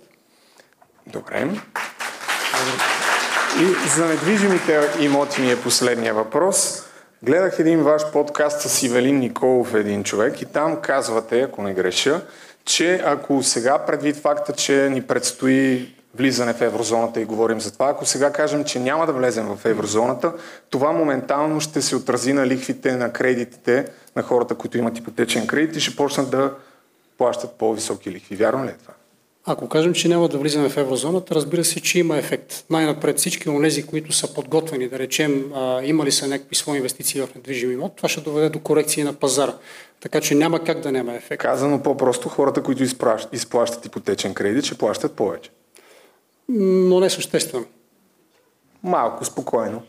[1.06, 1.48] Добре.
[3.60, 6.82] И за недвижимите имоти ми е последния въпрос.
[7.22, 12.20] Гледах един ваш подкаст с Ивелин Николов, един човек, и там казвате, ако не греша,
[12.64, 17.88] че ако сега предвид факта, че ни предстои влизане в еврозоната и говорим за това,
[17.88, 20.32] ако сега кажем, че няма да влезем в еврозоната,
[20.70, 23.86] това моментално ще се отрази на лихвите на кредитите
[24.16, 26.52] на хората, които имат ипотечен кредит и ще почнат да
[27.18, 28.36] плащат по-високи лихви.
[28.36, 28.93] Вярно ли е това?
[29.46, 32.64] Ако кажем, че няма да влизаме в еврозоната, разбира се, че има ефект.
[32.70, 37.20] Най-напред всички от тези, които са подготвени, да речем, а, имали са някакви свои инвестиции
[37.20, 39.54] в недвижим имот, това ще доведе до корекции на пазара.
[40.00, 41.42] Така че няма как да няма ефект.
[41.42, 45.50] Казано по-просто, хората, които изплащат, изплащат ипотечен кредит, ще плащат повече.
[46.48, 47.66] Но не съществено.
[48.82, 49.82] Малко спокойно.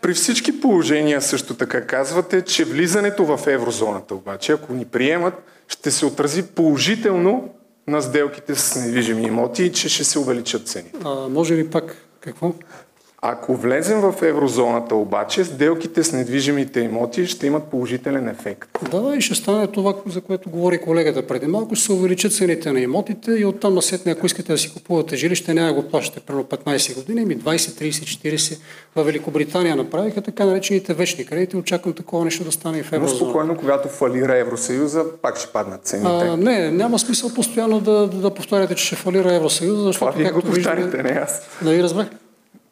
[0.00, 5.34] При всички положения също така казвате, че влизането в еврозоната обаче, ако ни приемат,
[5.68, 7.54] ще се отрази положително
[7.86, 10.90] на сделките с недвижими имоти и че ще се увеличат цени.
[11.04, 12.52] А, може ли пак какво?
[13.26, 18.68] Ако влезем в еврозоната обаче, сделките с недвижимите имоти ще имат положителен ефект.
[18.90, 22.32] Да, да, и ще стане това, за което говори колегата преди малко, ще се увеличат
[22.32, 25.82] цените на имотите и оттам насетне, ако искате да си купувате жилище, няма да го
[25.82, 28.58] плащате примерно 15 години, ми 20, 30, 40.
[28.96, 31.56] В Великобритания направиха така наречените вечни кредити.
[31.56, 33.24] Очаквам такова нещо да стане и в Но еврозоната.
[33.24, 36.08] спокойно, когато фалира Евросъюза, пак ще паднат цените.
[36.10, 40.18] А, не, няма смисъл постоянно да, да, да повтаряте, че ще фалира Евросъюза, Това защото
[40.18, 40.80] вие го виждаме...
[40.80, 41.42] повтаряте, не аз.
[41.62, 42.06] Нали разбрах?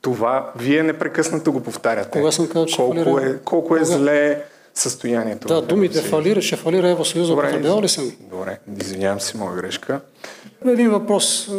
[0.02, 2.10] Това вие непрекъснато го повтаряте.
[2.10, 3.30] Кога съм казал, че колко фалира?
[3.30, 3.96] е, колко е Кога?
[3.96, 4.42] зле
[4.74, 5.48] състоянието.
[5.48, 7.32] Да, думите фалира, ще фалира Евросъюза.
[7.32, 8.12] Употребявал ли съм?
[8.30, 10.00] Добре, извинявам се, моя грешка.
[10.66, 11.50] Един въпрос.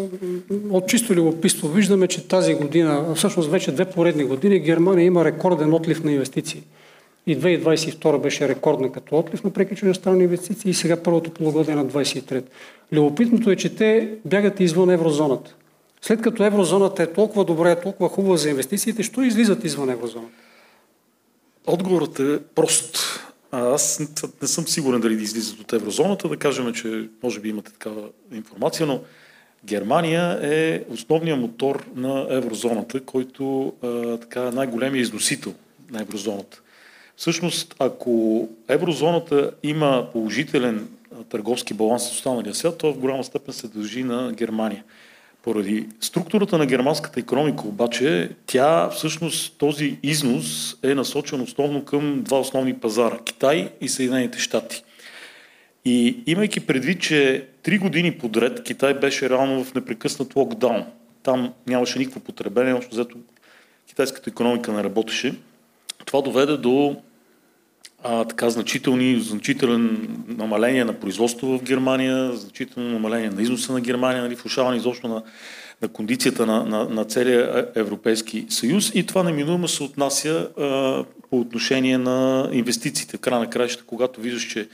[0.70, 5.74] От чисто любопитство виждаме, че тази година, всъщност вече две поредни години, Германия има рекорден
[5.74, 6.64] отлив на инвестиции.
[7.28, 12.44] И 2022 беше рекордна като отлив, въпреки чуждестранни инвестиции и сега първото полугодие на 23.
[12.92, 15.56] Любопитното е, че те бягат извън еврозоната.
[16.06, 20.34] След като еврозоната е толкова добра, е толкова хубава за инвестициите, що излизат извън еврозоната?
[21.68, 22.98] Отговорът е прост.
[23.52, 24.02] аз
[24.42, 28.02] не съм сигурен дали да излизат от еврозоната, да кажем, че може би имате такава
[28.34, 29.02] информация, но
[29.66, 35.54] Германия е основният мотор на еврозоната, който а, така, е най-големия износител
[35.92, 36.62] на еврозоната.
[37.16, 40.88] Всъщност, ако еврозоната има положителен
[41.30, 44.84] търговски баланс с останалия свят, то в голяма степен се дължи на Германия.
[45.44, 52.40] Поради структурата на германската економика обаче, тя всъщност този износ е насочен основно към два
[52.40, 54.84] основни пазара– Китай и Съединените щати.
[55.86, 60.86] И имайки предвид, че три години подред Китай беше реално в непрекъснат локдаун,
[61.24, 63.18] там нямаше никакво потребение, общо взето
[63.88, 65.36] китайската економика не работеше,
[66.06, 66.96] това доведе до
[68.04, 74.24] а, така значителни, значителен намаление на производство в Германия, значително намаление на износа на Германия,
[74.24, 75.24] нали, влушаване изобщо на,
[75.82, 81.40] на кондицията на, на, на целия Европейски съюз и това неминуемо се отнася а, по
[81.40, 83.18] отношение на инвестициите.
[83.18, 84.68] В края на краищата, когато виждаш, че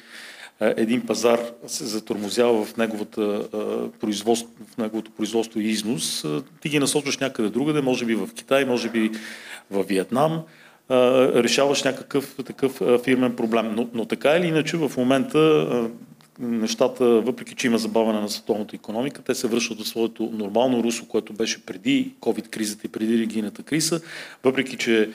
[0.61, 3.21] един пазар се затормозява в, неговата,
[4.01, 6.25] в неговото производство и износ,
[6.61, 9.11] ти ги насочваш някъде другаде, може би в Китай, може би
[9.71, 10.41] в Виетнам,
[11.35, 13.73] решаваш някакъв такъв фирмен проблем.
[13.75, 15.67] Но, но така или иначе в момента
[16.39, 21.07] нещата, въпреки че има забавяне на световната економика, те се връщат в своето нормално русло,
[21.07, 24.01] което беше преди COVID-кризата и преди регийната криза,
[24.43, 25.09] въпреки че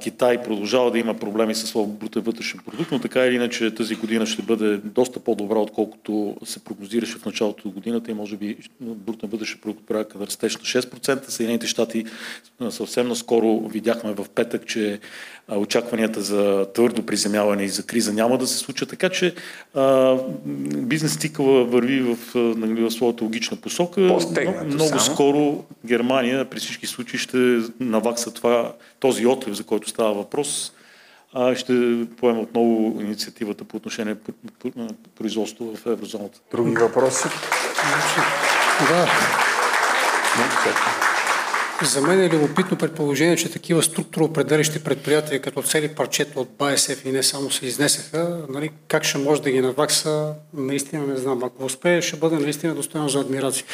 [0.00, 3.94] Китай продължава да има проблеми със своя брутен вътрешен продукт, но така или иначе тази
[3.94, 8.56] година ще бъде доста по-добра, отколкото се прогнозираше в началото на годината и може би
[8.80, 11.28] брутен вътрешен продукт проекта да растеж на 6%.
[11.28, 12.04] Съединените щати
[12.70, 15.00] съвсем наскоро видяхме в петък, че
[15.56, 19.34] очакванията за твърдо приземяване и за криза няма да се случат, така че
[19.74, 20.16] а,
[20.66, 24.00] бизнес цикъла върви в, нали, в своята логична посока.
[24.64, 25.00] Много само.
[25.00, 30.72] скоро Германия при всички случаи ще навакса това, този отлив, за който става въпрос,
[31.34, 34.16] а ще поема отново инициативата по отношение
[34.76, 34.88] на
[35.18, 36.40] производство в еврозоната.
[36.50, 37.28] Други въпроси?
[38.88, 39.08] Да.
[41.84, 47.12] За мен е любопитно предположение, че такива структуроопределящи предприятия, като цели парчета от БАСФ и
[47.12, 51.44] не само се изнесеха, нали, как ще може да ги навакса, наистина не знам.
[51.44, 53.64] Ако успее, ще бъде наистина достойно за адмирация.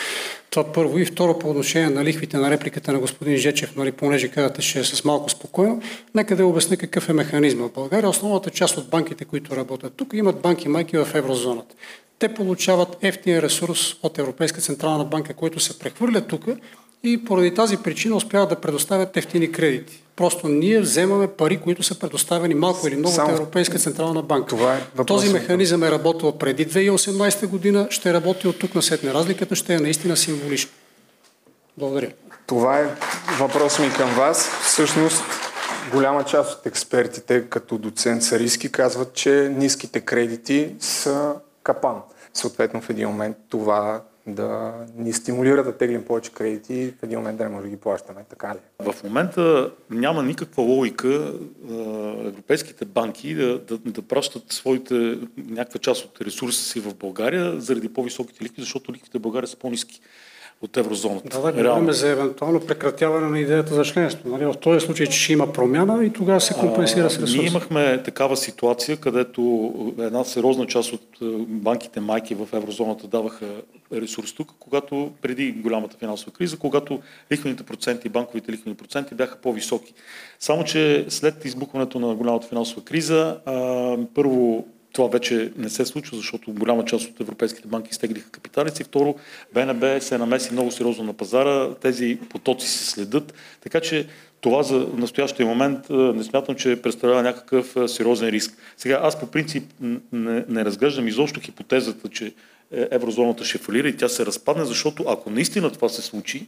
[0.51, 0.99] Това първо.
[0.99, 4.81] И второ по отношение на лихвите на репликата на господин Жечев, нали, понеже казвате, ще
[4.81, 5.83] е с малко спокойно,
[6.15, 7.67] нека да обясня какъв е механизма.
[7.67, 11.75] В България основната част от банките, които работят тук, имат банки майки в еврозоната.
[12.19, 16.45] Те получават ефтин ресурс от Европейска централна банка, който се прехвърля тук
[17.03, 20.03] и поради тази причина успяват да предоставят ефтини кредити.
[20.17, 23.29] Просто ние вземаме пари, които са предоставени малко или много Само...
[23.29, 24.47] от Европейска централна банка.
[24.47, 29.15] Това е Този механизъм е работил преди 2018 година, ще работи от тук на сетне.
[29.15, 30.71] Разликата ще е наистина символична.
[31.77, 32.11] Благодаря.
[32.47, 32.87] Това е
[33.39, 34.51] въпрос ми към вас.
[34.63, 35.23] Всъщност,
[35.93, 41.97] голяма част от експертите, като доцент Сариски, казват, че ниските кредити са капан.
[42.35, 44.03] Съответно, в един момент това
[44.35, 47.71] да ни стимулира да теглим повече кредити и в един момент да не може да
[47.71, 48.25] ги плащаме.
[48.29, 48.59] Така ли?
[48.93, 51.35] В момента няма никаква логика
[52.25, 57.93] европейските банки да, да, да пращат своите някаква част от ресурса си в България заради
[57.93, 60.01] по-високите лихви, защото лихвите в България са по-низки
[60.63, 61.41] от еврозоната.
[61.41, 64.29] Да, да, говорим за евентуално прекратяване на идеята за членство.
[64.29, 64.45] Нали?
[64.45, 67.35] В този случай, че ще има промяна и тогава се компенсира с ресурс.
[67.35, 71.19] Ние имахме такава ситуация, където една сериозна част от
[71.49, 73.47] банките майки в еврозоната даваха
[73.93, 77.01] ресурс тук, когато преди голямата финансова криза, когато
[77.33, 79.95] лихвените проценти, банковите лихвени проценти бяха по-високи.
[80.41, 83.37] Само, че след избухването на голямата финансова криза,
[84.15, 84.67] първо
[84.99, 88.85] това вече не се случва, защото голяма част от европейските банки изтеглиха капиталици.
[88.85, 89.15] Второ,
[89.55, 91.75] БНБ се намеси много сериозно на пазара.
[91.75, 93.35] Тези потоци се следят.
[93.61, 94.07] Така че
[94.41, 98.57] това за настоящия момент не смятам, че представлява някакъв сериозен риск.
[98.77, 99.65] Сега аз по принцип
[100.13, 102.33] не, не разглеждам изобщо хипотезата, че е,
[102.91, 106.47] еврозоната ще фалира и тя се разпадне, защото ако наистина това се случи,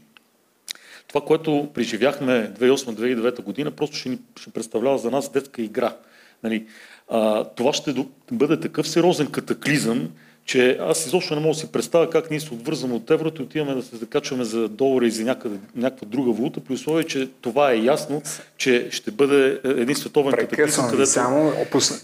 [1.08, 5.96] това, което преживяхме 2008-2009 година, просто ще, ни, ще представлява за нас детска игра.
[6.42, 6.66] Нали,
[7.10, 10.08] а, това ще бъде такъв сериозен катаклизъм,
[10.44, 13.44] че аз изобщо не мога да си представя как ние се отвързваме от еврото и
[13.44, 17.28] отиваме да се закачваме за долара и за някъде, някаква друга валута, при условие, че
[17.40, 18.22] това е ясно,
[18.56, 20.90] че ще бъде един световен катаклизъм.
[20.90, 21.10] Където...
[21.10, 21.52] само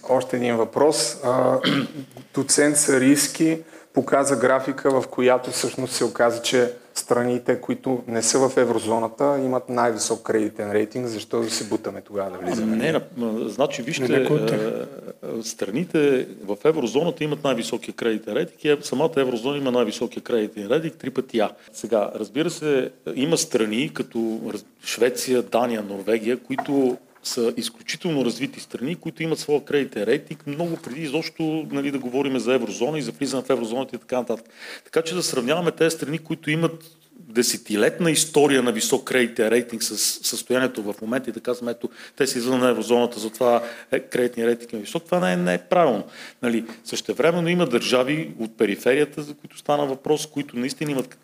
[0.08, 1.16] още един въпрос.
[1.24, 1.58] А,
[2.34, 3.58] доцент Сариски
[3.96, 9.68] показа графика, в която всъщност се оказа, че страните, които не са в еврозоната, имат
[9.68, 11.06] най-висок кредитен рейтинг.
[11.06, 12.76] Защо да се бутаме тогава да влизаме?
[12.76, 13.00] Не, не,
[13.48, 19.70] значи вижте, не, не, страните в еврозоната имат най-високия кредитен рейтинг и самата еврозона има
[19.70, 21.50] най-високия кредитен рейтинг, три пъти А.
[21.72, 24.40] Сега, разбира се, има страни като
[24.84, 31.00] Швеция, Дания, Норвегия, които са изключително развити страни, които имат своя кредитен рейтинг, много преди
[31.02, 34.46] изобщо нали, да говорим за еврозона и за влизане в еврозоната и така нататък.
[34.84, 39.98] Така че да сравняваме тези страни, които имат десетилетна история на висок кредитен рейтинг с
[39.98, 43.62] състоянието в момента и така казваме, ето, те са извън еврозоната, затова
[43.92, 45.04] е, кредитния рейтинг е висок.
[45.04, 46.04] Това не е, не е правилно.
[46.42, 51.18] Нали, същевременно има държави от периферията, за които стана въпрос, които наистина имат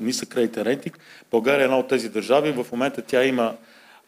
[0.00, 0.98] нисък кредитен рейтинг.
[1.30, 2.52] България е една от тези държави.
[2.52, 3.56] В момента тя има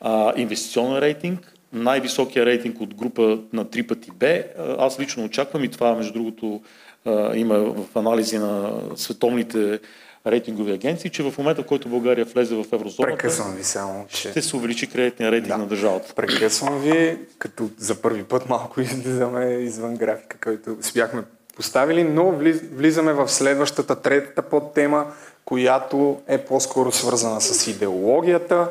[0.01, 4.43] а, инвестиционен рейтинг, най-високия рейтинг от група на 3 пъти Б.
[4.79, 6.61] Аз лично очаквам и това, между другото,
[7.05, 9.79] а, има в анализи на световните
[10.27, 14.31] рейтингови агенции, че в момента, в който България влезе в еврозоната, Прекъсвам ви само, че...
[14.31, 15.59] ще се увеличи кредитния рейтинг Да.
[15.59, 16.15] на държавата.
[16.15, 21.23] Прекъсвам ви, като за първи път малко излизаме извън графика, който си бяхме
[21.57, 25.07] поставили, но влиз- влизаме в следващата, третата подтема,
[25.45, 28.69] която е по-скоро свързана с идеологията,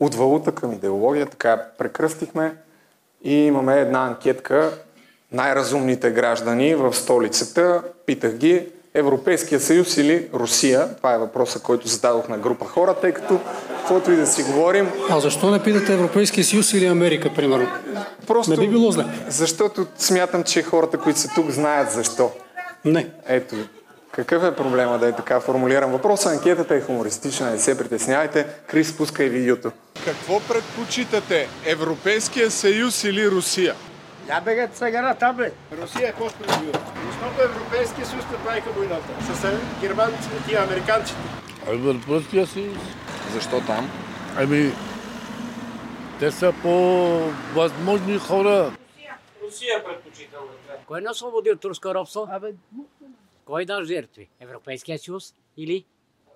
[0.00, 2.54] от валута към идеология, така прекръстихме
[3.24, 4.72] и имаме една анкетка
[5.32, 7.82] най-разумните граждани в столицата.
[8.06, 10.96] Питах ги Европейския съюз или Русия?
[10.96, 13.40] Това е въпроса, който зададох на група хора, тъй като
[13.78, 17.68] каквото и да си говорим, А защо не питате Европейския съюз или Америка, примерно?
[18.26, 19.04] Просто, Не би било зле.
[19.28, 22.30] Защото смятам, че хората, които са тук, знаят защо.
[22.84, 23.10] Не.
[23.26, 23.56] Ето,
[24.12, 26.26] какъв е проблема да е така формулиран въпрос?
[26.26, 28.46] Анкетата е хумористична, не се притеснявайте.
[28.66, 29.72] Крис, пускай видеото.
[30.04, 31.48] Какво предпочитате?
[31.66, 33.74] Европейския съюз или Русия?
[34.28, 35.54] Я бега сега на таблет.
[35.82, 36.78] Русия е по-справедлива.
[37.10, 39.08] Защото Европейския съюз направиха войната.
[39.34, 41.18] С германците и американците.
[41.66, 42.78] Европейския съюз.
[43.32, 43.90] Защо там?
[44.36, 44.72] Ами,
[46.20, 48.72] те са по-възможни хора.
[49.42, 50.40] Русия предпочитам.
[50.86, 52.28] Кой не освободи от турско робство?
[53.50, 54.28] Кой да жертви?
[54.40, 55.84] Европейския съюз или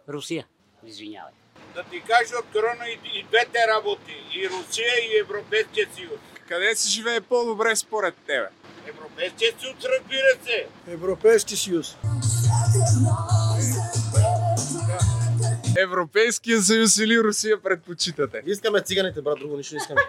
[0.08, 0.46] Русия?
[0.86, 1.32] Извинявай.
[1.74, 4.12] Да ти кажа откровено и, и двете работи.
[4.34, 6.20] И Русия, и Европейския съюз.
[6.48, 8.48] Къде се живее по-добре според тебе?
[8.86, 10.66] Европейския съюз, разбира се.
[10.88, 11.96] Европейски съюз.
[15.78, 18.42] Европейския съюз или Русия предпочитате?
[18.46, 20.00] Искаме циганите, брат, друго нищо не искаме.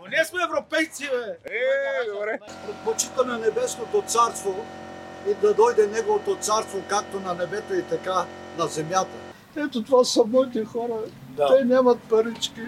[0.00, 1.54] Но ние сме европейци, бе!
[1.54, 2.38] Е, добре.
[2.66, 4.66] Предпочитаме небесното царство
[5.26, 8.24] и да дойде неговото царство както на небето и така
[8.58, 9.08] на земята.
[9.56, 10.92] Ето това са моите хора.
[11.28, 11.46] Да.
[11.48, 12.60] Те нямат парички,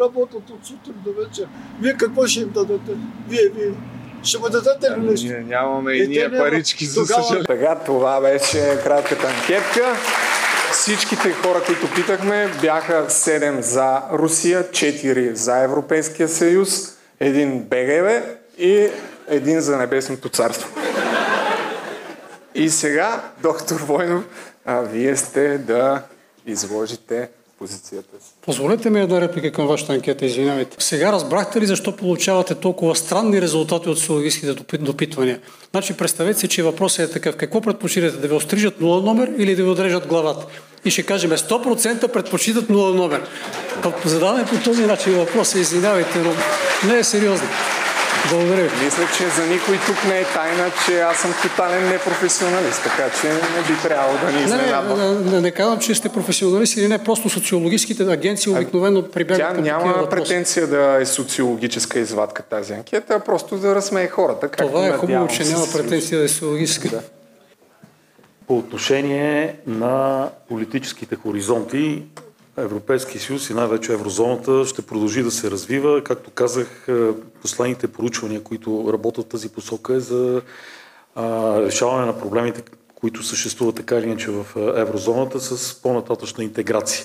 [0.00, 1.46] работят от сутрин до вечер.
[1.80, 2.92] Вие какво ще им дадете?
[3.28, 3.72] Вие, вие.
[4.22, 5.26] Ще му дадете ли нещо?
[5.26, 7.46] Ние нямаме И и те ние парички, за тогава- съжаление.
[7.46, 9.96] Така, това беше кратката анкетка.
[10.72, 16.70] Всичките хора, които питахме, бяха 7 за Русия, 4 за Европейския съюз,
[17.20, 18.22] един БГВ
[18.58, 18.88] и
[19.28, 20.68] един за Небесното царство.
[22.56, 24.24] И сега, доктор Войнов,
[24.64, 26.02] а, вие сте да
[26.46, 27.28] изложите
[27.58, 28.32] позицията си.
[28.42, 30.76] Позволете ми една реплика към вашата анкета, извинявайте.
[30.80, 35.40] Сега разбрахте ли защо получавате толкова странни резултати от допит- допитвания?
[35.70, 37.36] Значи представете си, че въпросът е такъв.
[37.36, 38.16] Какво предпочитате?
[38.16, 40.46] Да ви острижат 0 номер или да ви отрежат главата?
[40.84, 43.22] И ще кажем 100% предпочитат 0 номер.
[44.04, 46.32] Задаваме по този начин въпроса, извинявайте, но
[46.92, 47.48] не е сериозно.
[48.30, 48.84] Благодаря ви.
[48.84, 53.28] Мисля, че за никой тук не е тайна, че аз съм тотален непрофесионалист, така че
[53.28, 54.96] не би трябвало да ни Не, не, изненадва.
[54.96, 59.60] не, не, не казвам, че сте професионалист или не, просто социологическите агенции обикновено прибягват Тя
[59.60, 60.10] няма въпроси.
[60.10, 64.48] претенция да е социологическа извадка тази анкета, а просто да разсмее хората.
[64.48, 66.88] както Това е хубаво, че няма претенция да е социологическа.
[66.88, 67.00] Да.
[68.46, 72.02] По отношение на политическите хоризонти,
[72.58, 76.04] Европейския съюз и най-вече еврозоната ще продължи да се развива.
[76.04, 76.92] Както казах, е,
[77.42, 80.42] последните проучвания, които работят в тази посока е за
[81.66, 82.62] решаване на проблемите,
[82.94, 87.04] които съществуват така или иначе в е, еврозоната с по-нататъчна интеграция.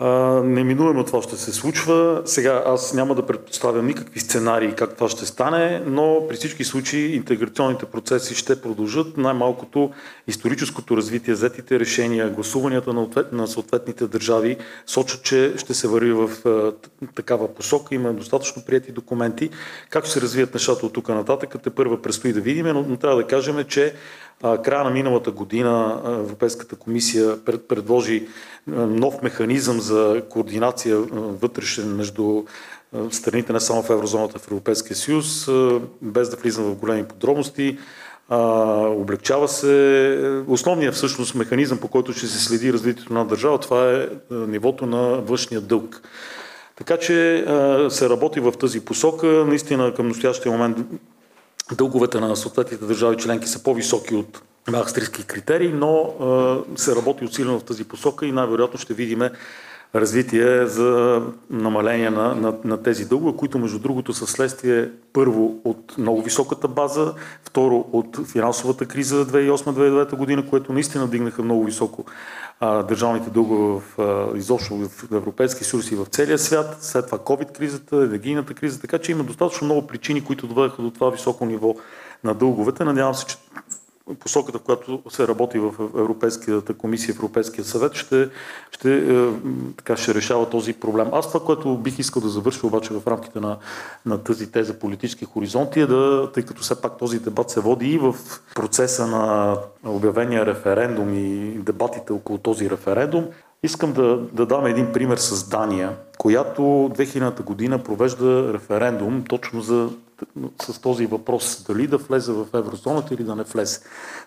[0.00, 0.08] А,
[0.44, 2.22] Неминуемо това ще се случва.
[2.24, 7.14] Сега аз няма да предпоставям никакви сценарии как това ще стане, но при всички случаи
[7.16, 9.16] интеграционните процеси ще продължат.
[9.16, 9.90] Най-малкото
[10.26, 14.56] историческото развитие, взетите решения, гласуванията на, ответ, на съответните държави
[14.86, 16.72] сочат, че ще се върви в а,
[17.14, 17.94] такава посока.
[17.94, 19.50] Има достатъчно прияти документи.
[19.90, 22.96] Как ще се развият нещата от тук нататък, те първа предстои да видим, но, но
[22.96, 23.94] трябва да кажем, че
[24.42, 28.28] а, края на миналата година Европейската комисия пред, предложи
[28.76, 32.42] нов механизъм за координация а, вътрешен между
[32.92, 35.48] а, страните не само в еврозоната, в Европейския съюз,
[36.02, 37.78] без да влизам в големи подробности.
[38.30, 44.08] Облегчава се основният всъщност механизъм, по който ще се следи развитието на държава, това е
[44.30, 46.02] нивото на външния дълг.
[46.76, 47.44] Така че
[47.90, 49.26] се работи в тази посока.
[49.26, 50.78] Наистина към настоящия момент
[51.76, 54.42] дълговете на съответните държави членки са по-високи от
[54.72, 56.14] австрийски критерии, но
[56.76, 59.22] се работи усилено в тази посока и най-вероятно ще видим
[59.94, 65.98] развитие за намаление на, на, на тези дългове, които между другото са следствие първо от
[65.98, 72.04] много високата база, второ от финансовата криза 2008-2009 година, което наистина дигнаха много високо
[72.60, 77.18] а, държавните дългове в, а, изобщо в Европейския съюз и в целия свят, след това
[77.18, 81.74] COVID-кризата, енергийната криза, така че има достатъчно много причини, които доведоха до това високо ниво
[82.24, 82.84] на дълговете.
[82.84, 83.36] Надявам се, че
[84.14, 88.28] посоката, в която се работи в Европейската комисия, в Европейския съвет, ще,
[88.70, 89.30] ще, е,
[89.76, 91.08] така, ще решава този проблем.
[91.12, 93.56] Аз това, което бих искал да завърша обаче в рамките на,
[94.06, 97.90] на тази теза политически хоризонти е да, тъй като все пак този дебат се води
[97.90, 98.14] и в
[98.54, 103.24] процеса на обявения референдум и дебатите около този референдум,
[103.62, 109.88] Искам да, да дам един пример с Дания, която 2000 година провежда референдум точно за
[110.62, 113.80] с този въпрос дали да влезе в еврозоната или да не влезе.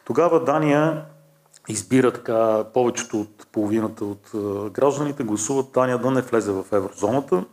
[0.05, 1.05] Тогава Дания
[1.69, 4.31] избира така, повечето от половината от
[4.73, 7.43] гражданите гласуват Дания да не влезе в еврозоната.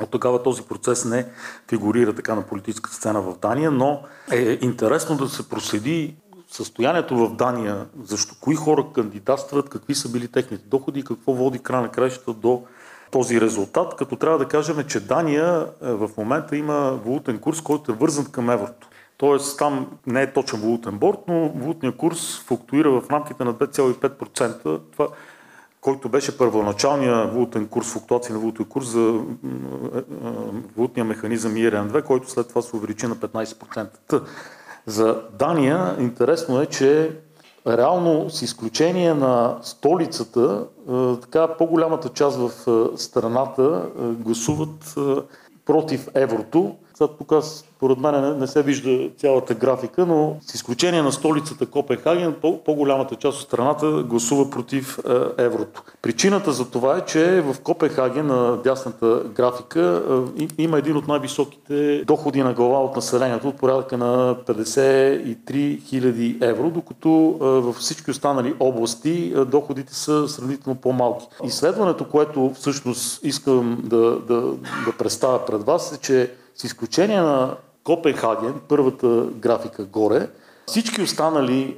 [0.00, 1.26] От тогава този процес не
[1.68, 4.00] фигурира така на политическата сцена в Дания, но
[4.32, 6.16] е интересно да се проследи
[6.50, 11.58] състоянието в Дания, защо кои хора кандидатстват, какви са били техните доходи и какво води
[11.58, 12.62] край на краищата до
[13.10, 17.92] този резултат, като трябва да кажем, че Дания е, в момента има валутен курс, който
[17.92, 18.88] е вързан към еврото.
[19.16, 24.80] Тоест там не е точен валутен борт, но валутният курс флуктуира в рамките на 2,5%.
[24.92, 25.08] Това,
[25.80, 29.24] който беше първоначалния валутен курс, флуктуация на валутен курс за
[29.94, 30.02] е, е,
[30.76, 34.22] валутния механизъм IRN2, който след това се увеличи на 15%.
[34.86, 37.16] За Дания интересно е, че
[37.66, 40.64] реално с изключение на столицата,
[41.20, 42.50] така по-голямата част в
[42.96, 44.94] страната гласуват
[45.66, 46.74] против еврото.
[46.96, 51.12] Сега тук аз, поред мен не, не се вижда цялата графика, но с изключение на
[51.12, 55.82] столицата Копенхаген, по- по-голямата част от страната гласува против е, еврото.
[56.02, 60.02] Причината за това е, че в Копенхаген на дясната графика
[60.40, 66.50] е, има един от най-високите доходи на глава от населението, от порядъка на 53 000
[66.50, 71.26] евро, докато е, във всички останали области е, доходите са сравнително по-малки.
[71.44, 74.40] Изследването, което всъщност искам да, да,
[74.86, 80.28] да представя пред вас е, че с изключение на Копенхаген, първата графика горе,
[80.66, 81.76] всички останали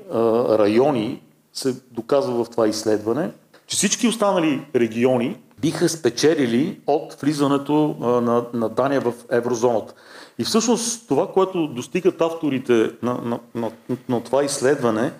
[0.58, 1.22] райони
[1.52, 3.30] се доказва в това изследване,
[3.66, 9.94] че всички останали региони биха спечелили от влизането на, на Дания в еврозоната.
[10.38, 13.70] И всъщност това, което достигат авторите на, на, на,
[14.08, 15.12] на това изследване,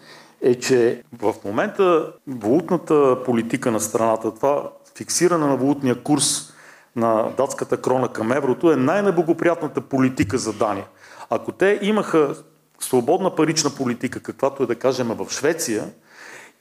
[0.43, 6.53] е, че в момента валутната политика на страната, това фиксиране на валутния курс
[6.99, 10.87] на датската крона към еврото е най-неблагоприятната политика за Дания.
[11.31, 12.35] Ако те имаха
[12.81, 15.85] свободна парична политика, каквато е да кажем в Швеция,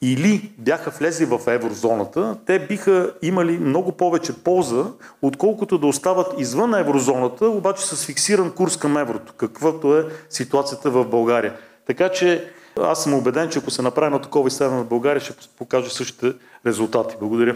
[0.01, 4.85] или бяха влезли в еврозоната, те биха имали много повече полза,
[5.21, 11.05] отколкото да остават извън еврозоната, обаче с фиксиран курс към еврото, каквато е ситуацията в
[11.05, 11.53] България.
[11.87, 12.51] Така че
[12.81, 16.33] аз съм убеден, че ако се направи на такова изследване в България, ще покаже същите
[16.65, 17.15] резултати.
[17.19, 17.55] Благодаря.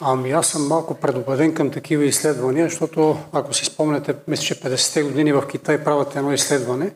[0.00, 5.02] Ами аз съм малко предубеден към такива изследвания, защото ако си спомняте, мисля, че 50-те
[5.02, 6.92] години в Китай правят едно изследване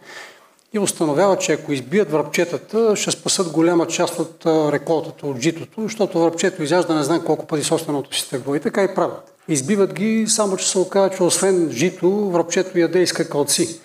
[0.72, 6.20] и установяват, че ако избият връбчетата, ще спасат голяма част от реколтата, от житото, защото
[6.20, 9.35] връбчето изяжда не знам колко пъти собственото си тегло и така и правят.
[9.48, 13.81] Избиват ги, само че се оказа, че освен жито, връбчето яде и скакалци.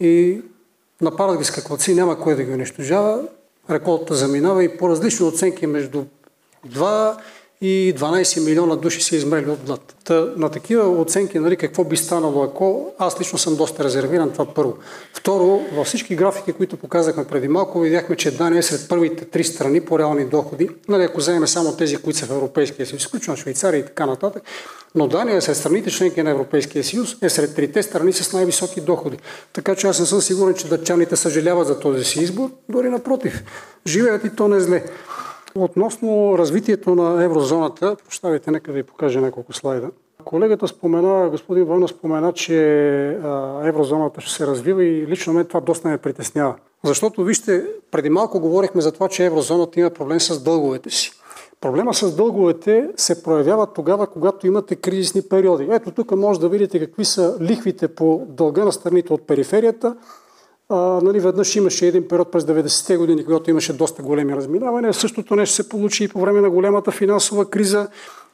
[0.00, 0.40] И
[1.00, 3.22] нападат ги скакалци, няма кой да ги унищожава.
[3.70, 6.04] Реколтата заминава и по различни оценки между
[6.68, 7.16] 2
[7.60, 9.94] и 12 милиона души са измрели от глад.
[10.04, 14.54] Та, на такива оценки, нали, какво би станало ако, аз лично съм доста резервиран, това
[14.54, 14.76] първо.
[15.14, 19.44] Второ, във всички графики, които показахме преди малко, видяхме, че Дания е сред първите три
[19.44, 20.68] страни по реални доходи.
[20.88, 24.42] Нали, ако вземем само тези, които са в Европейския съюз, изключно Швейцария и така нататък,
[24.94, 28.80] но Дания е сред страните членки на Европейския съюз, е сред трите страни с най-високи
[28.80, 29.18] доходи.
[29.52, 33.42] Така че аз не съм сигурен, че дъчаните съжаляват за този си избор, дори напротив.
[33.86, 34.84] Живеят и то не зле.
[35.56, 39.90] Относно развитието на еврозоната, прощавайте, нека да ви покажа няколко слайда.
[40.24, 42.58] Колегата спомена, господин Война спомена, че
[43.64, 46.54] еврозоната ще се развива и лично мен това доста ме притеснява.
[46.84, 51.10] Защото, вижте, преди малко говорихме за това, че еврозоната има проблем с дълговете си.
[51.60, 55.68] Проблема с дълговете се проявява тогава, когато имате кризисни периоди.
[55.70, 59.96] Ето тук може да видите какви са лихвите по дълга на страните от периферията
[60.68, 64.94] а, нали, веднъж имаше един период през 90-те години, когато имаше доста големи разминавания.
[64.94, 67.88] Същото нещо се получи и по време на голямата финансова криза.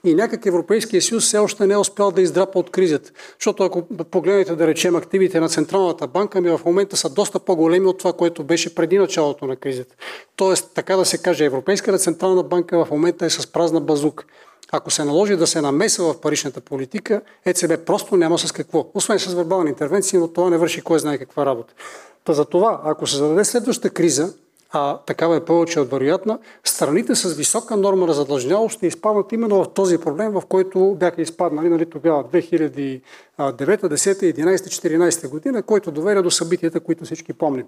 [0.04, 3.10] И някак Европейския съюз все още не е успял да издрапа от кризата.
[3.38, 7.86] Защото ако погледнете да речем активите на Централната банка, ми в момента са доста по-големи
[7.86, 9.94] от това, което беше преди началото на кризата.
[10.36, 14.24] Тоест, така да се каже, Европейската Централна банка в момента е с празна базук.
[14.72, 18.90] Ако се наложи да се намесва в паричната политика, ЕЦБ просто няма с какво.
[18.94, 21.74] Освен с вербални интервенции, но това не върши кой знае каква работа.
[22.24, 24.34] Та за това, ако се зададе следващата криза,
[24.72, 29.64] а такава е повече от вероятна, страните с висока норма на задлъжнялост ще изпаднат именно
[29.64, 33.00] в този проблем, в който бяха изпаднали нали, тогава 2009,
[33.38, 37.66] 10, 11, 14 година, който доверя до събитията, които всички помним.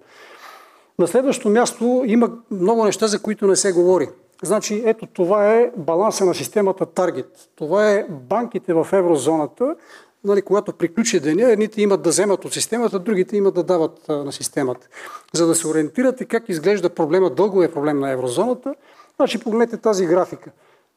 [0.99, 4.09] На следващо място има много неща, за които не се говори.
[4.43, 7.27] Значи, ето това е баланса на системата Target.
[7.57, 9.77] Това е банките в еврозоната,
[10.25, 14.25] нали, когато приключи деня, едните имат да вземат от системата, другите имат да дават а,
[14.25, 14.89] на системата.
[15.33, 18.75] За да се ориентирате как изглежда проблема, дълго е проблем на еврозоната,
[19.17, 20.51] значи погледнете тази графика.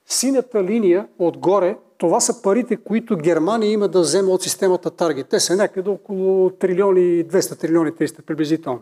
[0.05, 5.29] Синята линия отгоре, това са парите, които Германия има да вземе от системата Target.
[5.29, 8.81] Те са някъде около трилиони, 200 трилиони, 300 приблизително.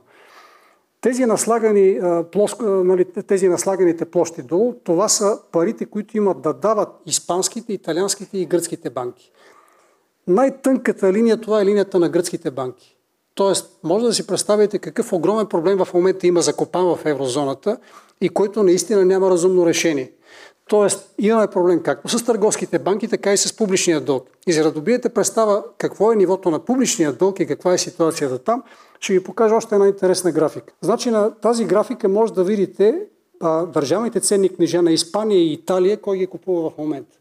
[1.01, 1.99] Тези, наслагани,
[2.31, 8.37] плоск, нали, тези наслаганите площи долу, това са парите, които имат да дават испанските, италианските
[8.37, 9.31] и гръцките банки.
[10.27, 12.97] Най-тънката линия, това е линията на гръцките банки.
[13.35, 17.77] Тоест, може да си представите какъв огромен проблем в момента има закопан в еврозоната
[18.21, 20.11] и който наистина няма разумно решение.
[20.69, 24.27] Тоест, имаме проблем както с търговските банки, така и с публичния дълг.
[24.47, 28.39] И за да добиете представа какво е нивото на публичния дълг и каква е ситуацията
[28.39, 28.63] там,
[28.99, 30.73] ще ви покажа още една интересна графика.
[30.81, 32.99] Значи на тази графика може да видите
[33.41, 37.17] а, държавните ценни книжа на Испания и Италия, кой ги купува в момента.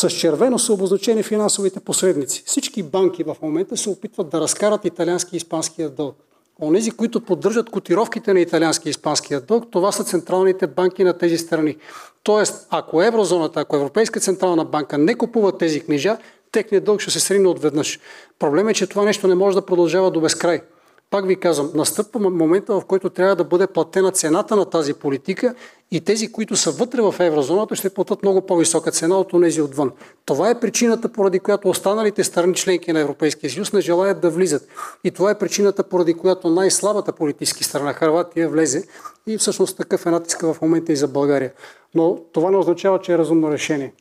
[0.00, 2.42] С червено са обозначени финансовите посредници.
[2.46, 6.16] Всички банки в момента се опитват да разкарат италиански и испанския дълг.
[6.62, 11.38] Онези, които поддържат котировките на италиански и испанския дълг, това са централните банки на тези
[11.38, 11.76] страни.
[12.22, 16.18] Тоест, ако еврозоната, ако Европейска централна банка не купува тези книжа,
[16.52, 18.00] техният дълг ще се срине отведнъж.
[18.38, 20.60] Проблемът е, че това нещо не може да продължава до безкрай.
[21.10, 25.54] Пак ви казвам, настъпва момента, в който трябва да бъде платена цената на тази политика
[25.90, 29.92] и тези, които са вътре в еврозоната, ще платят много по-висока цена от тези отвън.
[30.24, 34.68] Това е причината, поради която останалите страни членки на Европейския съюз не желаят да влизат.
[35.04, 38.84] И това е причината, поради която най-слабата политически страна Харватия влезе
[39.26, 41.52] и всъщност такъв е натиска в момента и за България.
[41.94, 43.92] Но това не означава, че е разумно решение.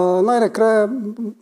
[0.00, 0.90] Най-накрая,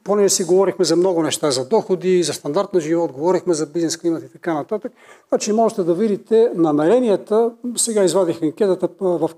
[0.04, 3.96] понеже си говорихме за много неща, за доходи, за стандарт на живот, говорихме за бизнес
[3.96, 4.92] климат и така нататък,
[5.28, 8.88] значи можете да видите намеренията, сега извадих анкетата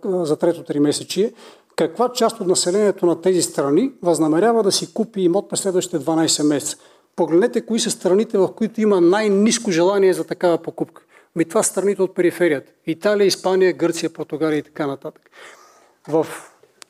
[0.04, 1.32] за трето три месечи,
[1.76, 6.48] каква част от населението на тези страни възнамерява да си купи имот през следващите 12
[6.48, 6.76] месеца.
[7.16, 11.02] Погледнете кои са страните, в които има най-низко желание за такава покупка.
[11.36, 12.72] Ми това са страните от периферията.
[12.86, 15.30] Италия, Испания, Гърция, Португалия и така нататък.
[16.08, 16.26] В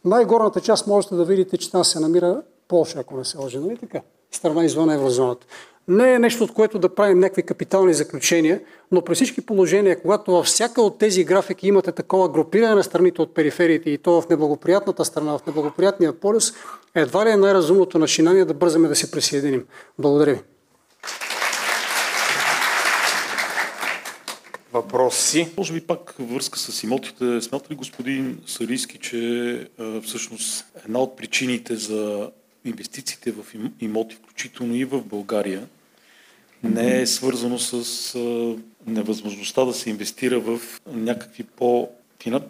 [0.05, 3.77] най-горната част можете да видите, че там се намира Польша, ако не се лъжи, нали
[3.77, 4.01] така?
[4.31, 5.47] Страна извън еврозоната.
[5.89, 8.61] Не е нещо, от което да правим някакви капитални заключения,
[8.93, 13.23] но при всички положения, когато във всяка от тези графики имате такова групиране на страните
[13.23, 16.53] от перифериите и то в неблагоприятната страна, в неблагоприятния полюс,
[16.95, 19.67] едва ли е най-разумното начинание да бързаме да се присъединим.
[19.99, 20.41] Благодаря ви.
[24.73, 25.49] Въпроси.
[25.57, 27.41] Може би пак връзка с имотите.
[27.41, 29.69] Смята ли господин Сарийски, че
[30.03, 32.31] всъщност една от причините за
[32.65, 33.45] инвестициите в
[33.81, 35.67] имоти, включително и в България,
[36.63, 38.15] не е свързано с
[38.87, 41.89] невъзможността да се инвестира в някакви по,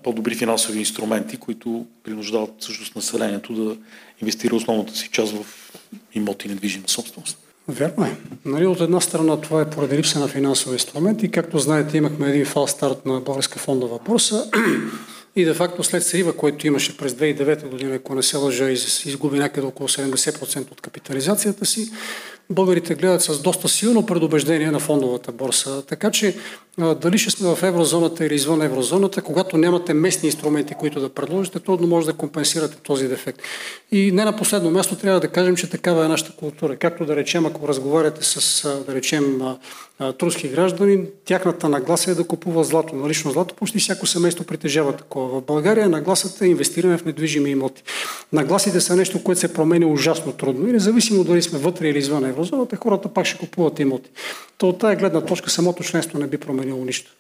[0.03, 3.77] по-добри финансови инструменти, които принуждават всъщност населението да
[4.23, 5.73] инвестира основната си част в
[6.15, 7.48] имоти недвижима собственост?
[7.69, 8.17] Верно е.
[8.45, 11.31] Нали, от една страна това е поради липса на финансови инструменти.
[11.31, 14.51] Както знаете, имахме един фал старт на Българска фондова борса
[15.37, 19.39] и де факто след срива, който имаше през 2009 година, ако не се лъжа, изгуби
[19.39, 21.91] някъде около 70% от капитализацията си,
[22.51, 25.83] българите гледат с доста силно предубеждение на фондовата борса.
[25.87, 26.37] Така че
[26.79, 31.61] дали ще сме в еврозоната или извън еврозоната, когато нямате местни инструменти, които да предложите,
[31.61, 33.39] трудно може да компенсирате този дефект.
[33.93, 36.77] И не на последно място трябва да кажем, че такава е нашата култура.
[36.77, 39.41] Както да речем, ако разговаряте с, да речем,
[40.19, 42.97] турски граждани, тяхната нагласа е да купува злато.
[42.97, 45.41] Налично злато почти всяко семейство притежава такова.
[45.41, 47.83] В България нагласата е инвестиране в недвижими имоти.
[48.33, 52.25] Нагласите са нещо, което се променя ужасно трудно и независимо дали сме вътре или извън
[52.39, 54.11] еврозоната, хората пак ще купуват имоти.
[54.59, 57.13] То от тази гледна точка самото членство не би променило нищо.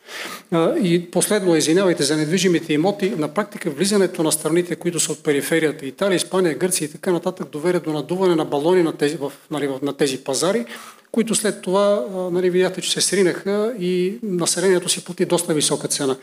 [0.82, 5.86] И последно, извинявайте, за недвижимите имоти, на практика влизането на страните, които са от периферията,
[5.86, 9.70] Италия, Испания, Гърция и така нататък, доведе до надуване на балони на тези, в, нали,
[9.82, 10.64] на тези пазари,
[11.12, 16.16] които след това, нали, видяхте, че се сринаха и населението си плати доста висока цена.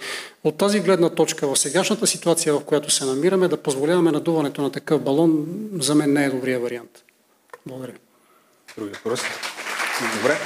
[0.43, 4.71] От тази гледна точка, в сегашната ситуация, в която се намираме, да позволяваме надуването на
[4.71, 5.45] такъв балон,
[5.79, 7.03] за мен не е добрия вариант.
[7.65, 7.93] Благодаря.
[8.77, 9.21] Други въпрос?
[10.17, 10.37] Добре.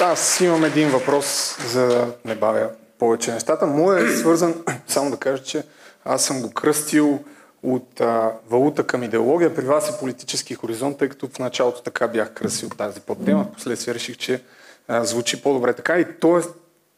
[0.00, 3.66] Аз имам един въпрос, за да не бавя повече нещата.
[3.66, 5.62] Моят е свързан, само да кажа, че
[6.04, 7.24] аз съм го кръстил
[7.62, 9.54] от а, валута към идеология.
[9.54, 13.46] При вас е политически хоризонт, тъй като в началото така бях кръсил тази подтема.
[13.52, 14.42] Впоследствие реших, че
[14.88, 15.98] а, звучи по-добре така.
[15.98, 16.42] И то е,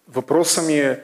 [0.09, 1.01] въпросът ми е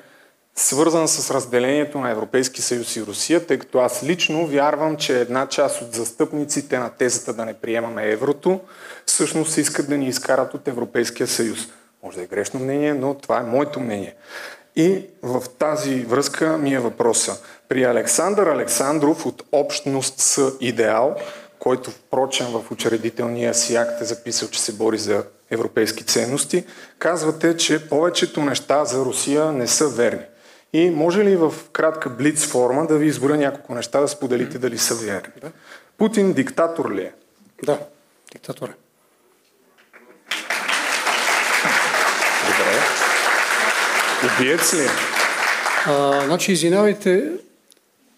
[0.61, 5.47] свързан с разделението на Европейски съюз и Русия, тъй като аз лично вярвам, че една
[5.47, 8.61] част от застъпниците на тезата да не приемаме еврото,
[9.07, 11.59] всъщност искат да ни изкарат от Европейския съюз.
[12.03, 14.15] Може да е грешно мнение, но това е моето мнение.
[14.77, 17.37] И в тази връзка ми е въпроса.
[17.69, 21.17] При Александър Александров от Общност с идеал,
[21.59, 26.65] който впрочем в учредителния си акт е записал, че се бори за европейски ценности,
[26.99, 30.25] казвате, че повечето неща за Русия не са верни.
[30.73, 34.79] И може ли в кратка блиц форма да ви изборя няколко неща да споделите дали
[34.79, 35.53] са верни?
[35.99, 37.13] Путин диктатор ли е?
[37.63, 37.79] Да,
[38.33, 38.75] диктатор е.
[42.47, 42.79] Добре.
[44.25, 44.89] Убиец ли е?
[45.87, 47.31] А, значи, извинявайте,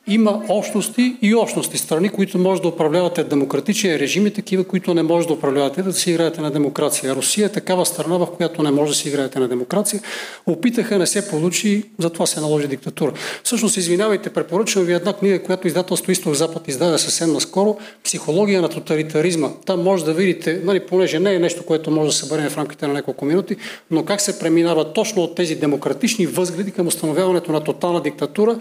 [0.07, 5.03] има общности и общности, страни, които може да управлявате демократичен режим и такива, които не
[5.03, 7.15] може да управлявате, да си играете на демокрация.
[7.15, 10.01] Русия е такава страна, в която не може да си играете на демокрация.
[10.47, 13.13] Опитаха, не се получи, затова се наложи диктатура.
[13.45, 19.49] Всъщност, извинявайте, препоръчвам ви една книга, която издателство Изток-Запад издаде съвсем наскоро, Психология на тоталитаризма.
[19.67, 22.87] Там може да видите, нали, понеже не е нещо, което може да бъде в рамките
[22.87, 23.57] на няколко минути,
[23.91, 28.59] но как се преминава точно от тези демократични възгледи към установяването на тотална диктатура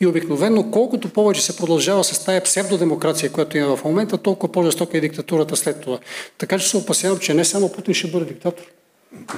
[0.00, 4.98] и обикновено колкото повече се продължава с тая псевдодемокрация, която има в момента, толкова по-жестока
[4.98, 5.98] е диктатурата след това.
[6.38, 8.64] Така че се опасявам, че не само Путин ще бъде диктатор.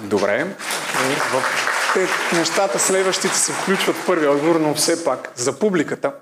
[0.03, 0.47] Добре.
[1.33, 1.43] В
[1.95, 6.13] те нещата следващите се включват в първия отговор, но все пак за публиката.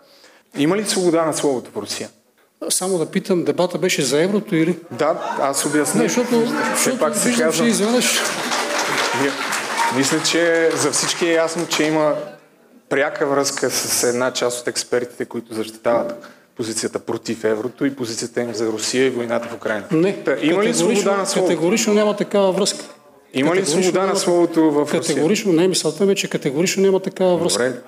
[0.57, 2.09] Има ли свобода на словото в Русия?
[2.69, 4.79] Само да питам, дебата беше за еврото или?
[4.91, 6.03] Да, аз обясня.
[6.03, 7.69] Не, защото, все пак се казвам.
[7.69, 8.21] изведнъж.
[9.97, 12.15] Мисля, че за всички е ясно, че има
[12.89, 18.55] пряка връзка с една част от експертите, които защитават позицията против еврото и позицията им
[18.55, 19.85] за Русия и войната в Украина.
[19.93, 21.51] Не, Та, има ли свобода на словото?
[21.53, 22.85] Категорично няма такава връзка.
[23.35, 25.01] Има ли свобода на словото в Русия?
[25.01, 27.65] Категорично не, мисълта ми е, че категорично няма такава връзка.
[27.65, 27.81] Добре,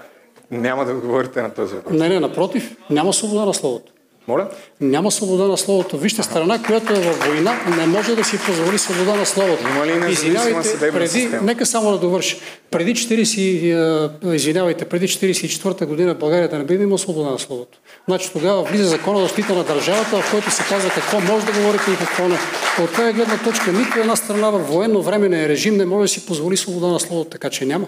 [0.50, 1.98] няма да говорите на този въпрос.
[1.98, 3.92] Не, не, напротив, няма свобода на словото.
[4.28, 4.48] Моля?
[4.80, 5.98] Няма свобода на словото.
[5.98, 9.62] Вижте, страна, която е във война, не може да си позволи свобода на словото.
[9.68, 10.62] Има ли съдебна
[10.92, 11.42] преди, система?
[11.42, 12.40] Нека само да довърши.
[12.70, 17.78] Преди 40, извинявайте, преди 44-та година България да не би имал свобода на словото.
[18.08, 21.52] Значи тогава влиза закона за защита на държавата, в който се казва какво може да
[21.52, 22.36] говорите и какво не.
[22.84, 26.26] От тази гледна точка нито една страна в военно временен режим не може да си
[26.26, 27.86] позволи свобода на словото, така че няма.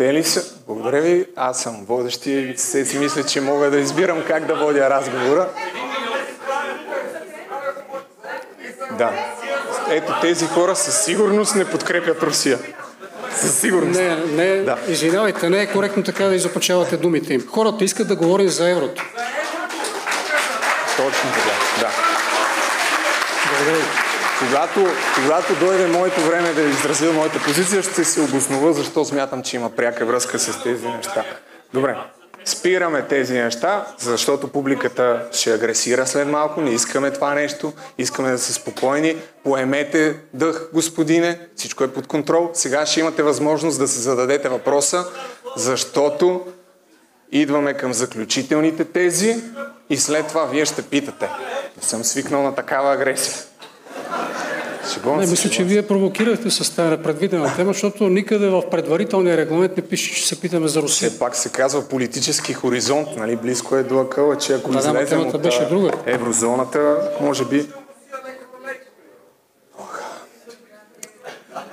[0.00, 0.42] Те ли са?
[0.66, 1.26] Благодаря ви.
[1.36, 5.48] Аз съм водещи и се си мисля, че мога да избирам как да водя разговора.
[8.98, 9.10] Да.
[9.90, 12.58] Ето тези хора със сигурност не подкрепят Русия.
[13.36, 14.00] Със сигурност.
[14.00, 14.78] Не, не, да.
[14.88, 17.46] извинявайте, не е коректно така да изопачавате думите им.
[17.48, 19.04] Хората искат да говорим за еврото.
[20.96, 22.09] Точно така, да.
[24.48, 29.56] Когато, когато дойде моето време да изразя моята позиция, ще се обоснова защо смятам, че
[29.56, 31.24] има пряка връзка с тези неща.
[31.74, 31.96] Добре,
[32.44, 38.38] спираме тези неща, защото публиката ще агресира след малко, не искаме това нещо, искаме да
[38.38, 42.50] са спокойни, поемете дъх, господине, всичко е под контрол.
[42.52, 45.04] Сега ще имате възможност да се зададете въпроса,
[45.56, 46.46] защото
[47.32, 49.42] идваме към заключителните тези
[49.90, 51.28] и след това вие ще питате.
[51.76, 53.49] Не съм свикнал на такава агресия.
[55.06, 59.82] Не, мисля, че вие провокирахте с тази непредвидена тема, защото никъде в предварителния регламент не
[59.82, 61.10] пише, че се питаме за Русия.
[61.10, 63.36] Все пак се казва политически хоризонт, нали?
[63.36, 65.90] близко е до акъла, че ако Да, излезем темата от беше а, друга.
[66.06, 67.66] еврозоната, може би...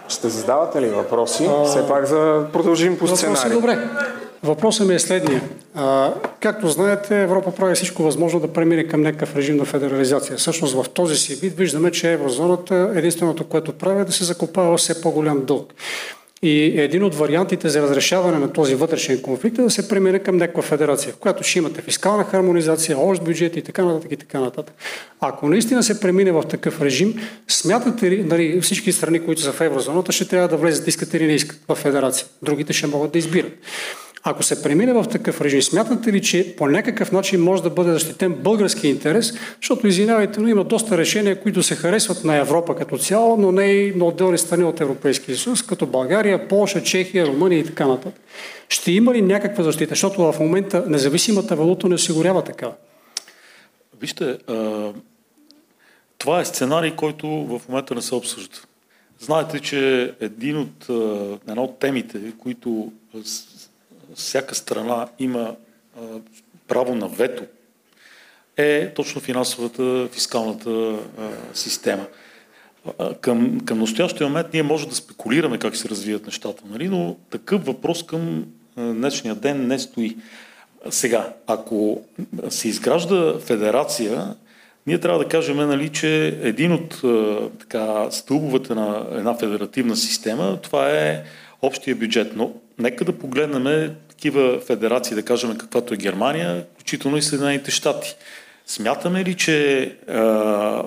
[0.07, 1.49] Ще задавате ли въпроси?
[1.65, 3.51] Все пак за продължим по сценарий.
[3.53, 3.77] добре.
[4.43, 5.41] Въпросът ми е следния.
[5.75, 10.37] А, както знаете, Европа прави всичко възможно да премине към някакъв режим на федерализация.
[10.37, 14.77] Всъщност в този си вид виждаме, че еврозоната единственото, което прави е да се закопава
[14.77, 15.73] все по-голям дълг.
[16.41, 20.37] И един от вариантите за разрешаване на този вътрешен конфликт е да се премине към
[20.37, 24.39] някаква федерация, в която ще имате фискална хармонизация, общ бюджет и така нататък и така
[24.39, 24.75] нататък.
[25.19, 27.13] Ако наистина се премине в такъв режим,
[27.47, 31.27] смятате ли, нали, всички страни, които са в еврозоната, ще трябва да влезат, искат или
[31.27, 32.27] не искат в федерация.
[32.41, 33.53] Другите ще могат да избират.
[34.29, 37.91] Ако се премине в такъв режим, смятате ли, че по някакъв начин може да бъде
[37.91, 42.97] защитен български интерес, защото, извинявайте, но има доста решения, които се харесват на Европа като
[42.97, 47.59] цяло, но не и на отделни страни от Европейския съюз, като България, Полша, Чехия, Румъния
[47.59, 48.21] и така нататък.
[48.69, 49.89] Ще има ли някаква защита?
[49.89, 52.73] Защото в момента независимата валута не осигурява такава.
[54.01, 54.37] Вижте,
[56.17, 58.57] това е сценарий, който в момента не се обсъжда.
[59.19, 60.89] Знаете, че един от,
[61.47, 62.91] една от темите, които
[64.15, 65.55] всяка страна има
[66.67, 67.43] право на вето,
[68.57, 70.99] е точно финансовата, фискалната
[71.53, 72.05] система.
[73.21, 76.89] Към, към настоящия момент ние можем да спекулираме как се развият нещата, нали?
[76.89, 78.45] но такъв въпрос към
[78.77, 80.17] днешния ден не стои.
[80.89, 82.01] Сега, ако
[82.49, 84.35] се изгражда федерация,
[84.87, 87.01] ние трябва да кажем, нали, че един от
[87.59, 91.23] така, стълбовете на една федеративна система, това е
[91.61, 92.35] общия бюджет.
[92.35, 98.15] Но нека да погледнем такива федерации, да кажем каквато е Германия, включително и Съединените щати.
[98.65, 100.83] Смятаме ли, че а,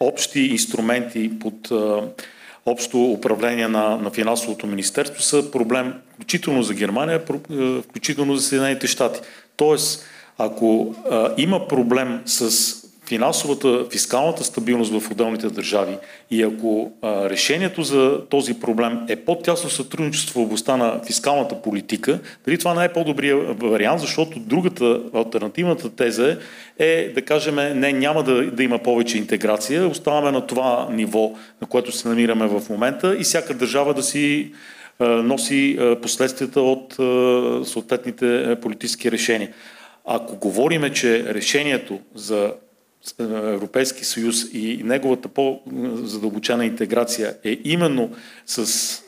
[0.00, 2.02] общи инструменти под а,
[2.66, 7.22] общо управление на, на финансовото министерство са проблем, включително за Германия,
[7.82, 9.20] включително за Съединените щати?
[9.56, 10.04] Тоест,
[10.38, 15.96] ако а, има проблем с финансовата, фискалната стабилност в отделните държави
[16.30, 22.18] и ако а, решението за този проблем е по-тясно сътрудничество в областта на фискалната политика,
[22.46, 26.38] дали това не е по-добрият вариант, защото другата альтернативната теза
[26.78, 31.66] е да кажем не, няма да, да има повече интеграция, оставаме на това ниво, на
[31.68, 34.52] което се намираме в момента и всяка държава да си
[34.98, 36.94] а, носи а, последствията от
[37.68, 39.48] съответните политически решения.
[40.04, 42.52] Ако говориме, че решението за
[43.18, 48.10] Европейски съюз и неговата по-задълбочена интеграция е именно
[48.46, 49.02] с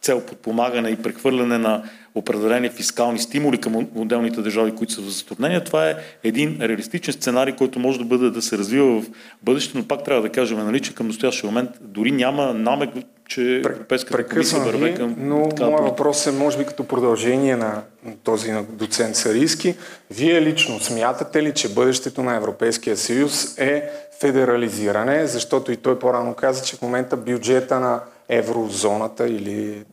[0.00, 1.82] цел подпомагане и прехвърляне на
[2.18, 5.64] определени фискални стимули към отделните държави, които са в затруднение.
[5.64, 9.06] Това е един реалистичен сценарий, който може да бъде да се развива в
[9.42, 12.90] бъдеще, но пак трябва да кажем, нали, че към настоящия момент дори няма намек,
[13.28, 15.14] че Европейската комисия върве към...
[15.18, 17.82] Но моят въпрос е, може би като продължение на
[18.24, 19.74] този на доцент Сарийски.
[20.10, 23.90] Вие лично смятате ли, че бъдещето на Европейския съюз е
[24.20, 29.84] федерализиране, защото и той по-рано каза, че в момента бюджета на еврозоната или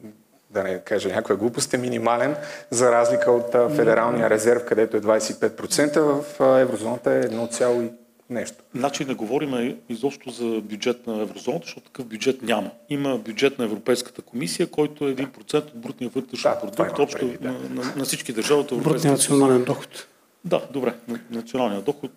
[0.55, 2.35] да не кажа някоя глупост, е минимален,
[2.69, 7.91] за разлика от Федералния резерв, където е 25%, в еврозоната е 1,
[8.29, 8.63] нещо.
[8.75, 12.71] Значи не говорим изобщо за бюджет на еврозоната, защото такъв бюджет няма.
[12.89, 17.37] Има бюджет на Европейската комисия, който е 1% от брутния вътрешен да, продукт, общо преди,
[17.37, 17.51] да.
[17.51, 20.07] на, на, на всички държави от Европейския Брутния национален доход.
[20.45, 20.93] Да, добре,
[21.31, 22.11] националния доход.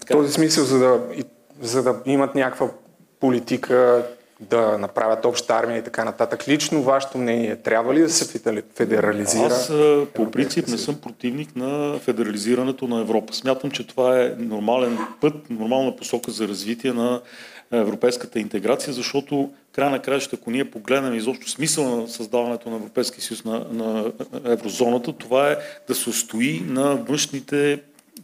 [0.00, 0.14] така.
[0.14, 1.00] В този смисъл, за да,
[1.60, 2.70] за да имат някаква
[3.20, 4.06] политика,
[4.50, 6.48] да направят обща армия и така нататък.
[6.48, 8.40] Лично вашето мнение, трябва ли да се
[8.74, 9.46] федерализира?
[9.46, 9.72] Аз
[10.14, 13.32] по принцип не съм противник на федерализирането на Европа.
[13.32, 17.20] Смятам, че това е нормален път, нормална посока за развитие на
[17.72, 23.22] европейската интеграция, защото край на краища, ако ние погледнем изобщо смисъл на създаването на Европейския
[23.22, 24.12] съюз на, на
[24.44, 25.56] еврозоната, това е
[25.88, 27.80] да се устои на външните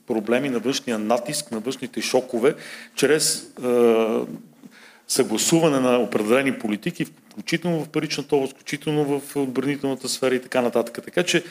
[0.07, 2.55] проблеми, на външния натиск, на външните шокове,
[2.95, 3.53] чрез
[5.09, 10.99] съгласуване на определени политики, включително в паричната област, включително в отбранителната сфера и така нататък.
[11.05, 11.45] Така че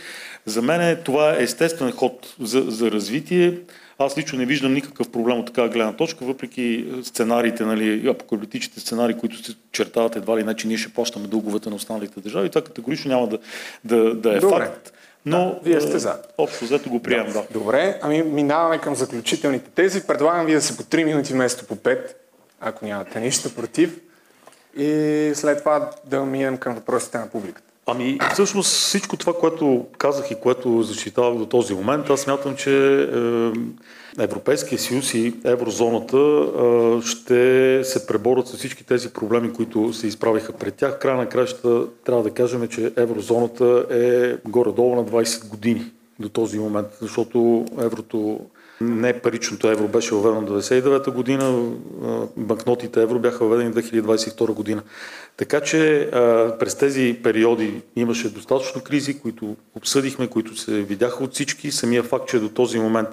[0.46, 3.54] за мен това е естествен ход за, за развитие.
[4.00, 9.18] Аз лично не виждам никакъв проблем от такава гледна точка, въпреки сценариите, нали, апокалиптичните сценарии,
[9.18, 12.50] които се чертават едва ли не, че ние ще плащаме дълговете на останалите държави.
[12.50, 13.40] Това категорично няма да,
[13.84, 14.66] да, да е Добре.
[14.66, 14.94] факт.
[15.26, 16.16] Но да, вие сте за.
[16.38, 17.44] Общо взето го приемам, да.
[17.52, 20.08] Добре, ами минаваме към заключителните тези.
[20.08, 22.14] Предлагам ви да се по 3 минути вместо по 5
[22.62, 24.00] ако нямате нищо против.
[24.78, 27.68] И след това да минем към въпросите на публиката.
[27.90, 33.02] Ами, всъщност всичко това, което казах и което защитавах до този момент, аз смятам, че
[33.02, 40.08] е, Европейския съюз и еврозоната е, ще се преборят с всички тези проблеми, които се
[40.08, 41.00] изправиха пред тях.
[41.00, 46.60] Края на краща трябва да кажем, че еврозоната е горе-долу на 20 години до този
[46.60, 48.40] момент, защото еврото
[48.82, 51.72] не паричното евро беше въведено в 1999 година,
[52.38, 54.84] банкнотите евро бяха въведени в 2022 година.
[55.38, 56.10] Така че
[56.60, 61.72] през тези периоди имаше достатъчно кризи, които обсъдихме, които се видяха от всички.
[61.72, 63.10] Самия факт, че до този момент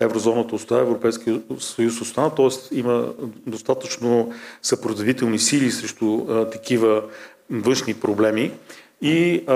[0.00, 2.78] еврозоната остава, Европейския съюз остана, т.е.
[2.78, 3.12] има
[3.46, 4.32] достатъчно
[4.62, 7.02] съпротивителни сили срещу такива
[7.50, 8.52] външни проблеми.
[9.02, 9.52] И а,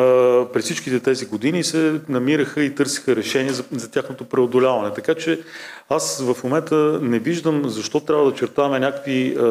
[0.53, 4.95] през всичките тези години се намираха и търсиха решения за, за тяхното преодоляване.
[4.95, 5.41] Така че
[5.89, 9.43] аз в момента не виждам защо трябва да чертаваме някакви а,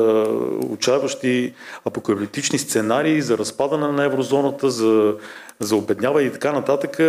[0.70, 1.54] отчаяващи
[1.86, 5.14] апокалиптични сценарии за разпадане на еврозоната, за
[5.62, 7.00] за обеднява и така нататък,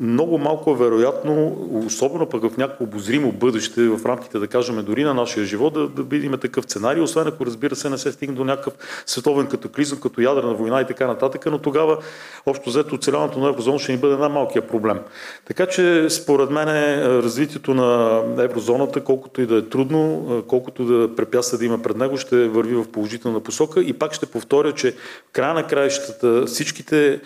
[0.00, 1.56] много малко е вероятно,
[1.86, 5.88] особено пък в някакво обозримо бъдеще, в рамките, да кажем, дори на нашия живот, да,
[5.88, 8.74] да видим такъв сценарий, освен ако разбира се не се стигне до някакъв
[9.06, 11.98] световен катаклизъм, като ядрена война и така нататък, но тогава
[12.46, 14.98] общо взето оцеляването на еврозона ще ни бъде най-малкият проблем.
[15.44, 16.68] Така че според мен
[17.04, 22.16] развитието на еврозоната, колкото и да е трудно, колкото да препятства да има пред него,
[22.16, 24.94] ще върви в положителна посока и пак ще повторя, че
[25.32, 27.20] края на краищата всичките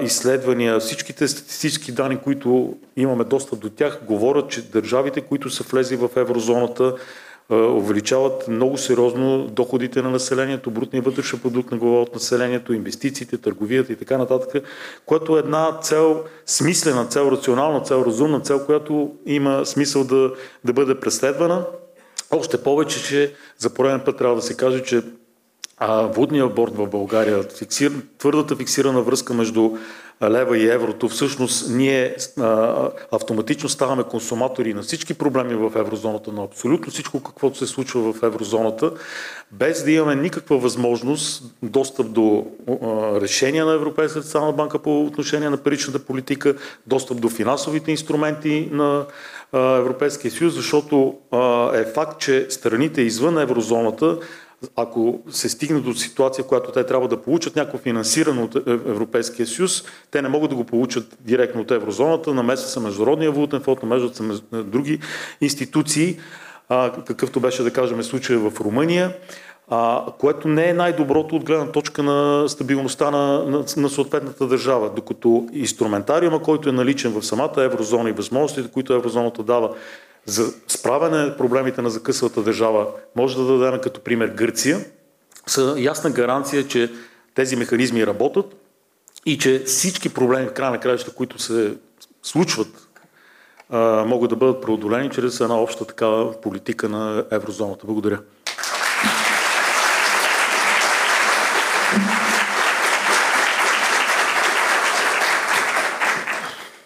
[0.00, 5.96] изследвания, всичките статистически данни, които имаме достъп до тях, говорят, че държавите, които са влезли
[5.96, 6.94] в еврозоната,
[7.50, 13.92] увеличават много сериозно доходите на населението, брутния вътрешен продукт на глава от населението, инвестициите, търговията
[13.92, 14.64] и така нататък,
[15.06, 20.32] което е една цел, смислена цел, рационална цел, разумна цел, която има смисъл да,
[20.64, 21.66] да бъде преследвана.
[22.30, 25.02] Още повече, че за пореден път трябва да се каже, че
[25.78, 29.70] а, водния борт в България, фиксир, твърдата фиксирана връзка между
[30.22, 32.74] лева и еврото, всъщност ние а,
[33.12, 38.22] автоматично ставаме консуматори на всички проблеми в еврозоната, на абсолютно всичко, каквото се случва в
[38.22, 38.92] еврозоната,
[39.52, 45.50] без да имаме никаква възможност достъп до а, решения на Европейската централна банка по отношение
[45.50, 46.54] на паричната политика,
[46.86, 49.06] достъп до финансовите инструменти на
[49.52, 54.18] а, Европейския съюз, защото а, е факт, че страните извън еврозоната
[54.76, 59.84] ако се стигне до ситуация, която те трябва да получат някакво финансиране от Европейския съюз,
[60.10, 64.16] те не могат да го получат директно от еврозоната, намесва се Международния валутен фонд, намеждат
[64.16, 64.22] се
[64.52, 64.98] други
[65.40, 66.18] институции,
[66.68, 69.16] а, какъвто беше да кажем случая в Румъния,
[69.70, 74.90] а, което не е най-доброто от гледна точка на стабилността на, на, на съответната държава,
[74.96, 79.70] докато инструментариума, който е наличен в самата еврозона и възможностите, които еврозоната дава
[80.26, 82.86] за справяне на проблемите на закъсвата държава,
[83.16, 84.84] може да дадем като пример Гърция,
[85.46, 86.92] са ясна гаранция, че
[87.34, 88.56] тези механизми работят
[89.26, 91.76] и че всички проблеми в края на краища, които се
[92.22, 92.88] случват,
[94.06, 97.86] могат да бъдат преодолени чрез една обща такава политика на еврозоната.
[97.86, 98.18] Благодаря.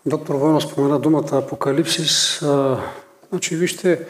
[0.07, 2.43] Доктор Войно спомена думата апокалипсис.
[3.31, 4.07] Значи, вижте,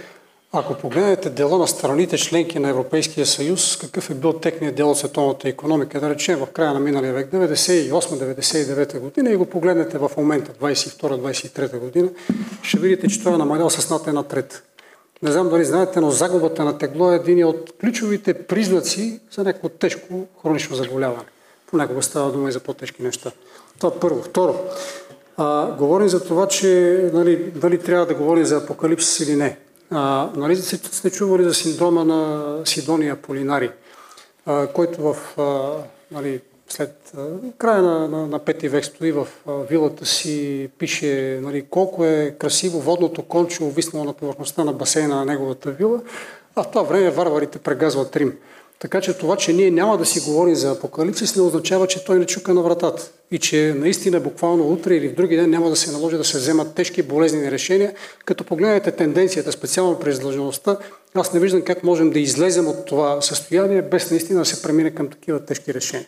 [0.52, 4.98] ако погледнете дела на страните членки на Европейския съюз, какъв е бил техният дел от
[4.98, 10.10] световната економика, да речем в края на миналия век, 98-99 година и го погледнете в
[10.16, 12.08] момента, 22-23 година,
[12.62, 14.62] ще видите, че той е намалял с над една трета.
[15.22, 19.68] Не знам дали знаете, но загубата на тегло е един от ключовите признаци за някакво
[19.68, 21.24] тежко хронично заболяване.
[21.70, 23.30] Понякога става дума и за по-тежки неща.
[23.78, 24.22] Това първо.
[24.22, 24.60] Второ,
[25.39, 29.59] а, говорим за това, че нали, дали трябва да говорим за апокалипсис или не.
[29.90, 33.70] А, нали, сте чували за синдрома на Сидония Полинари,
[34.47, 35.70] а, който в, а,
[36.10, 37.27] нали, след а,
[37.59, 42.36] края на, на, на пети век стои в а, вилата си, пише нали, колко е
[42.39, 46.01] красиво водното конче, увиснало на повърхността на басейна на неговата вила,
[46.56, 48.32] а в това време варварите прегазват Рим.
[48.78, 52.18] Така че това, че ние няма да си говорим за апокалипсис, не означава, че той
[52.18, 53.10] не чука на вратата.
[53.30, 56.38] И че наистина буквално утре или в други ден няма да се наложи да се
[56.38, 57.92] вземат тежки болезнени решения.
[58.24, 60.76] Като погледнете тенденцията, специално през длъжността,
[61.14, 64.90] аз не виждам как можем да излезем от това състояние, без наистина да се премине
[64.90, 66.06] към такива тежки решения.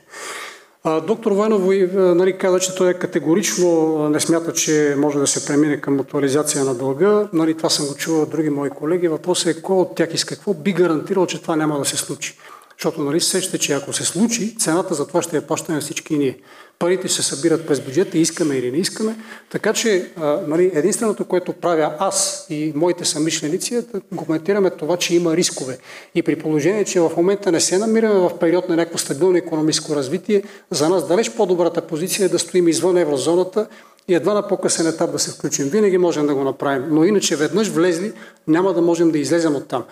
[0.84, 5.46] А, доктор Войнов нали, каза, че той е категорично не смята, че може да се
[5.46, 7.28] премине към мутуализация на дълга.
[7.32, 9.08] Нали, това съм го чувал от други мои колеги.
[9.08, 11.96] Въпросът е кой от тях и с какво би гарантирал, че това няма да се
[11.96, 12.36] случи.
[12.80, 16.38] Защото нали сещате, че ако се случи, цената за това ще я плащаме всички ние.
[16.78, 19.16] Парите се събират през бюджета, искаме или не искаме.
[19.50, 20.12] Така че
[20.46, 25.78] нали, единственото, което правя аз и моите самишленици е да коментираме това, че има рискове.
[26.14, 29.96] И при положение, че в момента не се намираме в период на някакво стабилно економическо
[29.96, 33.66] развитие, за нас далеч по-добрата позиция е да стоим извън еврозоната
[34.08, 35.68] и едва на по-късен етап да се включим.
[35.68, 36.84] Винаги можем да го направим.
[36.90, 38.12] Но иначе веднъж влезли,
[38.46, 39.84] няма да можем да излезем от там.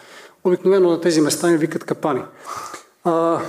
[0.45, 2.21] Обикновено на тези места ни викат капани.
[3.05, 3.41] А,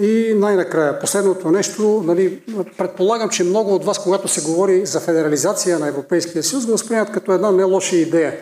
[0.00, 2.42] и най-накрая, последното нещо, нали,
[2.78, 7.12] предполагам, че много от вас, когато се говори за федерализация на Европейския съюз, го възприемат
[7.12, 8.34] като една не лоша идея.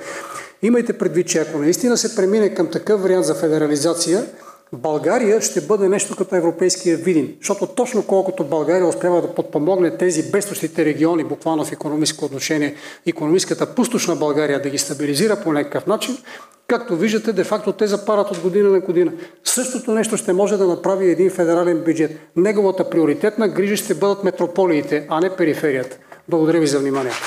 [0.63, 4.27] Имайте предвид, че ако наистина се премине към такъв вариант за федерализация,
[4.75, 10.31] България ще бъде нещо като европейския Видин, защото точно колкото България успява да подпомогне тези
[10.31, 12.75] бедстващите региони, буквално в економическо отношение,
[13.07, 16.19] економическата пустош на България да ги стабилизира по някакъв начин,
[16.67, 19.13] както виждате, де-факто те запарат от година на година.
[19.45, 22.11] Същото нещо ще може да направи един федерален бюджет.
[22.37, 25.97] Неговата приоритетна грижа ще бъдат метрополиите, а не периферията.
[26.29, 27.21] Благодаря ви за вниманието.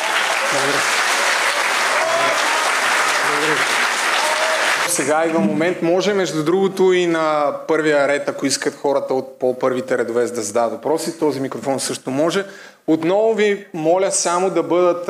[0.52, 1.05] Благодаря.
[4.96, 5.82] Сега идва момент.
[5.82, 10.72] Може, между другото, и на първия ред, ако искат хората от по-първите редове да зададат
[10.72, 12.46] въпроси, този микрофон също може.
[12.88, 15.10] Отново ви моля само да бъдат,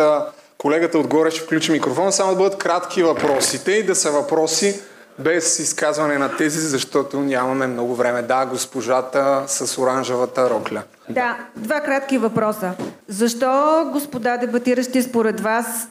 [0.58, 4.80] колегата отгоре ще включи микрофон, само да бъдат кратки въпросите и да са въпроси
[5.20, 8.22] без изказване на тези, защото нямаме много време.
[8.22, 10.84] Да, госпожата с оранжевата рокля.
[11.10, 12.72] Да, два кратки въпроса.
[13.08, 15.88] Защо, господа дебатиращи, според вас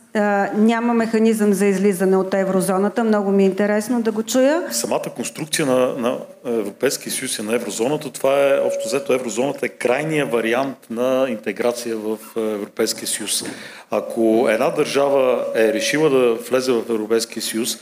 [0.54, 3.04] няма механизъм за излизане от еврозоната?
[3.04, 4.62] Много ми е интересно да го чуя.
[4.70, 9.68] Самата конструкция на, на Европейския съюз и на еврозоната, това е общо взето еврозоната е
[9.68, 13.44] крайният вариант на интеграция в Европейския съюз.
[13.90, 17.78] Ако една държава е решила да влезе в Европейския съюз,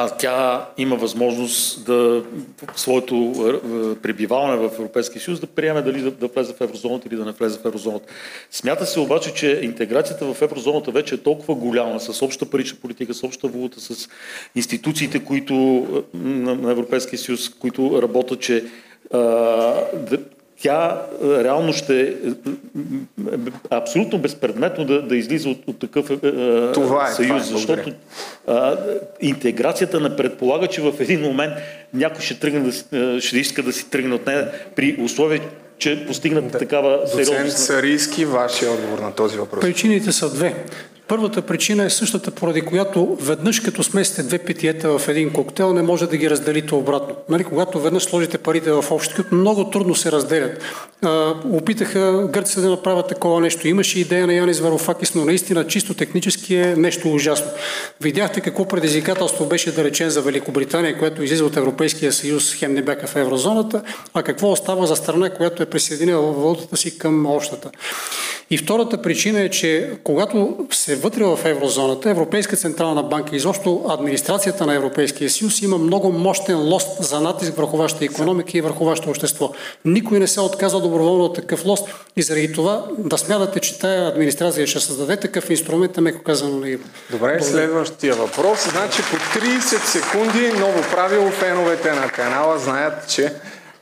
[0.00, 2.22] а тя има възможност да
[2.76, 7.16] своето е, пребиваване в Европейския съюз да приеме дали да, да влезе в еврозоната или
[7.16, 8.06] да не влезе в еврозоната.
[8.50, 13.14] Смята се обаче, че интеграцията в еврозоната вече е толкова голяма, с обща парична политика,
[13.14, 14.08] с обща валута, с
[14.54, 15.54] институциите, които
[16.14, 18.64] е, на Европейския съюз, които работят, че
[20.62, 22.14] тя е, реално ще е
[23.70, 26.16] абсолютно безпредметно да, да излиза от, от такъв е,
[26.72, 27.90] това е, съюз, това е, защото
[28.46, 28.76] а,
[29.20, 31.52] интеграцията не предполага, че в един момент
[31.94, 35.40] някой ще, тръгне да, ще иска да си тръгне от нея при условие,
[35.78, 36.58] че постигнат да.
[36.58, 37.32] такава сериозност.
[37.32, 39.60] Доцент Сарийски, вашия отговор на този въпрос.
[39.60, 40.54] Причините са две.
[41.08, 45.82] Първата причина е същата, поради която веднъж като смесите две питиета в един коктейл, не
[45.82, 47.14] може да ги разделите обратно.
[47.28, 50.62] Нали, когато веднъж сложите парите в общ кют, много трудно се разделят.
[51.02, 53.68] А, опитаха гърците да направят такова нещо.
[53.68, 57.46] Имаше идея на Янис Варофакис, но наистина чисто технически е нещо ужасно.
[58.00, 62.82] Видяхте какво предизвикателство беше да речем за Великобритания, която излиза от Европейския съюз, хем не
[62.82, 63.82] бяха в еврозоната,
[64.14, 67.70] а какво остава за страна, която е присъединила валутата си към общата.
[68.50, 74.66] И втората причина е, че когато се вътре в еврозоната, Европейска централна банка, изобщо администрацията
[74.66, 79.10] на Европейския съюз има много мощен лост за натиск върху вашата економика и върху вашето
[79.10, 79.52] общество.
[79.84, 84.08] Никой не се отказва доброволно от такъв лост и заради това да смятате, че тая
[84.08, 86.84] администрация ще създаде такъв инструмент, е меко казано на има.
[87.10, 88.68] Добре, Добре, следващия въпрос.
[88.70, 93.32] Значи по 30 секунди ново правило феновете на канала знаят, че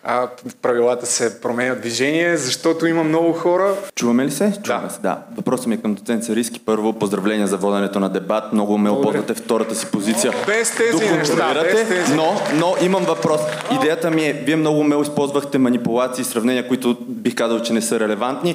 [0.08, 0.28] а,
[0.62, 3.74] правилата се променят движение, защото има много хора.
[3.94, 4.52] Чуваме ли се?
[4.62, 4.94] Чуваме да.
[4.94, 5.18] се, да.
[5.36, 6.60] Въпросът ми е към доцент Сариски.
[6.60, 8.52] Първо, поздравления за воденето на дебат.
[8.52, 10.32] Много ме опознате втората си позиция.
[10.46, 12.14] Без тези неща, без тези.
[12.14, 13.40] Но, но имам въпрос.
[13.74, 18.00] Идеята ми е, вие много умело използвахте манипулации, сравнения, които бих казал, че не са
[18.00, 18.54] релевантни.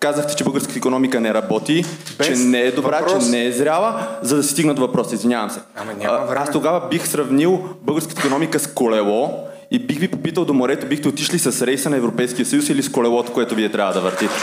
[0.00, 1.84] Казахте, че българската економика не работи,
[2.18, 3.24] Без че не е добра, въпрос.
[3.24, 5.14] че не е зряла, за да се стигнат въпроси.
[5.14, 5.60] Извинявам се.
[5.76, 6.40] Ама няма време.
[6.40, 11.08] Аз тогава бих сравнил българската економика с колело, и бих ви попитал до морето, бихте
[11.08, 14.34] отишли с рейса на Европейския съюз или с колелото, което вие трябва да въртите?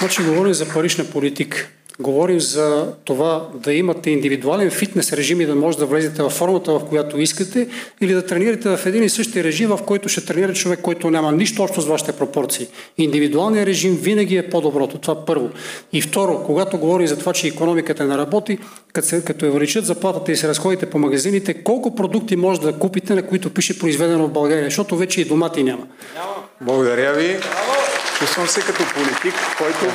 [0.00, 1.68] Значи говорим за парична политика.
[2.00, 6.72] Говорим за това да имате индивидуален фитнес режим и да може да влезете в формата,
[6.72, 7.68] в която искате,
[8.00, 11.32] или да тренирате в един и същи режим, в който ще тренира човек, който няма
[11.32, 12.66] нищо общо с вашите пропорции.
[12.98, 14.98] Индивидуалният режим винаги е по-доброто.
[14.98, 15.50] Това първо.
[15.92, 18.58] И второ, когато говорим за това, че економиката не работи,
[18.92, 22.72] като, се, като я увеличат заплатата и се разходите по магазините, колко продукти може да
[22.72, 25.86] купите, на които пише произведено в България, защото вече и домати няма.
[26.60, 27.36] Благодаря ви.
[28.18, 29.94] Чувствам се като политик, който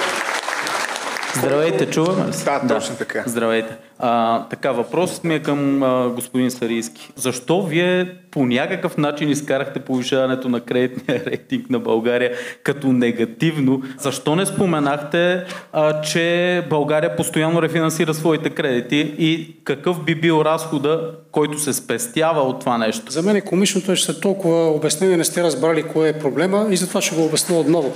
[1.38, 2.46] Здравейте, чуваме ли се?
[2.46, 3.24] Да, точно така.
[3.26, 3.76] Здравейте.
[4.00, 7.12] А, така, въпросът ми е към а, господин Сарийски.
[7.16, 12.32] Защо вие по някакъв начин изкарахте повишаването на кредитния рейтинг на България
[12.64, 13.84] като негативно?
[14.00, 21.12] Защо не споменахте, а, че България постоянно рефинансира своите кредити и какъв би бил разхода,
[21.32, 23.12] който се спестява от това нещо?
[23.12, 26.68] За мен е комичното е, че след толкова обяснение не сте разбрали кое е проблема
[26.70, 27.94] и затова ще го обясня отново.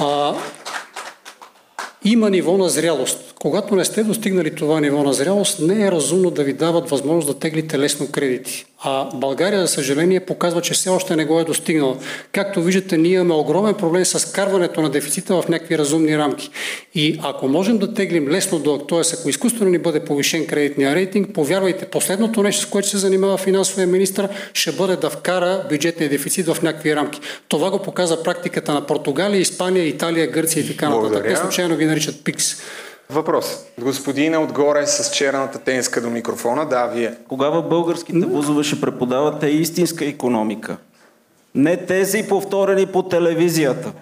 [0.00, 0.34] А,
[2.04, 3.31] има ниво на зрялост.
[3.42, 7.28] Когато не сте достигнали това ниво на зрялост, не е разумно да ви дават възможност
[7.28, 8.66] да теглите лесно кредити.
[8.82, 11.96] А България, за съжаление, показва, че все още не го е достигнала.
[12.32, 16.50] Както виждате, ние имаме огромен проблем с карването на дефицита в някакви разумни рамки.
[16.94, 19.00] И ако можем да теглим лесно дълг, т.е.
[19.20, 23.86] ако изкуствено ни бъде повишен кредитния рейтинг, повярвайте, последното нещо, с което се занимава финансовия
[23.86, 27.20] министр, ще бъде да вкара бюджетния дефицит в някакви рамки.
[27.48, 31.24] Това го показа практиката на Португалия, Испания, Италия, Гърция и така нататък.
[31.28, 32.62] Те случайно ги наричат ПИКС.
[33.12, 33.64] Въпрос.
[33.80, 36.68] Господина отгоре с черната тениска до микрофона.
[36.68, 37.14] Да, вие.
[37.28, 40.76] Кога в българските вузове ще преподавате истинска економика?
[41.54, 43.92] Не тези повторени по телевизията.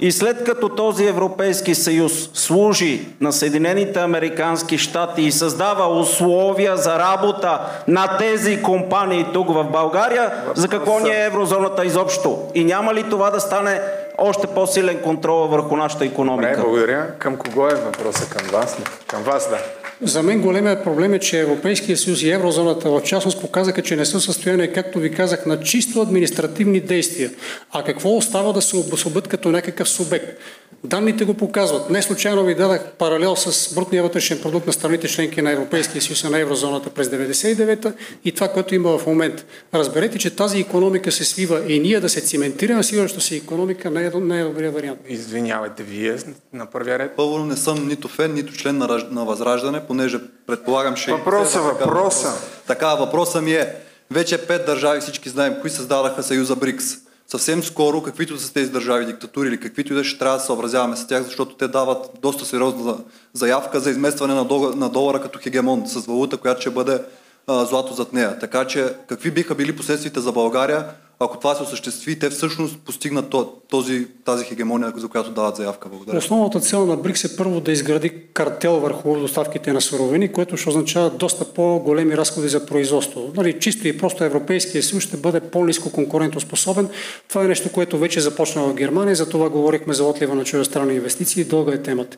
[0.00, 6.98] И след като този Европейски съюз служи на Съединените Американски щати и създава условия за
[6.98, 12.38] работа на тези компании тук в България, за какво ни е еврозоната изобщо?
[12.54, 13.80] И няма ли това да стане
[14.18, 16.50] още по-силен контрол върху нашата економика?
[16.50, 17.06] Добре, благодаря.
[17.18, 18.30] Към кого е въпроса?
[18.30, 18.78] Към вас?
[19.06, 19.58] Към вас, да.
[20.02, 24.04] За мен големият проблем е, че Европейския съюз и еврозоната в частност показаха, че не
[24.04, 27.30] са в състояние, както ви казах, на чисто административни действия.
[27.72, 30.38] А какво остава да се обособят като някакъв субект?
[30.84, 31.90] Данните го показват.
[31.90, 36.22] Не случайно ви дадах паралел с брутния вътрешен продукт на страните членки на Европейския съюз
[36.22, 37.92] и на еврозоната през 99-та
[38.24, 39.44] и това, което има в момента.
[39.74, 44.06] Разберете, че тази економика се свива и ние да се циментираме свиваща се економика не
[44.06, 44.98] е, не е добрия вариант.
[45.08, 46.16] Извинявайте, вие
[46.52, 47.12] на първия ред.
[47.16, 51.12] Първо не съм нито фен, нито член на, на Възраждане, понеже предполагам, ще...
[51.12, 52.32] Въпроса, въпроса.
[52.66, 53.74] Така, въпроса ми е,
[54.10, 56.98] вече пет държави, всички знаем, кои създадаха Съюза БРИКС.
[57.28, 60.46] Съвсем скоро, каквито са тези държави диктатури или каквито и да ще трябва да се
[60.46, 62.96] съобразяваме с тях, защото те дават доста сериозна
[63.32, 67.02] заявка за изместване на долара, на долара като хегемон с валута, която ще бъде
[67.46, 68.38] а, злато зад нея.
[68.38, 70.84] Така че какви биха били последствията за България,
[71.20, 73.34] ако това се осъществи, те всъщност постигнат
[73.68, 75.88] този, тази хегемония, за която дават заявка.
[75.88, 76.18] Благодаря.
[76.18, 80.68] Основната цел на БРИКС е първо да изгради картел върху доставките на суровини, което ще
[80.68, 83.32] означава доста по-големи разходи за производство.
[83.36, 86.88] Нали, чисто и просто Европейския съюз ще бъде по-низко конкурентоспособен.
[87.28, 90.94] Това е нещо, което вече започна в Германия, за това говорихме за отлива на чуждестранни
[90.94, 92.16] инвестиции, дълга е темата.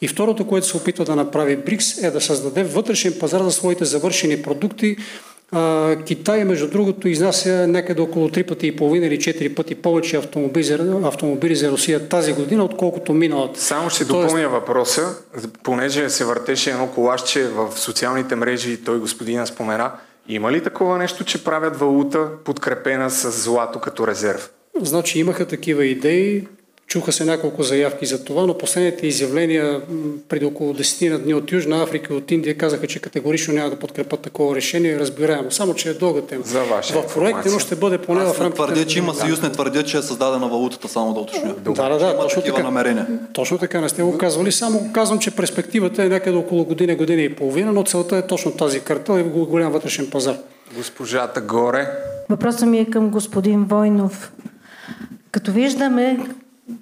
[0.00, 3.84] И второто, което се опитва да направи БРИКС е да създаде вътрешен пазар за своите
[3.84, 4.96] завършени продукти,
[5.52, 10.16] а, Китай, между другото, изнася някъде около 3 пъти и половина или 4 пъти повече
[10.16, 13.60] автомобили за, автомобили за Русия тази година, отколкото миналата.
[13.60, 14.28] Само ще Тоест...
[14.28, 15.14] допълня въпроса,
[15.62, 19.92] понеже се въртеше едно колашче в социалните мрежи и той господина спомена.
[20.28, 24.50] Има ли такова нещо, че правят валута подкрепена с злато като резерв?
[24.82, 26.46] Значи имаха такива идеи.
[26.90, 29.80] Чуха се няколко заявки за това, но последните изявления
[30.28, 33.70] преди около 10 на дни от Южна Африка и от Индия казаха, че категорично няма
[33.70, 34.98] да подкрепят такова решение.
[34.98, 35.50] Разбираемо.
[35.50, 36.44] Само, че е дълга тема.
[36.44, 38.64] За ваша в проекта но ще бъде поне Аз в рамките.
[38.64, 41.54] твърдя, че има съюз, не твърдя, че е създадена валутата, само да уточня.
[41.58, 42.62] Да, да, да, точно така.
[42.62, 43.06] намерения.
[43.32, 44.52] Точно така, не сте го казвали.
[44.52, 48.52] Само казвам, че перспективата е някъде около година, година и половина, но целта е точно
[48.52, 50.36] тази карта и голям вътрешен пазар.
[50.76, 51.88] Госпожата горе.
[52.28, 54.32] Въпросът ми е към господин Войнов.
[55.30, 56.18] Като виждаме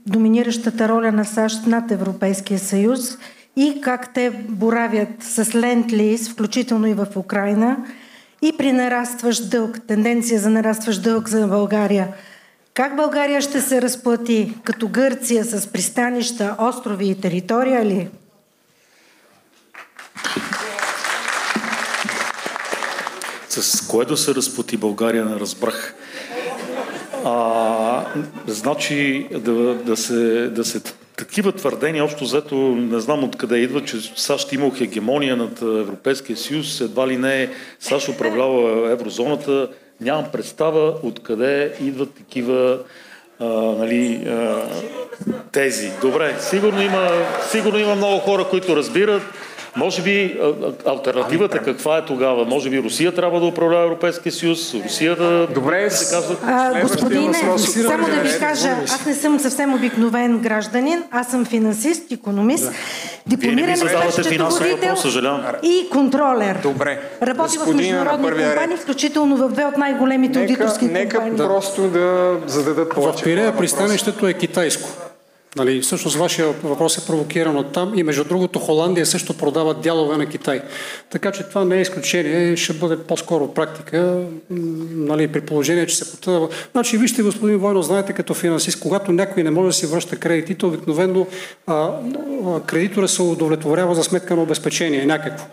[0.07, 3.19] доминиращата роля на САЩ над Европейския съюз
[3.57, 7.77] и как те боравят с ленд-лиз, включително и в Украина,
[8.43, 12.09] и при нарастващ дълг, тенденция за нарастващ дълг за България.
[12.75, 14.55] Как България ще се разплати?
[14.65, 18.09] Като Гърция с пристанища, острови и територия ли?
[23.49, 25.95] С кое да се разплати България не разбрах.
[27.25, 28.05] А,
[28.47, 30.81] значи да, да, се, да се
[31.17, 36.81] такива твърдения, общо взето не знам откъде идва, че САЩ имал хегемония над Европейския съюз,
[36.81, 37.51] едва ли не
[37.81, 39.69] САЩ управлява еврозоната.
[40.01, 42.79] Нямам представа откъде идват такива
[43.41, 44.63] а, нали, а,
[45.53, 45.91] тези.
[46.01, 47.11] Добре, сигурно има,
[47.51, 49.23] сигурно има много хора, които разбират.
[49.77, 50.41] Може би
[50.87, 52.45] альтернативата каква е тогава?
[52.45, 55.47] Може би Русия трябва да управлява Европейския съюз, Русия да...
[55.47, 56.37] Добре, се казва...
[56.47, 62.13] А, господине, само да ви кажа, аз не съм съвсем обикновен гражданин, аз съм финансист,
[62.13, 62.73] економист, да.
[63.27, 64.95] дипломиран счетоводител
[65.63, 66.59] и контролер.
[66.63, 67.01] Добре.
[67.23, 71.05] Работи в международни компании, включително в две от най-големите аудиторски компании.
[71.05, 73.23] Нека просто да зададат повече.
[73.23, 75.08] В Пирея пристанището е китайско.
[75.57, 80.17] Нали, всъщност вашия въпрос е провокиран от там и между другото Холандия също продава дялове
[80.17, 80.63] на Китай.
[81.11, 84.23] Така че това не е изключение, ще бъде по-скоро практика,
[84.91, 86.49] нали, при положение, че се потъва.
[86.73, 90.67] Значи вижте, господин Войно, знаете като финансист, когато някой не може да си връща кредитите,
[90.67, 91.27] обикновено
[91.67, 91.91] а,
[92.47, 95.47] а, кредитора се удовлетворява за сметка на обезпечение някакво.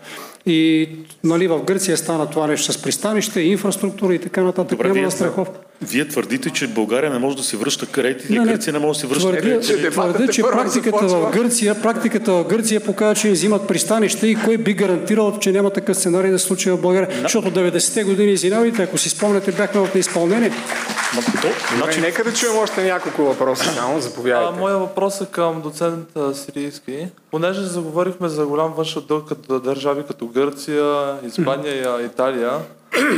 [0.46, 0.88] И
[1.24, 4.78] нали, в Гърция стана това нещо с пристанище, инфраструктура и така нататък.
[4.78, 5.48] Добре, Няма страхов.
[5.82, 9.00] Вие твърдите, че България не може да си връща кредити и Гърция не може да
[9.00, 9.66] си връща кредити.
[9.66, 14.58] Твърдя, твърдя, че практиката в, Гърция, практиката в Гърция показва, че взимат пристанище и кой
[14.58, 17.08] би гарантирал, че няма такъв сценарий да се случи в България.
[17.08, 17.22] No.
[17.22, 20.52] Защото 90-те години, извинявайте, ако си спомняте, бяхме в неизпълнение.
[21.76, 23.64] Значи, нека да чуем още няколко въпроса.
[23.64, 24.52] Само заповядайте.
[24.56, 27.08] А, моя въпрос е към доцент Сирийски.
[27.36, 32.52] Понеже заговорихме за голям външен дълг като държави като Гърция, Испания и Италия,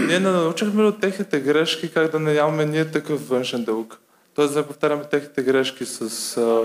[0.06, 3.98] ние не научихме от техните грешки как да не нямаме ние такъв външен дълг.
[4.34, 6.62] Тоест да не повтаряме техните грешки с а,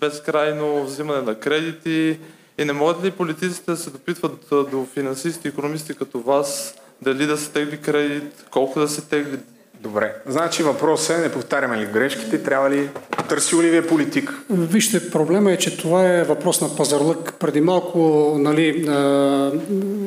[0.00, 2.18] безкрайно взимане на кредити
[2.58, 7.36] И не могат ли политиците да се допитват до финансисти, економисти като вас, дали да
[7.36, 9.38] се тегли кредит, колко да се тегли,
[9.80, 10.14] Добре.
[10.26, 12.88] Значи въпросът е, не повтаряме ли грешките, трябва ли
[13.28, 14.32] търси ли ви е политик?
[14.50, 17.34] Вижте, проблема е, че това е въпрос на пазарлък.
[17.38, 17.98] Преди малко
[18.38, 18.88] нали,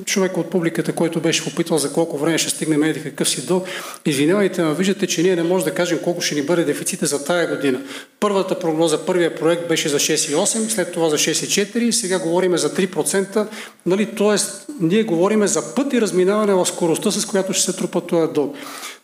[0.06, 3.68] човек от публиката, който беше попитал за колко време ще стигнем еди какъв си дълг,
[4.06, 7.26] извинявайте, но виждате, че ние не можем да кажем колко ще ни бъде дефицита за
[7.26, 7.82] тая година.
[8.20, 13.48] Първата прогноза, първия проект беше за 6,8, след това за 6,4, сега говорим за 3%.
[13.86, 18.02] Нали, тоест, ние говорим за път и разминаване в скоростта, с която ще се трупа
[18.02, 18.56] този дълг.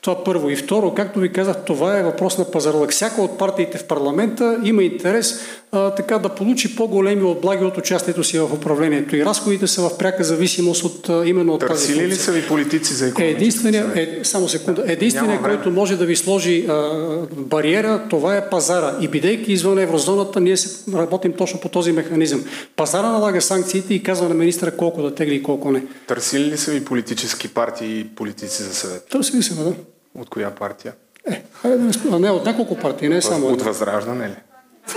[0.07, 0.49] Това първо.
[0.49, 2.91] И второ, както ви казах, това е въпрос на пазарлък.
[2.91, 5.39] Всяка от партиите в парламента има интерес
[5.71, 9.15] а, така да получи по-големи облаги от участието си в управлението.
[9.15, 12.47] И разходите са в пряка зависимост от а, именно от Търсили тази ли са ви
[12.47, 14.83] политици за е, единствения, е, само секунда.
[14.87, 16.91] Единственият, който може да ви сложи а,
[17.31, 18.95] бариера, това е пазара.
[19.01, 22.43] И бидейки извън еврозоната, ние се работим точно по този механизъм.
[22.75, 25.83] Пазара налага санкциите и казва на министра колко да тегли и колко не.
[26.07, 29.07] Търсили ли са ви политически партии и политици за съвет?
[29.09, 29.73] Търсили са, да.
[30.17, 30.93] От коя партия?
[31.31, 32.19] Е, хайде да не спомня.
[32.19, 33.47] Не, от няколко партии, не е само.
[33.47, 34.35] От Възраждане ли?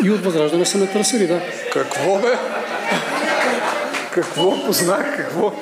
[0.04, 1.40] И от Възраждане са ме търсили, да.
[1.72, 2.38] Какво бе?
[4.12, 5.16] Какво познах?
[5.16, 5.52] Какво?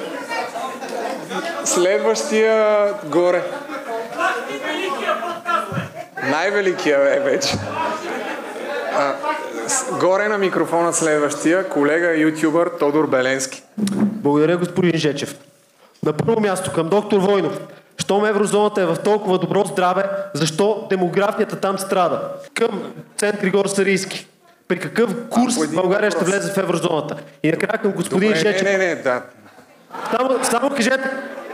[1.65, 3.43] Следващия горе.
[6.23, 7.57] Най-великия е вече.
[8.93, 9.15] А,
[10.01, 13.63] горе на микрофона следващия колега ютубър Тодор Беленски.
[13.99, 15.39] Благодаря, господин Жечев.
[16.05, 17.61] На първо място към доктор Войнов.
[17.99, 20.05] Щом еврозоната е в толкова добро здраве,
[20.35, 22.21] защо демографията там страда?
[22.55, 24.27] Към Цент Григор Сарийски.
[24.69, 27.17] При какъв курс България ще влезе в еврозоната?
[27.43, 28.63] И накрая към господин Добре, Жечев.
[28.63, 29.23] Не, не, не, да.
[30.17, 31.11] Само, само кажете,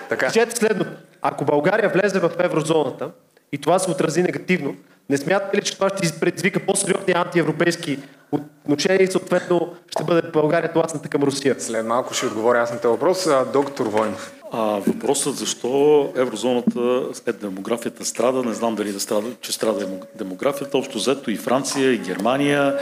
[0.08, 0.26] така.
[0.26, 0.90] кажете следното.
[1.22, 3.08] Ако България влезе в еврозоната
[3.54, 4.76] и това се отрази негативно,
[5.10, 7.98] не смятате ли, че това ще предизвика по-сериозни антиевропейски
[8.32, 11.56] отношения и съответно ще бъде България тласната към Русия?
[11.58, 13.26] След малко ще отговоря аз на този въпрос.
[13.26, 14.32] А, доктор Войнов.
[14.52, 20.78] А, въпросът защо еврозоната след демографията страда, не знам дали да страда, че страда демографията,
[20.78, 22.78] общо взето и Франция, и Германия,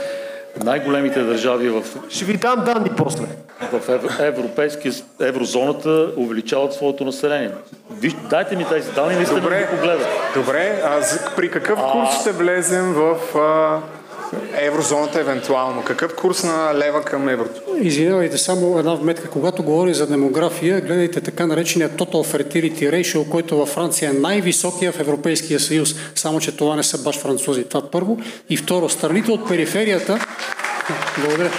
[0.63, 1.83] най-големите държави в...
[2.09, 3.25] Ще ви дам данни после.
[3.71, 7.51] В европейски, еврозоната увеличават своето население.
[7.91, 10.05] Виж, дайте ми тези данни, наистина Добре, да ги погледа.
[10.35, 11.01] Добре, а
[11.35, 13.79] при какъв курс ще влезем в а,
[14.57, 15.83] еврозоната евентуално?
[15.83, 17.61] Какъв курс на лева към еврото?
[17.81, 19.29] Извинявайте, само една вметка.
[19.29, 24.91] Когато говорим за демография, гледайте така наречения Total Fertility Ratio, който във Франция е най-високия
[24.91, 25.95] в Европейския съюз.
[26.15, 27.63] Само, че това не са баш французи.
[27.63, 28.17] Това първо.
[28.49, 30.25] И второ, страните от периферията...
[31.17, 31.51] Благодаря.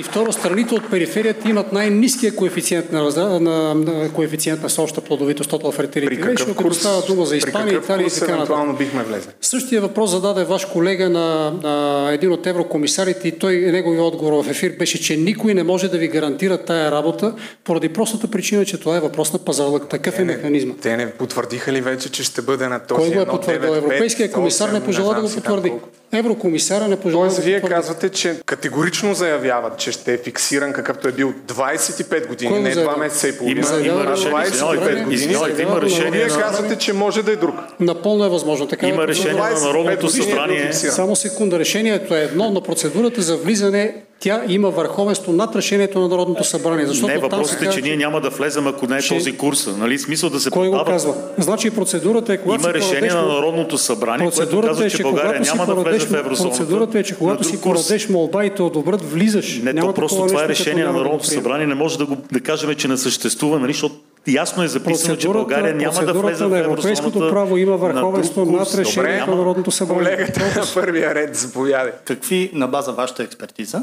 [0.00, 5.00] И второ, страните от периферията имат най-низкия коефициент на, на, на, на коефициент на съобща
[5.00, 8.78] плодовитост, total fertility ratio, като става дума за Испания, Италия и така нататък.
[8.78, 9.30] бихме влезли?
[9.40, 14.50] Същия въпрос зададе ваш колега на, на един от еврокомисарите и той, неговия отговор в
[14.50, 17.34] ефир беше, че никой не може да ви гарантира тая работа,
[17.64, 19.88] поради простата причина, че това е въпрос на пазарлък.
[19.88, 20.74] Такъв е механизма.
[20.82, 23.68] Те не потвърдиха ли вече, че ще бъде на този Кой го е потвърдил?
[23.68, 25.72] Европейският комисар не пожела да го потвърди.
[26.14, 31.08] Еврокомисара не пожела Тоест, да вие казвате, че категорично заявяват, че ще е фиксиран какъвто
[31.08, 32.96] е бил 25 години, Кой не заявява?
[32.96, 33.66] 2 месеца и половина.
[33.68, 35.70] Има- има решение, 25 извинявайте, години.
[35.70, 37.54] има решение Вие казвате, че може да е друг.
[37.80, 38.66] Напълно е възможно.
[38.66, 39.06] Така Има е.
[39.06, 40.72] решение на 25 Народното е събрание.
[40.72, 41.58] Само секунда.
[41.58, 46.86] Решението е едно, но процедурата за влизане тя има върховенство над решението на Народното събрание.
[46.86, 49.68] Защото Не, въпросът е, че ние няма да влезем, ако не е Че- този курс.
[49.68, 49.98] Нали?
[49.98, 51.14] Смисъл да се Кой го продават- казва?
[51.38, 54.96] Значи процедурата е когато Има решение порадеш- на Народното събрание, което Процедурата казва, е, че
[54.96, 56.56] че България няма да влезе в еврозоната.
[56.58, 57.62] процедурата е, че на когато си курс.
[57.86, 59.58] порадеш молба и те одобрят, влизаш.
[59.58, 61.66] Не, Няма то просто това е решение което на го Народното събрание.
[61.66, 63.72] Не може да, го, да кажем, че не съществува, нали?
[63.72, 63.94] защото
[64.26, 68.46] ясно е записано, че България няма да влезе в на европейското право има на върховенство
[68.46, 68.58] курс.
[68.74, 70.04] над решението на Народното събрание.
[70.16, 71.92] Колегата на първия ред, заповядай.
[72.04, 73.82] Какви, на база вашата експертиза,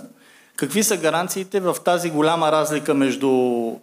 [0.62, 3.30] какви са гаранциите в тази голяма разлика между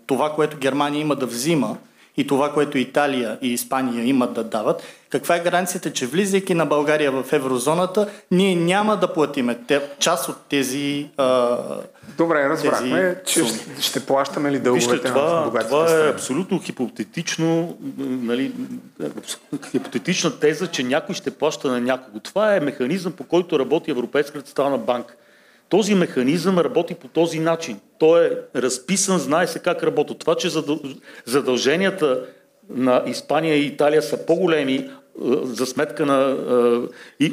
[0.06, 1.76] това, което Германия има да взима
[2.16, 4.82] и това, което Италия и Испания имат да дават?
[5.10, 9.58] Каква е гаранцията, че влизайки на България в еврозоната, ние няма да платиме
[9.98, 11.10] част от тези...
[11.16, 11.58] А,
[12.18, 13.60] Добре, разбрахме, тези че суми?
[13.60, 16.10] ще, ще плащаме ли дълговете Вижте, на това, богатите това е страни?
[16.10, 18.52] абсолютно хипотетично, нали,
[19.70, 22.20] хипотетична теза, че някой ще плаща на някого.
[22.20, 25.14] Това е механизъм, по който работи Европейската централна банка.
[25.68, 27.80] Този механизъм работи по този начин.
[27.98, 30.14] Той е разписан, знае се как работи.
[30.18, 30.80] Това, че задъл...
[31.24, 32.26] задълженията
[32.70, 36.36] на Испания и Италия са по-големи е, за сметка на
[37.20, 37.30] е, е,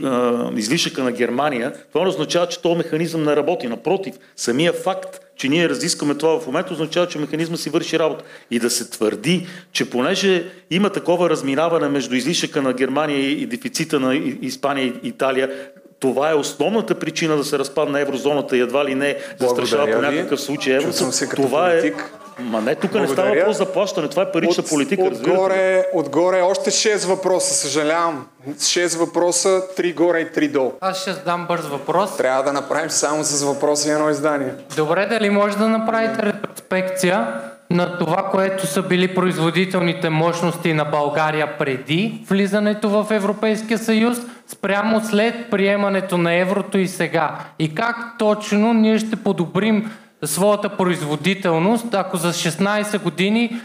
[0.59, 3.67] излишъка на Германия, това не означава, че този механизъм не работи.
[3.67, 8.23] Напротив, самия факт, че ние разискваме това в момента, означава, че механизма си върши работа.
[8.51, 13.99] И да се твърди, че понеже има такова разминаване между излишъка на Германия и дефицита
[13.99, 18.95] на Испания и Италия, това е основната причина да се разпадне еврозоната и едва ли
[18.95, 21.11] не застрашава по някакъв случай еврото.
[21.35, 21.91] Това е
[22.39, 25.03] Ма не, тук не става въпрос за плащане, това е парична От- политика?
[25.03, 28.27] Отгоре, отгоре още 6 въпроса, съжалявам.
[28.49, 30.71] 6 въпроса, 3 горе и 3 долу.
[30.81, 32.17] Аз ще задам бърз въпрос.
[32.17, 34.53] Трябва да направим само с въпроси едно издание.
[34.75, 37.27] Добре, дали може да направите ретроспекция
[37.69, 44.17] на това, което са били производителните мощности на България преди влизането в Европейския съюз,
[44.47, 47.39] спрямо след приемането на еврото и сега?
[47.59, 49.91] И как точно ние ще подобрим
[50.23, 53.61] своята производителност, ако за 16 години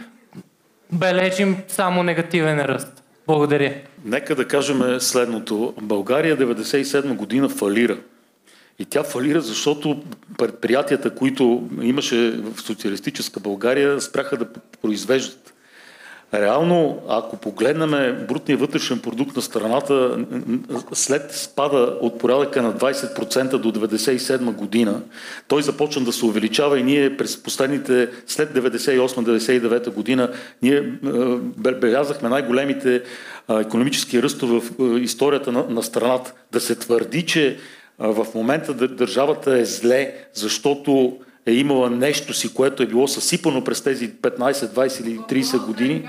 [0.93, 3.03] бележим само негативен ръст?
[3.27, 3.75] Благодаря.
[4.05, 5.75] Нека да кажем следното.
[5.83, 7.97] България 97 година фалира.
[8.81, 10.03] И тя фалира, защото
[10.39, 14.47] предприятията, които имаше в социалистическа България, спряха да
[14.83, 15.55] произвеждат.
[16.35, 20.25] Реално, ако погледнем брутния вътрешен продукт на страната,
[20.93, 25.03] след спада от порядъка на 20% до 97 година,
[25.49, 30.33] той започна да се увеличава и ние през последните, след 98-99 година,
[30.63, 30.83] ние е,
[31.57, 33.03] бе- белязахме най-големите
[33.51, 36.33] економически ръстове в е, историята на, на страната.
[36.53, 37.59] Да се твърди, че
[38.01, 43.65] в момента дър- държавата е зле, защото е имала нещо си, което е било съсипано
[43.65, 46.09] през тези 15, 20 или 30 години.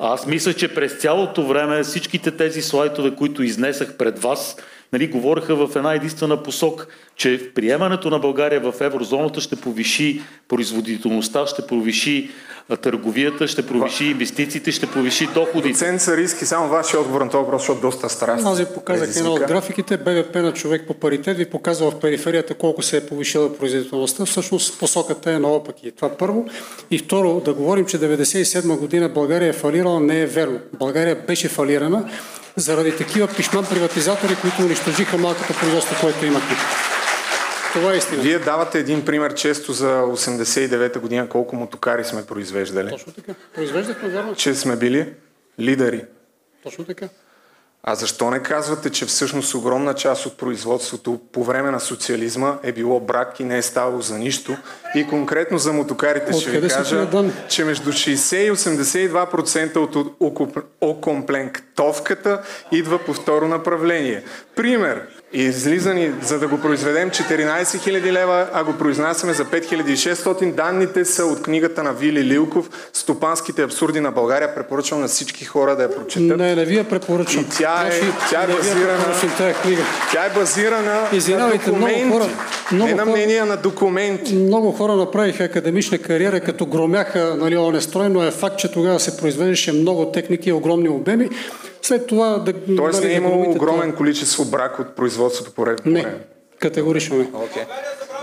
[0.00, 4.56] Аз мисля, че през цялото време всичките тези слайдове, които изнесах пред вас,
[4.92, 6.86] нали, говореха в една единствена посок,
[7.16, 12.30] че приемането на България в еврозоната ще повиши производителността, ще повиши
[12.76, 15.68] търговията, ще повиши инвестициите, ще повиши доходите.
[15.68, 18.50] Доцент Сариски, само вашия отговор на този въпрос, защото доста страстно.
[18.50, 19.96] Аз ви показах една от графиките.
[19.96, 24.24] БВП на човек по паритет ви показва в периферията колко се е повишила производителността.
[24.24, 25.90] Всъщност посоката е наопаки.
[25.90, 26.46] Това първо.
[26.90, 30.58] И второ, да говорим, че 97 година България е фалирала, не е верно.
[30.78, 32.10] България беше фалирана
[32.60, 36.56] заради такива пишман приватизатори, които унищожиха малкото производство, което имахме.
[37.72, 38.22] Това е истина.
[38.22, 42.90] Вие давате един пример често за 89-та година, колко мотокари сме произвеждали.
[42.90, 43.34] Точно така.
[43.54, 44.34] Произвеждахме, вярно.
[44.34, 45.12] Че сме били
[45.60, 46.04] лидери.
[46.62, 47.08] Точно така.
[47.82, 52.72] А защо не казвате, че всъщност огромна част от производството по време на социализма е
[52.72, 54.56] било брак и не е ставало за нищо?
[54.94, 57.08] И конкретно за мотокарите ще ви кажа,
[57.48, 59.76] че между 60 и 82%
[60.20, 62.42] от окомплектовката
[62.72, 64.22] идва по второ направление.
[64.56, 65.06] Пример.
[65.32, 70.52] Излизани, за да го произведем 14 000 лева, а го произнасяме за 5600.
[70.52, 74.54] Данните са от книгата на Вили Лилков «Стопанските абсурди на България».
[74.54, 76.38] Препоръчвам на всички хора да я прочетат.
[76.38, 77.44] Не, не ви я препоръчвам.
[77.44, 78.98] И тя е, Значи, тя е не ви я базирана...
[78.98, 79.82] препоръчвам тази книга.
[80.12, 82.10] Тя е базирана Извинявайте, на много документи.
[82.12, 82.28] хора,
[82.72, 84.34] много не на хора- мнения на документи.
[84.34, 89.00] Много хора направиха академична кариера, като громяха нали, оне строй, но е факт, че тогава
[89.00, 91.28] се произвеждаше много техники и огромни обеми.
[91.82, 92.52] След това да...
[92.76, 95.78] Тоест не е имало огромен количество брак от производството по време.
[95.86, 96.06] Не,
[96.58, 97.28] категорично не.
[97.34, 97.62] Окей.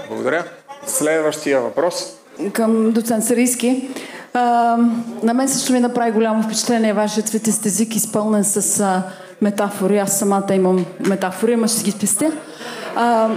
[0.09, 0.43] Благодаря.
[0.85, 2.17] Следващия въпрос.
[2.53, 3.89] към доцент Сарийски.
[4.33, 4.77] А,
[5.23, 9.03] на мен също ми направи голямо впечатление вашият цветист език, изпълнен с а,
[9.41, 9.97] метафори.
[9.97, 12.31] Аз самата имам метафори, ама ще ги спестя.
[12.95, 13.29] А,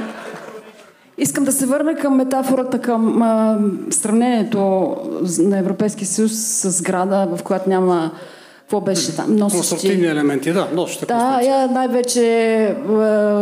[1.18, 3.58] искам да се върна към метафората, към а,
[3.90, 4.96] сравнението
[5.38, 8.10] на Европейския съюз с града, в която няма...
[8.70, 9.38] Какво беше там?
[9.40, 11.06] Конструктивни елементи, да, нощ.
[11.08, 12.22] Да, я най-вече
[12.62, 12.74] е,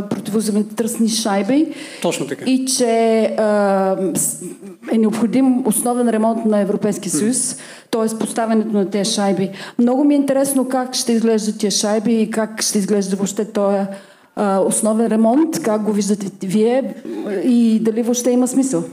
[0.03, 1.67] противоземетръсни шайби.
[2.03, 2.45] Точно така.
[2.45, 3.35] И че
[4.15, 4.43] с-
[4.93, 7.57] е необходим основен ремонт на Европейския съюз,
[7.91, 8.19] т.е.
[8.19, 9.51] поставянето на тези шайби.
[9.79, 13.79] Много ми е интересно как ще изглеждат тези шайби и как ще изглежда въобще този
[14.61, 16.95] основен ремонт, как го виждате вие
[17.45, 18.85] и дали въобще има смисъл.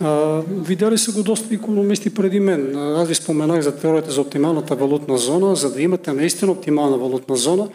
[0.00, 2.76] А, видяли са го доста економисти преди мен.
[2.76, 5.56] Аз ви споменах за теорията за оптималната валутна зона.
[5.56, 7.68] За да имате наистина оптимална валутна зона,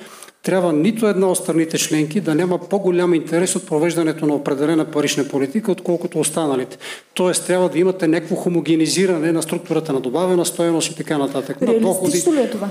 [0.43, 5.27] трябва нито една от страните членки да няма по-голям интерес от провеждането на определена парична
[5.27, 6.77] политика, отколкото останалите.
[7.13, 11.61] Тоест, трябва да имате някакво хомогенизиране на структурата на добавена стоеност и така нататък.
[11.61, 12.69] На Реалистично ли е това?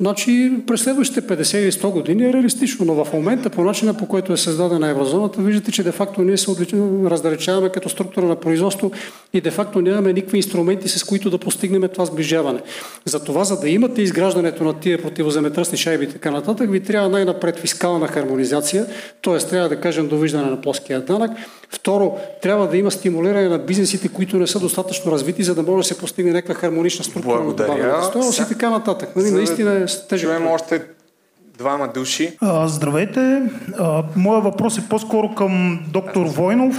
[0.00, 4.06] Значи, през следващите 50 или 100 години е реалистично, но в момента по начина по
[4.06, 6.50] който е създадена еврозоната, виждате, че де-факто ние се
[7.04, 8.90] раздалечаваме като структура на производство
[9.32, 12.60] и де-факто нямаме никакви инструменти, с които да постигнем това сближаване.
[13.04, 17.58] Затова, за да имате изграждането на тия противоземетръсни шайби и така нататък, ви трябва най-напред
[17.58, 18.86] фискална хармонизация,
[19.22, 19.38] т.е.
[19.38, 21.30] трябва да кажем довиждане на плоския данък.
[21.70, 25.88] Второ, трябва да има стимулиране на бизнесите, които не са достатъчно развити, за да може
[25.88, 28.02] да се постигне някаква хармонична структура на добавената Благодаря.
[28.02, 29.16] стойност и така нататък.
[29.16, 30.28] Нали, наистина е тежък.
[30.30, 30.82] Чуем още
[31.58, 32.36] двама души.
[32.40, 33.42] А, Здравейте!
[33.78, 36.76] А, Моя въпрос е по-скоро към доктор Войнов,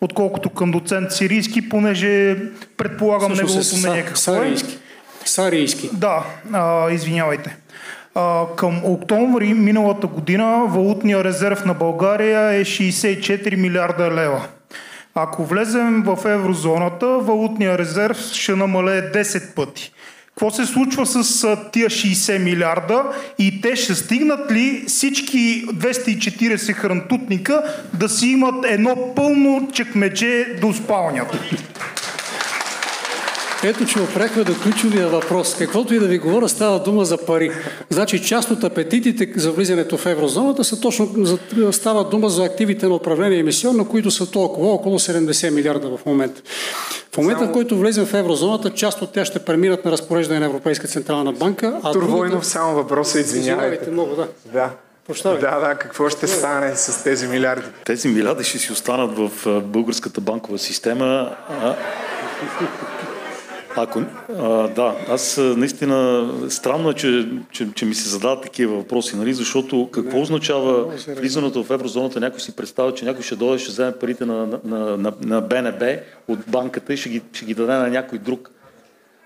[0.00, 2.36] отколкото към доцент Сирийски, понеже
[2.76, 4.36] предполагам Всъщност е неговото Са- мнение какво е.
[4.36, 4.78] Сарийски.
[5.24, 5.90] Сарийски.
[5.92, 7.56] Да, а, извинявайте.
[8.14, 14.42] А, към октомври миналата година валутния резерв на България е 64 милиарда лева.
[15.14, 19.92] Ако влезем в еврозоната, валутния резерв ще намалее 10 пъти.
[20.34, 23.04] Какво се случва с тия 60 милиарда
[23.38, 27.62] и те ще стигнат ли всички 240 хрантутника
[27.94, 31.38] да си имат едно пълно чекмедже до спалнята?
[33.64, 35.54] Ето, че опрехме до ключовия въпрос.
[35.58, 37.50] Каквото и да ви говоря, става дума за пари.
[37.90, 41.38] Значи част от апетитите за влизането в еврозоната са точно, за,
[41.72, 46.42] става дума за активите на управление емисионно, които са толкова, около 70 милиарда в момента.
[47.14, 50.46] В момента, в който влезем в еврозоната, част от тях ще преминат на разпореждане на
[50.46, 51.80] Европейска централна банка.
[51.82, 53.50] А Турвойнов, само въпроса, извинявайте.
[53.50, 54.28] Извинявайте много, да.
[54.52, 54.70] Да.
[55.24, 57.66] Да, да, какво ще стане с тези милиарди?
[57.84, 61.36] Тези милиарди ще си останат в българската банкова система.
[61.48, 61.74] А...
[63.76, 64.02] Ако,
[64.38, 69.34] а, да, аз наистина странно е, че, че, че ми се задават такива въпроси, нали?
[69.34, 72.20] защото какво не, означава влизането в еврозоната?
[72.20, 75.84] Някой си представя, че някой ще дойде, ще вземе парите на, на, на, на БНБ
[76.28, 78.50] от банката и ще ги, ще ги даде на някой друг.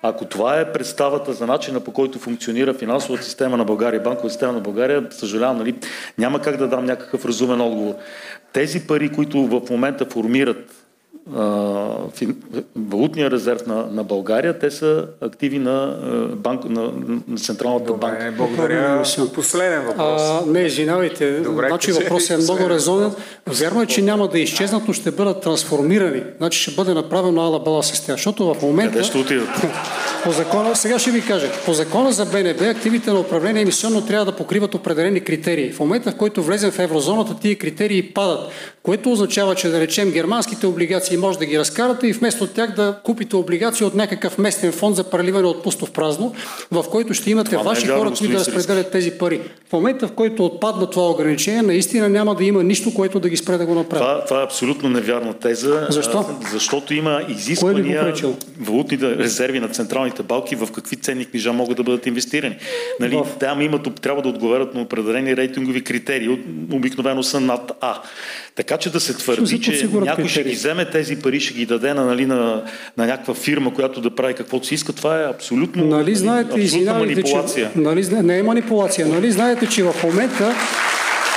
[0.02, 4.52] Ако това е представата за начина по който функционира финансовата система на България, банковата система
[4.52, 5.75] на България, съжалявам, нали,
[6.18, 7.94] няма как да дам някакъв разумен отговор.
[8.52, 10.86] Тези пари, които в момента формират
[12.77, 15.97] валутния резерв на, на България, те са активи на,
[16.37, 16.93] банк, на,
[17.29, 18.35] на Централната Добре, банка.
[18.37, 19.03] Благодаря.
[19.35, 20.23] Последен въпрос.
[20.23, 21.41] А, не, извинявайте.
[21.41, 23.11] Добре, значи въпросът е много резонен.
[23.47, 26.23] Вярно е, че няма да изчезнат, но ще бъдат трансформирани.
[26.39, 28.17] Значи ще бъде направено ала бала с тях.
[28.17, 28.93] Защото в момента...
[28.93, 29.49] Къде ще отидат?
[30.25, 34.25] По закона, сега ще ви кажа, по закона за БНБ активите на управление емисионно трябва
[34.25, 35.73] да покриват определени критерии.
[35.73, 38.41] В момента, в който влезем в еврозоната, тия критерии падат,
[38.83, 42.99] което означава, че да речем германските облигации може да ги разкарате и вместо тях да
[43.05, 46.35] купите облигации от някакъв местен фонд за преливане от пусто в празно,
[46.70, 49.41] в който ще имате Това е ваши вярно, хора, които да разпределят тези пари.
[49.69, 53.36] В момента, в който отпадна това ограничение, наистина няма да има нищо, което да ги
[53.36, 54.01] спре да го направи.
[54.05, 55.86] Това, това е абсолютно невярна теза.
[55.91, 56.25] Защо?
[56.53, 58.15] Защото има изисквания
[58.61, 62.57] валутните резерви на централните банки в какви ценни книжа могат да бъдат инвестирани.
[63.01, 66.41] Нали, Там имат, трябва да отговарят на определени рейтингови критерии, от-
[66.73, 68.03] обикновено са над А.
[68.55, 71.94] Така че да се твърди, че някой ще ги вземе тези пари, ще ги даде
[71.94, 72.62] на, нали, на,
[72.97, 76.94] на някаква фирма, която да прави каквото си иска, това е абсолютно, Нали знаете, абсолютна
[76.94, 77.70] манипулация.
[77.73, 77.78] че...
[77.81, 79.07] Нали, не е манипулация.
[79.07, 80.55] Нали знаете, че в момента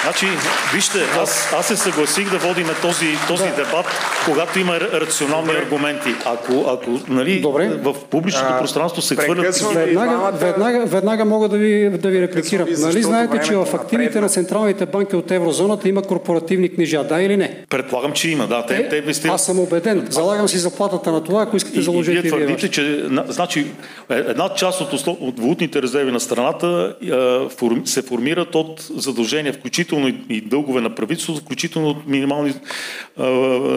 [0.04, 0.26] Значи,
[0.74, 3.56] вижте, аз, аз се съгласих да водим този, този да.
[3.56, 3.86] дебат,
[4.26, 5.62] когато има рационални Добре.
[5.62, 6.10] аргументи.
[6.26, 7.42] Ако, ако нали,
[7.84, 9.56] в публичното А, пространство се хвърлят...
[9.74, 12.66] Веднага, веднага, веднага мога да ви, да ви репликирам.
[12.66, 17.22] Нали защото знаете, че в активите на централните банки от еврозоната има корпоративни книжа, да
[17.22, 17.66] или не?
[17.70, 18.66] Предполагам, че има, да.
[18.66, 19.36] Те, те инвестират.
[19.36, 20.08] Аз съм убеден.
[20.10, 22.72] Залагам си заплатата на това, ако искате и заложите вие и вие твърдите, вашите.
[22.72, 23.60] че на- значи,
[24.10, 27.10] е- една част от, от валутните резерви на страната е,
[27.50, 32.54] форм, се формират от задължения, включително и, и дългове на правителството, включително от минимални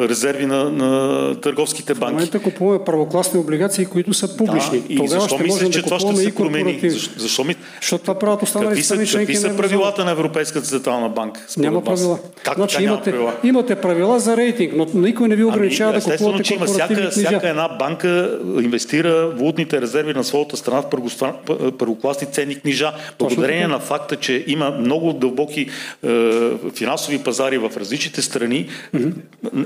[0.08, 2.15] резерви на, на търговските В банки.
[2.15, 4.81] момента купуваме правокласни облигации, които са публични.
[4.81, 6.91] Да, и Тогава защо ще можем че да това ще се промени?
[6.91, 7.57] Защо, защо ми...
[7.81, 11.41] Защото това правят останалите Какви са, страни какви са правилата на Европейската централна банка?
[11.57, 12.00] Няма вас?
[12.00, 12.18] правила.
[12.44, 13.34] Как значи имате, правила?
[13.44, 17.10] имате правила за рейтинг, но никой не ви ограничава Ами, да купувате че има всяка,
[17.10, 22.92] всяка една банка инвестира валутните резерви на своята страна в първокласни ценни книжа.
[23.18, 25.68] Благодарение на факта, че има много дълбоки
[26.74, 28.68] финансови пазари в различните страни,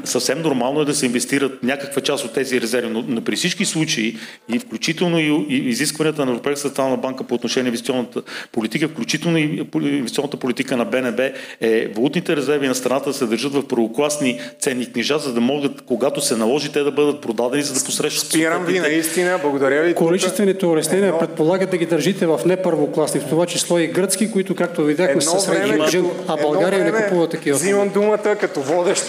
[0.05, 2.90] съвсем нормално е да се инвестират някаква част от тези резерви.
[2.90, 4.16] Но, но при всички случаи,
[4.52, 9.39] и включително и, и изискванията на Европейската централна банка по отношение на инвестиционната политика, включително
[9.39, 14.40] и инвестиционната политика на БНБ, е валутните резерви на страната да се държат в първокласни
[14.60, 18.28] ценни книжа, за да могат, когато се наложи, те да бъдат продадени, за да посрещат.
[18.28, 19.94] Спирам ви наистина, благодаря ви.
[19.94, 24.84] Количествените улеснения предполагат да ги държите в непървокласни, в това число и гръцки, които, както
[24.84, 27.58] видяхме, Едно са средни време, а България не време купува такива.
[27.58, 29.05] Взимам думата като водещ.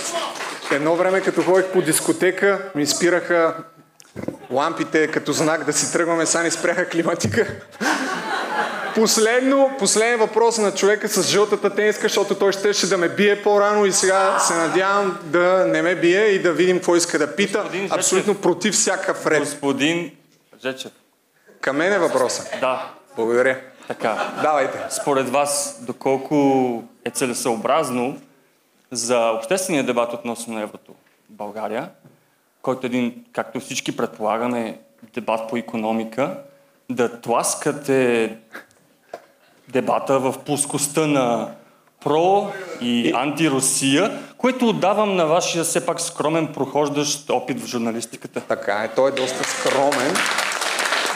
[0.71, 3.53] Едно време, като ходих по дискотека, ми спираха
[4.51, 7.47] лампите като знак да си тръгваме, сега ни спряха климатика.
[8.95, 13.85] Последно, последен въпрос на човека с жълтата тениска, защото той щеше да ме бие по-рано
[13.85, 17.69] и сега се надявам да не ме бие и да видим какво иска да пита.
[17.89, 19.39] Абсолютно против всякакъв ред.
[19.39, 20.11] Господин
[20.61, 20.91] Жечев.
[21.61, 22.43] Към мен е въпроса.
[22.61, 22.91] Да.
[23.15, 23.57] Благодаря.
[23.88, 24.32] Така.
[24.41, 24.77] Давайте.
[24.90, 28.17] Според вас, доколко е целесъобразно
[28.91, 31.90] за обществения дебат относно еврото в България,
[32.61, 34.80] който е един, както всички предполагаме,
[35.14, 36.38] дебат по економика,
[36.90, 38.38] да тласкате
[39.67, 41.49] дебата в плоскостта на
[42.03, 42.51] про
[42.82, 48.41] и антирусия, което отдавам на вашия все пак скромен прохождащ опит в журналистиката.
[48.41, 50.16] Така е, той е доста скромен.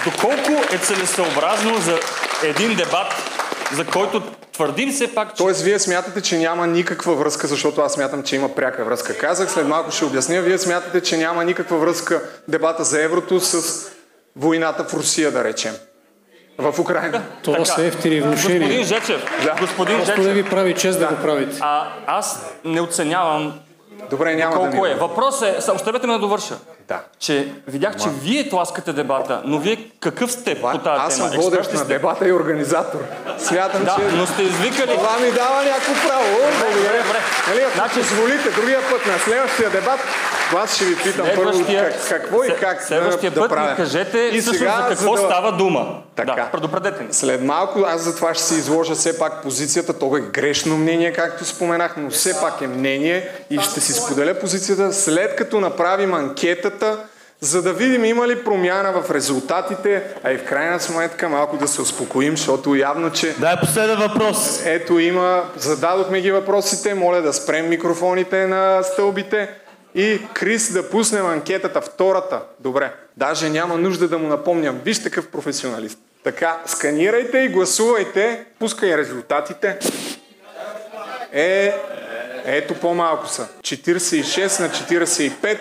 [0.06, 2.00] Доколко е целесъобразно за
[2.44, 3.08] един дебат
[3.74, 4.22] за който
[4.54, 5.36] твърдим все пак, че...
[5.36, 9.18] Тоест, вие смятате, че няма никаква връзка, защото аз смятам, че има пряка връзка.
[9.18, 10.42] Казах, след малко ще обясня.
[10.42, 13.86] Вие смятате, че няма никаква връзка дебата за еврото с
[14.36, 15.74] войната в Русия, да речем.
[16.58, 17.22] В Украина.
[17.44, 18.60] Това са ефтини внушения.
[18.62, 19.56] Господин Жечев, Да.
[19.62, 21.16] господин Просто Жечев, не ви прави чест да, Да.
[21.16, 21.58] го правите.
[21.62, 23.60] а, аз не оценявам
[24.12, 24.94] Добре, няма да колко е.
[24.94, 26.56] Въпрос е, оставете ме да довърша.
[26.88, 27.00] Да.
[27.20, 31.30] Че видях, че вие тласкате дебата, но вие какъв сте по тази Аз тема?
[31.30, 33.00] съм водещ на дебата и организатор.
[33.40, 34.16] Смятам, Да, че...
[34.16, 34.92] но сте извикали.
[34.92, 36.26] Това ми дава някакво право.
[36.60, 37.04] Благодаря.
[37.04, 37.20] добре.
[37.50, 40.00] Нали, ако Значи- позволите, другия път на следващия дебат,
[40.58, 43.76] аз ще ви питам първо как, какво и как Следващия да, път да правя.
[43.76, 46.02] кажете И всъщност сега, за какво за да- става дума.
[46.16, 46.32] Така.
[46.36, 47.14] Да, предупредете ни.
[47.14, 50.00] След малко аз за това ще си изложа все пак позицията.
[50.00, 54.34] То е грешно мнение, както споменах, но все пак е мнение и ще си споделя
[54.34, 56.98] позицията след като направим анкетата,
[57.40, 61.68] за да видим има ли промяна в резултатите, а и в крайна сметка малко да
[61.68, 63.36] се успокоим, защото явно, че...
[63.40, 64.62] Да, е последен въпрос.
[64.66, 69.50] Ето има, зададохме ги въпросите, моля да спрем микрофоните на стълбите
[69.96, 72.42] и Крис да пуснем анкетата, втората.
[72.60, 74.82] Добре, даже няма нужда да му напомням.
[74.86, 76.00] Виж такъв професионалист.
[76.24, 79.80] Така, сканирайте и гласувайте, пускай резултатите.
[81.32, 81.76] Е,
[82.46, 83.48] ето по-малко са.
[83.62, 85.58] 46 на 45.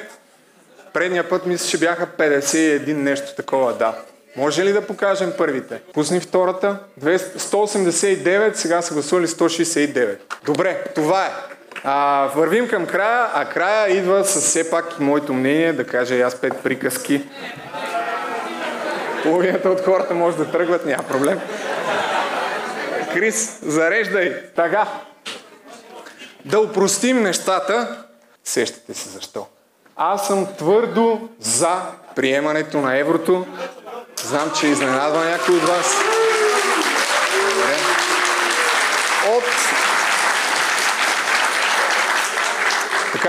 [0.93, 3.95] Предния път мисля, че бяха 51 нещо такова, да.
[4.37, 5.81] Може ли да покажем първите?
[5.95, 6.79] Пусни втората.
[7.01, 10.19] 200 189, сега са гласували 169.
[10.45, 11.31] Добре, това е.
[11.85, 16.21] А, вървим към края, а края идва с все пак моето мнение, да кажа и
[16.21, 17.23] аз пет приказки.
[19.23, 21.41] Половината от хората може да тръгват, няма проблем.
[23.15, 24.43] Крис, зареждай.
[24.57, 24.87] Така.
[26.45, 28.05] Да упростим нещата.
[28.45, 29.47] Сещате се защо.
[29.97, 31.81] Аз съм твърдо за
[32.17, 33.47] приемането на еврото.
[34.23, 35.97] Знам, че изненадва някой от вас.
[37.49, 37.77] Добре.
[39.37, 39.45] От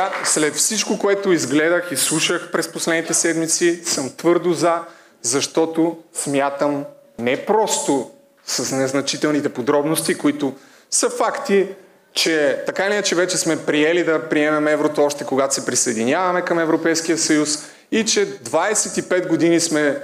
[0.09, 4.79] Така, след всичко, което изгледах и слушах през последните седмици, съм твърдо за,
[5.21, 6.85] защото смятам
[7.19, 8.11] не просто
[8.45, 10.53] с незначителните подробности, които
[10.91, 11.67] са факти,
[12.13, 16.59] че така или иначе вече сме приели да приемем еврото още когато се присъединяваме към
[16.59, 17.59] Европейския съюз
[17.91, 20.01] и че 25 години сме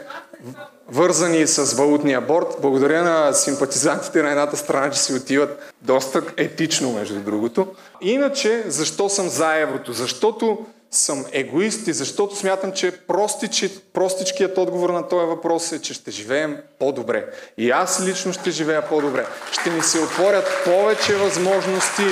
[0.91, 2.55] вързани с валутния борт.
[2.61, 7.67] Благодаря на симпатизантите на едната страна, че си отиват доста етично, между другото.
[8.01, 9.93] Иначе, защо съм за еврото?
[9.93, 12.91] Защото съм егоист и защото смятам, че
[13.93, 17.25] простичкият отговор на този въпрос е, че ще живеем по-добре.
[17.57, 19.25] И аз лично ще живея по-добре.
[19.51, 22.03] Ще ни се отворят повече възможности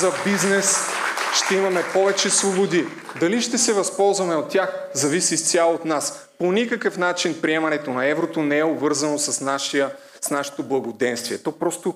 [0.00, 0.97] за бизнес,
[1.34, 2.86] ще имаме повече свободи.
[3.20, 6.28] Дали ще се възползваме от тях, зависи изцяло от нас.
[6.38, 9.90] По никакъв начин приемането на еврото не е обвързано с, нашия,
[10.20, 11.38] с нашето благоденствие.
[11.38, 11.94] То просто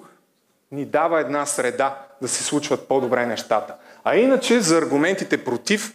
[0.72, 3.74] ни дава една среда да се случват по-добре нещата.
[4.04, 5.94] А иначе за аргументите против,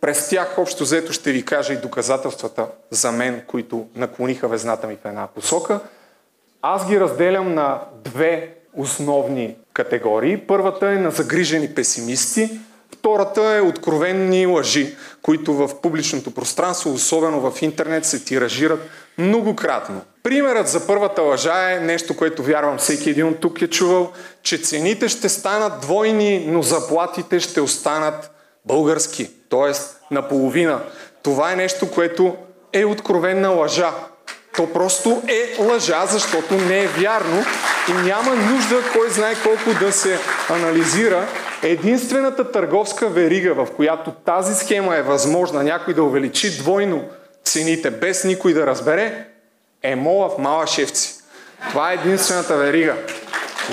[0.00, 4.96] през тях общо взето ще ви кажа и доказателствата за мен, които наклониха везната ми
[4.96, 5.80] в една посока.
[6.62, 10.36] Аз ги разделям на две основни категории.
[10.36, 12.50] Първата е на загрижени песимисти,
[12.92, 18.80] втората е откровенни лъжи, които в публичното пространство, особено в интернет, се тиражират
[19.18, 20.00] многократно.
[20.22, 24.58] Примерът за първата лъжа е нещо, което вярвам всеки един от тук е чувал, че
[24.58, 28.30] цените ще станат двойни, но заплатите ще останат
[28.64, 29.72] български, т.е.
[30.14, 30.80] наполовина.
[31.22, 32.36] Това е нещо, което
[32.72, 33.94] е откровенна лъжа.
[34.58, 37.44] То просто е лъжа, защото не е вярно
[37.88, 40.18] и няма нужда кой знае колко да се
[40.50, 41.26] анализира.
[41.62, 47.04] Единствената търговска верига, в която тази схема е възможна някой да увеличи двойно
[47.44, 49.26] цените, без никой да разбере,
[49.82, 51.14] е мола в Малашевци.
[51.70, 52.96] Това е единствената верига.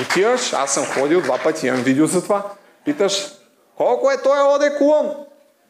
[0.02, 2.44] Отиваш, аз съм ходил два пъти, имам видео за това,
[2.86, 3.28] питаш,
[3.78, 5.16] колко е той оде колон?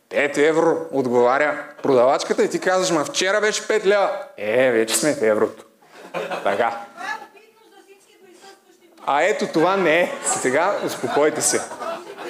[0.10, 4.12] 5 евро, отговаря продавачката и ти казваш, ма вчера беше 5 лева.
[4.38, 5.66] Е, вече сме в еврото.
[6.44, 6.82] Така.
[9.06, 10.12] А ето това не е.
[10.26, 11.62] Сега успокойте се.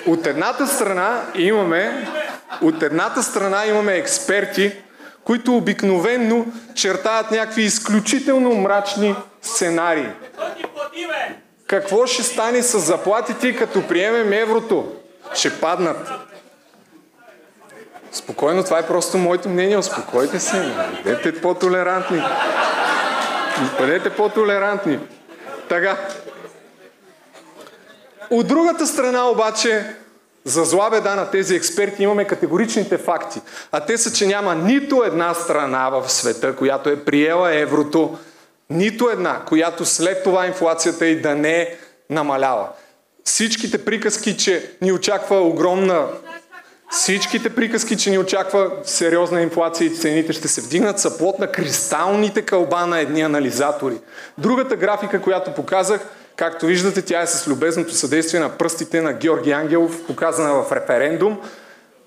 [0.07, 2.07] От едната страна имаме,
[2.61, 4.71] от едната страна имаме експерти,
[5.23, 6.45] които обикновенно
[6.75, 10.09] чертаят някакви изключително мрачни сценарии.
[11.67, 14.91] Какво ще стане с заплатите, като приемем еврото?
[15.33, 16.09] Ще паднат.
[18.15, 19.77] Спокойно, това е просто моето мнение.
[19.77, 20.71] Успокойте се.
[21.03, 22.23] Бъдете по-толерантни.
[23.79, 24.99] Бъдете по-толерантни.
[25.69, 25.97] Така.
[28.29, 29.85] От другата страна обаче,
[30.43, 33.41] за зла беда на тези експерти имаме категоричните факти.
[33.71, 38.17] А те са, че няма нито една страна в света, която е приела еврото
[38.69, 41.75] Нито една, която след това инфлацията и да не
[42.09, 42.67] намалява.
[43.23, 46.07] Всичките приказки, че ни очаква огромна
[46.95, 51.47] Всичките приказки, че ни очаква сериозна инфлация и цените ще се вдигнат, са плод на
[51.47, 53.95] кристалните кълба на едни анализатори.
[54.37, 56.01] Другата графика, която показах,
[56.35, 61.39] както виждате, тя е с любезното съдействие на пръстите на Георги Ангелов, показана в референдум.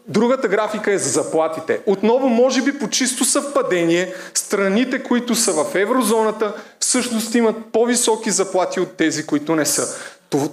[0.07, 1.81] Другата графика е за заплатите.
[1.86, 8.81] Отново, може би по чисто съвпадение, страните, които са в еврозоната, всъщност имат по-високи заплати
[8.81, 9.99] от тези, които не са.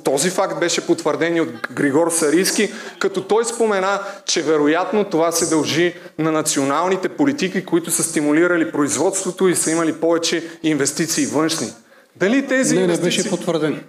[0.03, 5.95] Този факт беше потвърден от Григор Сарийски, като той спомена, че вероятно това се дължи
[6.17, 11.73] на националните политики, които са стимулирали производството и са имали повече инвестиции външни.
[12.15, 13.17] Дали тези не, инвестиции...
[13.17, 13.83] не беше потвърден.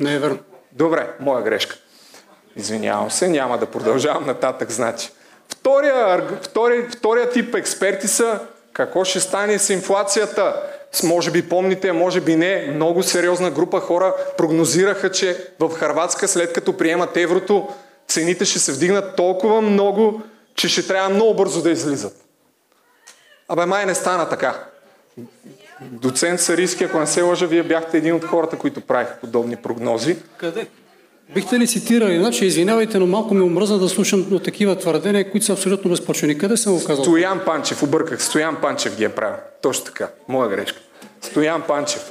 [0.00, 0.38] Не е верно.
[0.72, 1.76] Добре, моя грешка.
[2.56, 5.10] Извинявам се, няма да продължавам нататък, значи.
[5.48, 8.40] Втория, втория, втория тип експерти са
[8.72, 10.62] какво ще стане с инфлацията.
[11.02, 16.52] Може би помните, може би не, много сериозна група хора прогнозираха, че в Харватска след
[16.52, 17.68] като приемат еврото,
[18.08, 20.22] цените ще се вдигнат толкова много,
[20.54, 22.24] че ще трябва много бързо да излизат.
[23.48, 24.64] Абе май не стана така.
[25.80, 30.16] Доцент Сариски, ако не се лъжа, вие бяхте един от хората, които правиха подобни прогнози.
[30.36, 30.66] Къде?
[31.34, 32.18] Бихте ли цитирали?
[32.18, 36.38] Значи, извинявайте, но малко ми омръзна да слушам от такива твърдения, които са абсолютно безпочвени.
[36.38, 37.04] Къде съм го казал?
[37.04, 38.22] Стоян Панчев, обърках.
[38.22, 39.36] Стоян Панчев ги е правил.
[39.62, 40.08] Точно така.
[40.28, 40.80] Моя грешка.
[41.26, 42.10] Стоян Панчев.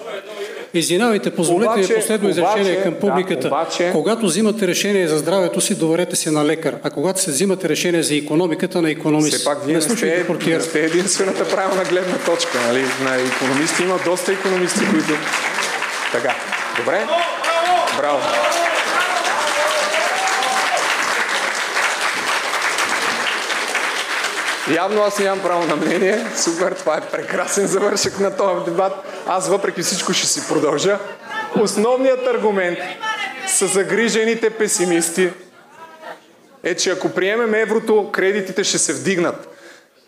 [0.74, 3.40] Извинявайте, позволете обаче, ми последно изречение към публиката.
[3.42, 3.90] Да, обаче...
[3.94, 6.76] Когато взимате решение за здравето си, доверете се на лекар.
[6.84, 9.36] А когато се взимате решение за економиката, на економист.
[9.36, 12.58] Все пак вие не, сте, не сте единствената правилна гледна точка.
[12.68, 12.84] Нали?
[13.04, 15.14] На економисти има доста економисти, които...
[16.12, 16.36] Така.
[16.78, 17.08] Добре?
[17.98, 18.20] Браво.
[24.74, 26.26] Явно аз нямам право на мнение.
[26.36, 28.94] Супер, това е прекрасен завършък на този дебат.
[29.28, 31.00] Аз въпреки всичко ще си продължа.
[31.62, 32.78] Основният аргумент
[33.48, 35.30] са загрижените песимисти
[36.64, 39.48] е, че ако приемем еврото, кредитите ще се вдигнат.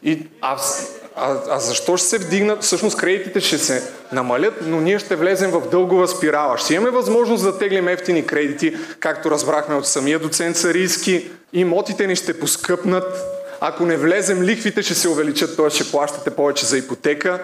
[0.03, 0.58] И, а,
[1.16, 2.64] а, а защо ще се вдигнат?
[2.64, 6.58] Всъщност кредитите ще се намалят, но ние ще влезем в дългова спирала.
[6.58, 11.32] Ще имаме възможност да теглим ефтини кредити, както разбрахме от самия доцент Сарийски.
[11.53, 15.69] Имотите ни ще поскъпнат, ако не влезем, лихвите ще се увеличат, т.е.
[15.69, 17.42] ще плащате повече за ипотека.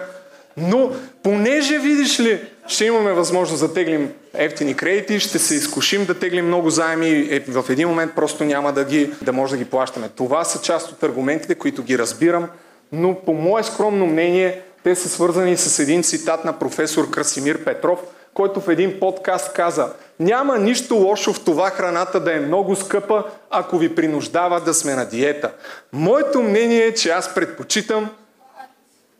[0.56, 6.18] Но понеже, видиш ли, ще имаме възможност да теглим ефтини кредити, ще се изкушим да
[6.18, 9.64] теглим много заеми и в един момент просто няма да, ги, да може да ги
[9.64, 10.08] плащаме.
[10.16, 12.48] Това са част от аргументите, които ги разбирам,
[12.92, 17.98] но по мое скромно мнение те са свързани с един цитат на професор Красимир Петров,
[18.34, 19.88] който в един подкаст каза
[20.20, 24.94] няма нищо лошо в това храната да е много скъпа, ако ви принуждава да сме
[24.94, 25.52] на диета.
[25.92, 28.10] Моето мнение е, че аз предпочитам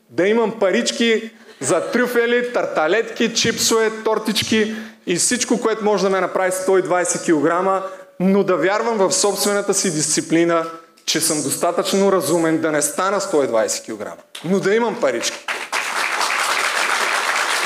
[0.09, 4.75] да имам парички за трюфели, тарталетки, чипсове, тортички
[5.07, 7.83] и всичко, което може да ме направи 120 кг,
[8.19, 10.65] но да вярвам в собствената си дисциплина,
[11.05, 15.45] че съм достатъчно разумен да не стана 120 кг, но да имам парички.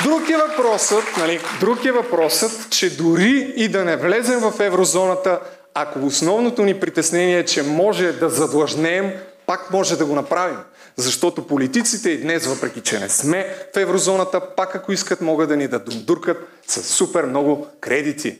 [0.04, 5.40] Друг е въпросът, нали, друг е въпросът, че дори и да не влезем в еврозоната,
[5.74, 9.12] ако основното ни притеснение е, че може да задлъжнем,
[9.46, 10.58] пак може да го направим.
[10.96, 15.56] Защото политиците и днес, въпреки че не сме в еврозоната, пак ако искат, могат да
[15.56, 18.38] ни да дуркат с супер много кредити.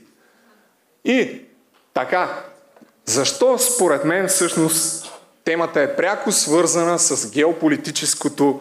[1.04, 1.40] И
[1.94, 2.42] така,
[3.04, 5.12] защо според мен всъщност
[5.44, 8.60] темата е пряко свързана с геополитическото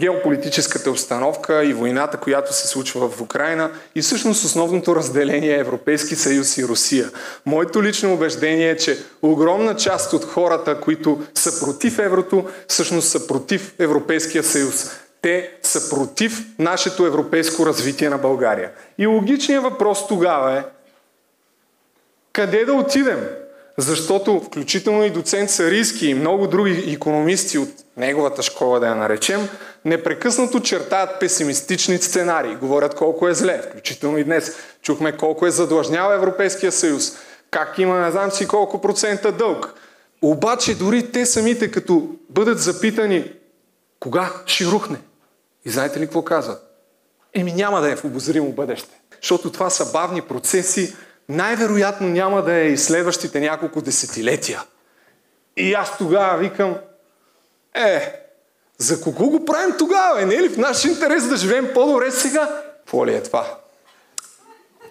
[0.00, 6.16] геополитическата обстановка и войната, която се случва в Украина и всъщност основното разделение е Европейски
[6.16, 7.10] съюз и Русия.
[7.46, 13.26] Моето лично убеждение е, че огромна част от хората, които са против еврото, всъщност са
[13.26, 14.90] против Европейския съюз.
[15.22, 18.70] Те са против нашето европейско развитие на България.
[18.98, 20.62] И логичният въпрос тогава е
[22.32, 23.28] къде да отидем?
[23.78, 29.48] Защото включително и доцент Сарийски и много други економисти от неговата школа, да я наречем,
[29.84, 32.56] непрекъснато чертаят песимистични сценарии.
[32.56, 34.56] Говорят колко е зле, включително и днес.
[34.82, 37.12] Чухме колко е задлъжнял Европейския съюз,
[37.50, 39.74] как има не знам си колко процента дълг.
[40.22, 43.32] Обаче дори те самите, като бъдат запитани
[44.00, 44.96] кога ще рухне,
[45.64, 46.62] и знаете ли какво казват?
[47.34, 49.00] Еми няма да е в обозримо бъдеще.
[49.22, 50.96] Защото това са бавни процеси,
[51.28, 54.62] най-вероятно няма да е и следващите няколко десетилетия.
[55.56, 56.76] И аз тогава викам,
[57.74, 58.23] е,
[58.78, 60.26] за кого го правим тогава?
[60.26, 62.62] Не е ли в наш интерес да живеем по-добре сега?
[62.76, 63.58] Какво ли е това?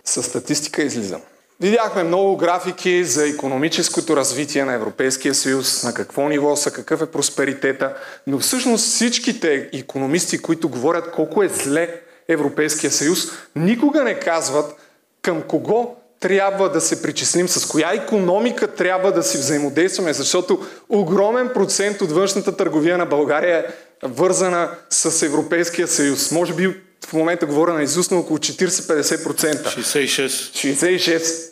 [0.06, 1.22] С статистика излизам.
[1.60, 7.12] Видяхме много графики за економическото развитие на Европейския съюз, на какво ниво са, какъв е
[7.12, 7.95] просперитета,
[8.28, 13.20] но всъщност всичките економисти, които говорят колко е зле Европейския съюз,
[13.56, 14.76] никога не казват
[15.22, 21.50] към кого трябва да се причислим, с коя економика трябва да си взаимодействаме, защото огромен
[21.53, 23.66] процент от външната търговия на България е
[24.03, 26.32] вързана с Европейския съюз.
[26.32, 26.76] Може би
[27.08, 29.64] в момента говоря на изуст на около 40-50%.
[29.64, 30.27] 66.
[30.27, 31.52] 66.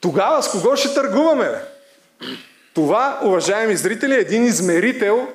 [0.00, 1.48] Тогава с кого ще търгуваме?
[1.48, 1.58] Бе?
[2.74, 5.28] Това, уважаеми зрители, е един измерител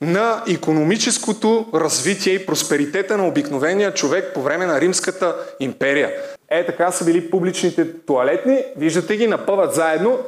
[0.00, 6.12] на економическото развитие и просперитета на обикновения човек по време на Римската империя.
[6.50, 8.64] Е, така са били публичните туалетни.
[8.76, 10.18] Виждате ги, напъват заедно.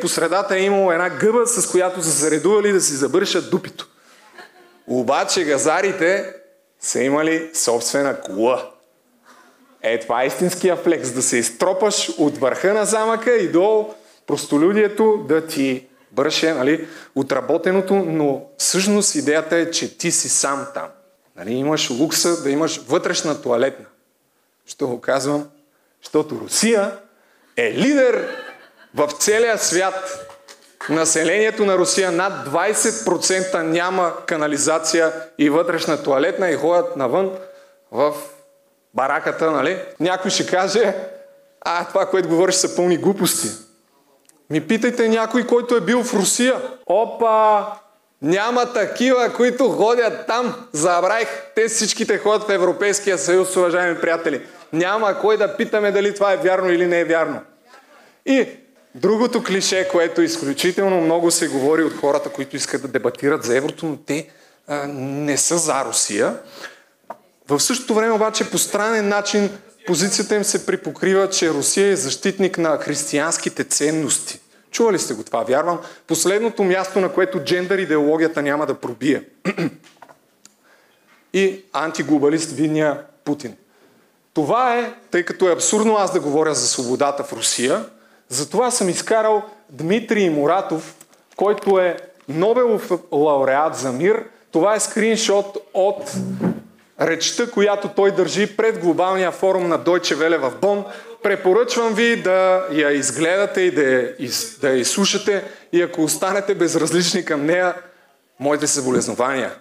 [0.00, 2.40] По средата е имало една гъба, с която са се
[2.72, 3.88] да си забършат дупито.
[4.86, 6.34] Обаче газарите
[6.80, 8.70] са имали собствена кула.
[9.82, 11.10] Е, това е истинския флекс.
[11.10, 13.94] Да се изтропаш от върха на замъка и долу
[14.26, 20.88] простолюдието да ти бърше нали, отработеното, но всъщност идеята е, че ти си сам там.
[21.36, 23.86] Нали, имаш лукса да имаш вътрешна туалетна.
[24.66, 25.48] Що го казвам?
[26.02, 26.92] Защото Русия
[27.56, 28.28] е лидер
[28.94, 30.30] в целия свят.
[30.88, 37.30] Населението на Русия над 20% няма канализация и вътрешна туалетна и ходят навън
[37.90, 38.14] в
[38.94, 39.82] бараката, нали?
[40.00, 40.94] Някой ще каже,
[41.60, 43.48] а това, което говориш, са пълни глупости.
[44.50, 46.62] Ми питайте някой, който е бил в Русия.
[46.86, 47.66] Опа!
[48.22, 50.54] Няма такива, които ходят там.
[50.72, 51.28] Забравих.
[51.54, 54.42] Те всичките ходят в Европейския съюз, уважаеми приятели.
[54.72, 57.40] Няма кой да питаме дали това е вярно или не е вярно.
[58.26, 58.48] И
[58.94, 63.86] другото клише, което изключително много се говори от хората, които искат да дебатират за еврото,
[63.86, 64.28] но те
[64.66, 66.36] а, не са за Русия.
[67.48, 69.50] В същото време обаче по странен начин
[69.86, 74.40] позицията им се припокрива, че Русия е защитник на християнските ценности.
[74.74, 75.78] Чували сте го това, вярвам.
[76.06, 79.22] Последното място, на което джендър идеологията няма да пробие.
[81.32, 83.56] И антиглобалист видния Путин.
[84.34, 87.84] Това е, тъй като е абсурдно аз да говоря за свободата в Русия,
[88.28, 90.94] затова съм изкарал Дмитрий Муратов,
[91.36, 91.96] който е
[92.28, 94.24] Нобелов лауреат за мир.
[94.52, 96.12] Това е скриншот от
[97.00, 100.84] речта, която той държи пред глобалния форум на Deutsche Welle в Бон.
[101.22, 106.54] Препоръчвам ви да я изгледате и да я, из, да я изслушате и ако останете
[106.54, 107.74] безразлични към нея,
[108.40, 109.54] моите съболезнования.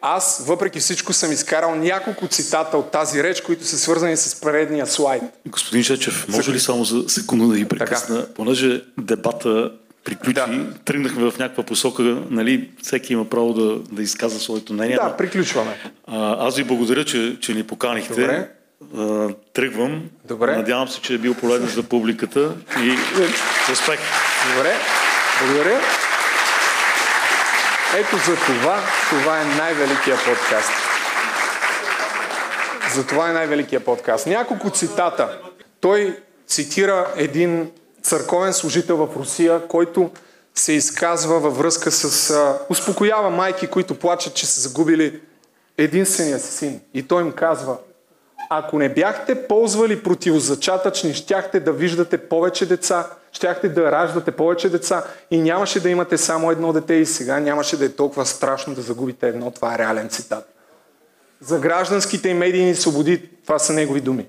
[0.00, 4.86] Аз, въпреки всичко, съм изкарал няколко цитата от тази реч, които са свързани с предния
[4.86, 5.22] слайд.
[5.46, 8.20] Господин Шечев, може ли само за секунда да ви прекъсна?
[8.20, 8.34] Така.
[8.34, 9.70] Понеже дебата
[10.06, 10.66] приключи, да.
[10.84, 14.96] тръгнахме в някаква посока, нали, всеки има право да, да изказва своето мнение.
[14.96, 15.76] Да, приключваме.
[16.06, 18.20] А, аз ви благодаря, че, че ни поканихте.
[18.20, 18.48] Добре.
[18.96, 20.02] А, тръгвам.
[20.28, 20.56] Добре.
[20.56, 22.90] Надявам се, че е бил полезен за публиката и
[23.72, 24.00] успех.
[24.56, 24.74] Добре.
[25.40, 25.80] Благодаря.
[27.96, 30.70] Ето за това, това е най-великия подкаст.
[32.94, 34.26] За това е най-великия подкаст.
[34.26, 35.38] Няколко цитата.
[35.80, 37.70] Той цитира един
[38.06, 40.10] църковен служител в Русия, който
[40.54, 42.30] се изказва във връзка с...
[42.30, 45.20] А, успокоява майки, които плачат, че са загубили
[45.78, 46.80] единствения си син.
[46.94, 47.76] И той им казва,
[48.50, 55.04] ако не бяхте ползвали противозачатъчни, щяхте да виждате повече деца, щяхте да раждате повече деца
[55.30, 58.82] и нямаше да имате само едно дете и сега нямаше да е толкова страшно да
[58.82, 59.50] загубите едно.
[59.50, 60.48] Това е реален цитат.
[61.40, 64.26] За гражданските и медийни свободи, това са негови думи.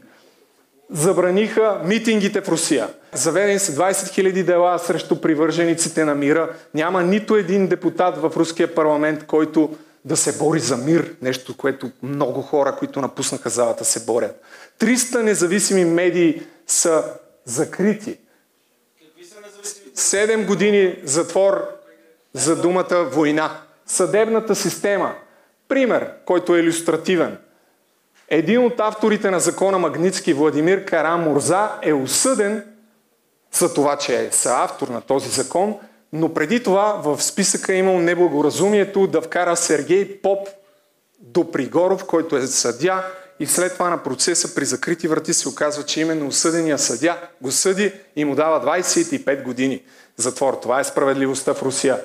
[0.91, 2.87] Забраниха митингите в Русия.
[3.17, 6.49] Заведени са 20 000 дела срещу привържениците на мира.
[6.73, 11.15] Няма нито един депутат в руския парламент, който да се бори за мир.
[11.21, 14.41] Нещо, което много хора, които напуснаха залата, се борят.
[14.79, 17.03] 300 независими медии са
[17.45, 18.17] закрити.
[19.93, 21.67] Седем години затвор
[22.33, 23.51] за думата война.
[23.85, 25.15] Съдебната система.
[25.67, 27.37] Пример, който е иллюстративен.
[28.29, 32.76] Един от авторите на закона Магницки, Владимир Карам Мурза, е осъден
[33.57, 35.75] за това, че е съавтор на този закон,
[36.13, 40.47] но преди това в списъка е имал неблагоразумието да вкара Сергей Поп
[41.19, 43.03] до Пригоров, който е съдя
[43.39, 47.51] и след това на процеса при закрити врати се оказва, че именно осъдения съдя го
[47.51, 49.83] съди и му дава 25 години
[50.15, 50.53] затвор.
[50.61, 51.99] Това е справедливостта в Русия.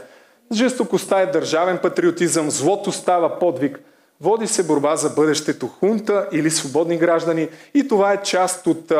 [0.52, 3.80] Жестокостта е държавен патриотизъм, злото става подвиг.
[4.20, 8.92] Води се борба за бъдещето хунта или свободни граждани и това е част от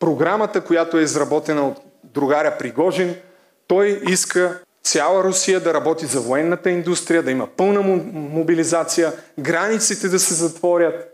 [0.00, 1.76] програмата, която е изработена от
[2.14, 3.16] другаря Пригожин.
[3.66, 10.18] Той иска цяла Русия да работи за военната индустрия, да има пълна мобилизация, границите да
[10.18, 11.10] се затворят,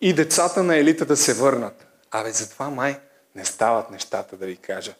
[0.00, 1.86] и децата на елита да се върнат.
[2.10, 2.98] Абе, затова май
[3.34, 4.94] не стават нещата, да ви кажа.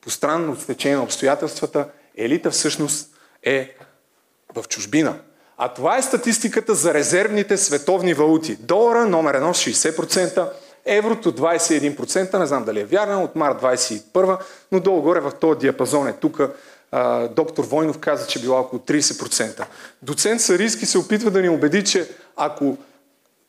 [0.00, 3.10] По странно стечение на обстоятелствата, елита всъщност
[3.42, 3.76] е
[4.54, 5.18] в чужбина.
[5.56, 8.56] А това е статистиката за резервните световни валути.
[8.56, 10.50] Долара номер 1 60%,
[10.86, 14.38] еврото 21%, не знам дали е вярно, от март 21,
[14.72, 16.40] но долу-горе в този диапазон е тук.
[17.30, 19.64] Доктор Войнов каза, че била около 30%.
[20.02, 22.76] Доцент Сарийски се опитва да ни убеди, че ако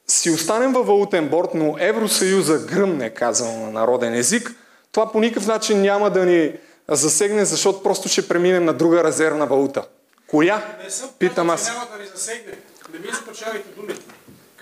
[0.07, 4.51] си останем във валутен борт, но Евросъюза гръмне, казано на народен език,
[4.91, 6.53] това по никакъв начин няма да ни
[6.89, 9.87] засегне, защото просто ще преминем на друга резервна валута.
[10.27, 10.63] Коя?
[10.83, 11.67] Не съм Питам аз.
[11.67, 12.53] няма да ни засегне.
[12.93, 14.01] Не ми изпочавайте думите.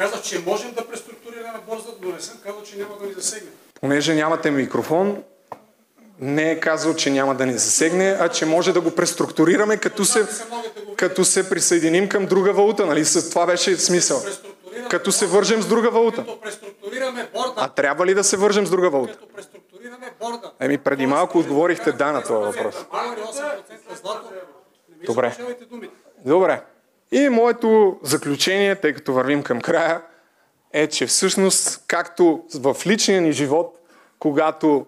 [0.04, 3.50] Казах, че можем да преструктурираме борзата, но не съм казал, че няма да ни засегне.
[3.82, 5.24] Понеже нямате микрофон,
[6.20, 10.06] не е казал, че няма да ни засегне, а че може да го преструктурираме, като
[10.06, 10.28] се,
[10.98, 12.86] като се присъединим към друга валута.
[12.86, 13.06] Нали?
[13.30, 14.22] Това беше смисъл.
[14.90, 16.26] Като се вържем с друга валута.
[17.56, 19.18] А трябва ли да се вържем с друга валута?
[20.60, 22.76] Еми, преди малко отговорихте да на този въпрос.
[22.92, 24.30] Долари 8% злато.
[24.90, 25.36] Не ми Добре.
[26.26, 26.62] Добре.
[27.16, 30.02] И моето заключение, тъй като вървим към края,
[30.74, 33.80] е, че всъщност, както в личния ни живот,
[34.20, 34.86] когато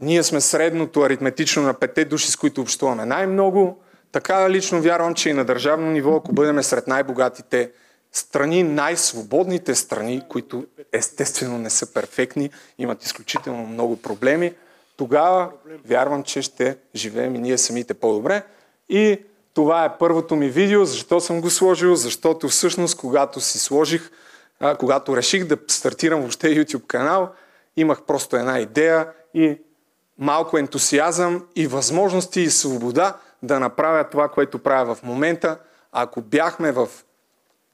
[0.00, 3.78] ние сме средното аритметично на пете души, с които общуваме най-много,
[4.12, 7.70] така лично вярвам, че и на държавно ниво, ако бъдем сред най-богатите
[8.12, 14.54] страни, най-свободните страни, които естествено не са перфектни, имат изключително много проблеми,
[14.96, 15.50] тогава
[15.86, 18.42] вярвам, че ще живеем и ние самите по-добре.
[18.88, 19.20] И
[19.54, 20.84] това е първото ми видео.
[20.84, 21.94] Защо съм го сложил?
[21.94, 24.10] Защото всъщност, когато си сложих,
[24.60, 27.30] а, когато реших да стартирам въобще YouTube канал,
[27.76, 29.58] имах просто една идея и
[30.18, 35.58] малко ентусиазъм и възможности и свобода да направя това, което правя в момента.
[35.92, 36.88] Ако бяхме в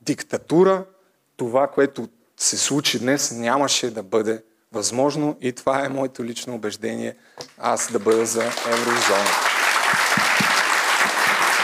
[0.01, 0.85] диктатура,
[1.37, 7.17] това, което се случи днес, нямаше да бъде възможно и това е моето лично убеждение
[7.59, 9.56] аз да бъда за еврозона.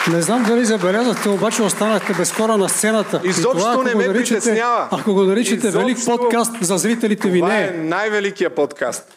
[0.06, 3.20] Не знам дали забелязахте, обаче останахте без хора на сцената.
[3.24, 4.88] И Изобщо това, не ме наричате- притеснява.
[4.90, 7.70] Ако го наричате Изобщо- велик подкаст за зрителите ви, Това не е е.
[7.72, 9.14] най-великия подкаст.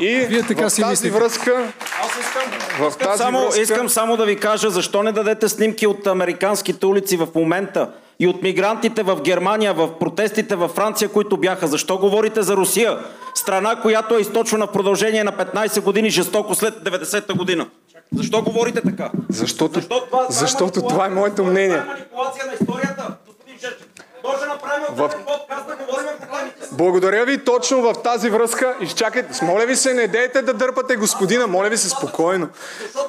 [0.00, 1.18] И Вие така в си тази мислите.
[1.18, 2.42] връзка, Аз искам,
[2.80, 6.06] в искам, тази само, връзка, искам само да ви кажа, защо не дадете снимки от
[6.06, 7.88] американските улици в момента
[8.20, 11.66] и от мигрантите в Германия, в протестите във Франция, които бяха.
[11.66, 12.98] Защо говорите за Русия?
[13.34, 17.66] Страна, която е източвана в продължение на 15 години жестоко след 90-та година.
[18.12, 19.10] Защо говорите така?
[19.30, 21.68] защото, Защо това- това е защото това е моето мнение.
[21.70, 23.86] Това е манипулация на историята, господин Жечев.
[24.24, 26.26] Може да направим В- подкаст да говорим по.
[26.72, 28.76] Благодаря ви точно в тази връзка.
[28.80, 32.48] Изчакайте, моля ви се, не дейте да дърпате господина, моля ви се спокойно.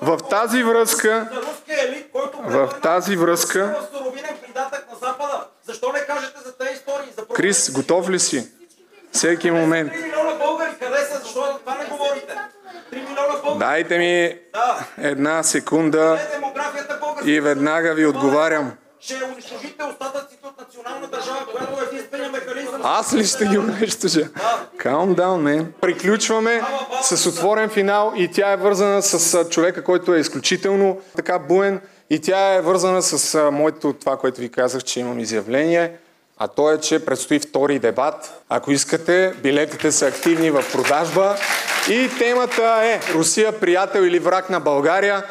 [0.01, 1.29] В тази връзка,
[1.69, 3.75] елит, който в тази връзка,
[7.33, 8.47] Крис, готов ли си?
[9.11, 9.91] Всеки момент.
[9.91, 11.19] 3 милиона българи, къде са?
[11.19, 12.33] Защо за това не говорите?
[12.91, 13.08] 3 милиона българи.
[13.59, 14.35] Дайте ми
[14.97, 16.19] една секунда
[17.19, 17.31] българска.
[17.31, 18.71] и веднага ви отговарям.
[18.99, 22.81] Ще унищожите остатъците от национална държава, която е единствения механизъм.
[22.83, 24.29] Аз ли ще ги унищожа?
[24.77, 25.65] Calm down, man.
[25.81, 26.61] Приключваме
[27.01, 32.21] с отворен финал и тя е вързана с човека, който е изключително така буен и
[32.21, 35.91] тя е вързана с моето това, което ви казах, че имам изявление.
[36.41, 38.41] А то е, че предстои втори дебат.
[38.49, 41.35] Ако искате, билетите са активни в продажба.
[41.89, 45.23] И темата е Русия приятел или враг на България.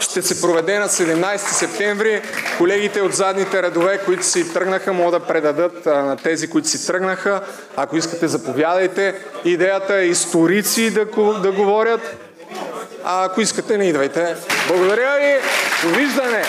[0.00, 2.22] Ще се проведе на 17 септември.
[2.58, 7.40] Колегите от задните редове, които си тръгнаха, могат да предадат на тези, които си тръгнаха.
[7.76, 9.14] Ако искате, заповядайте.
[9.44, 11.04] Идеята е историци да,
[11.42, 12.16] да говорят.
[13.04, 14.36] А ако искате, не идвайте.
[14.68, 15.40] Благодаря ви.
[15.82, 16.44] Довиждане!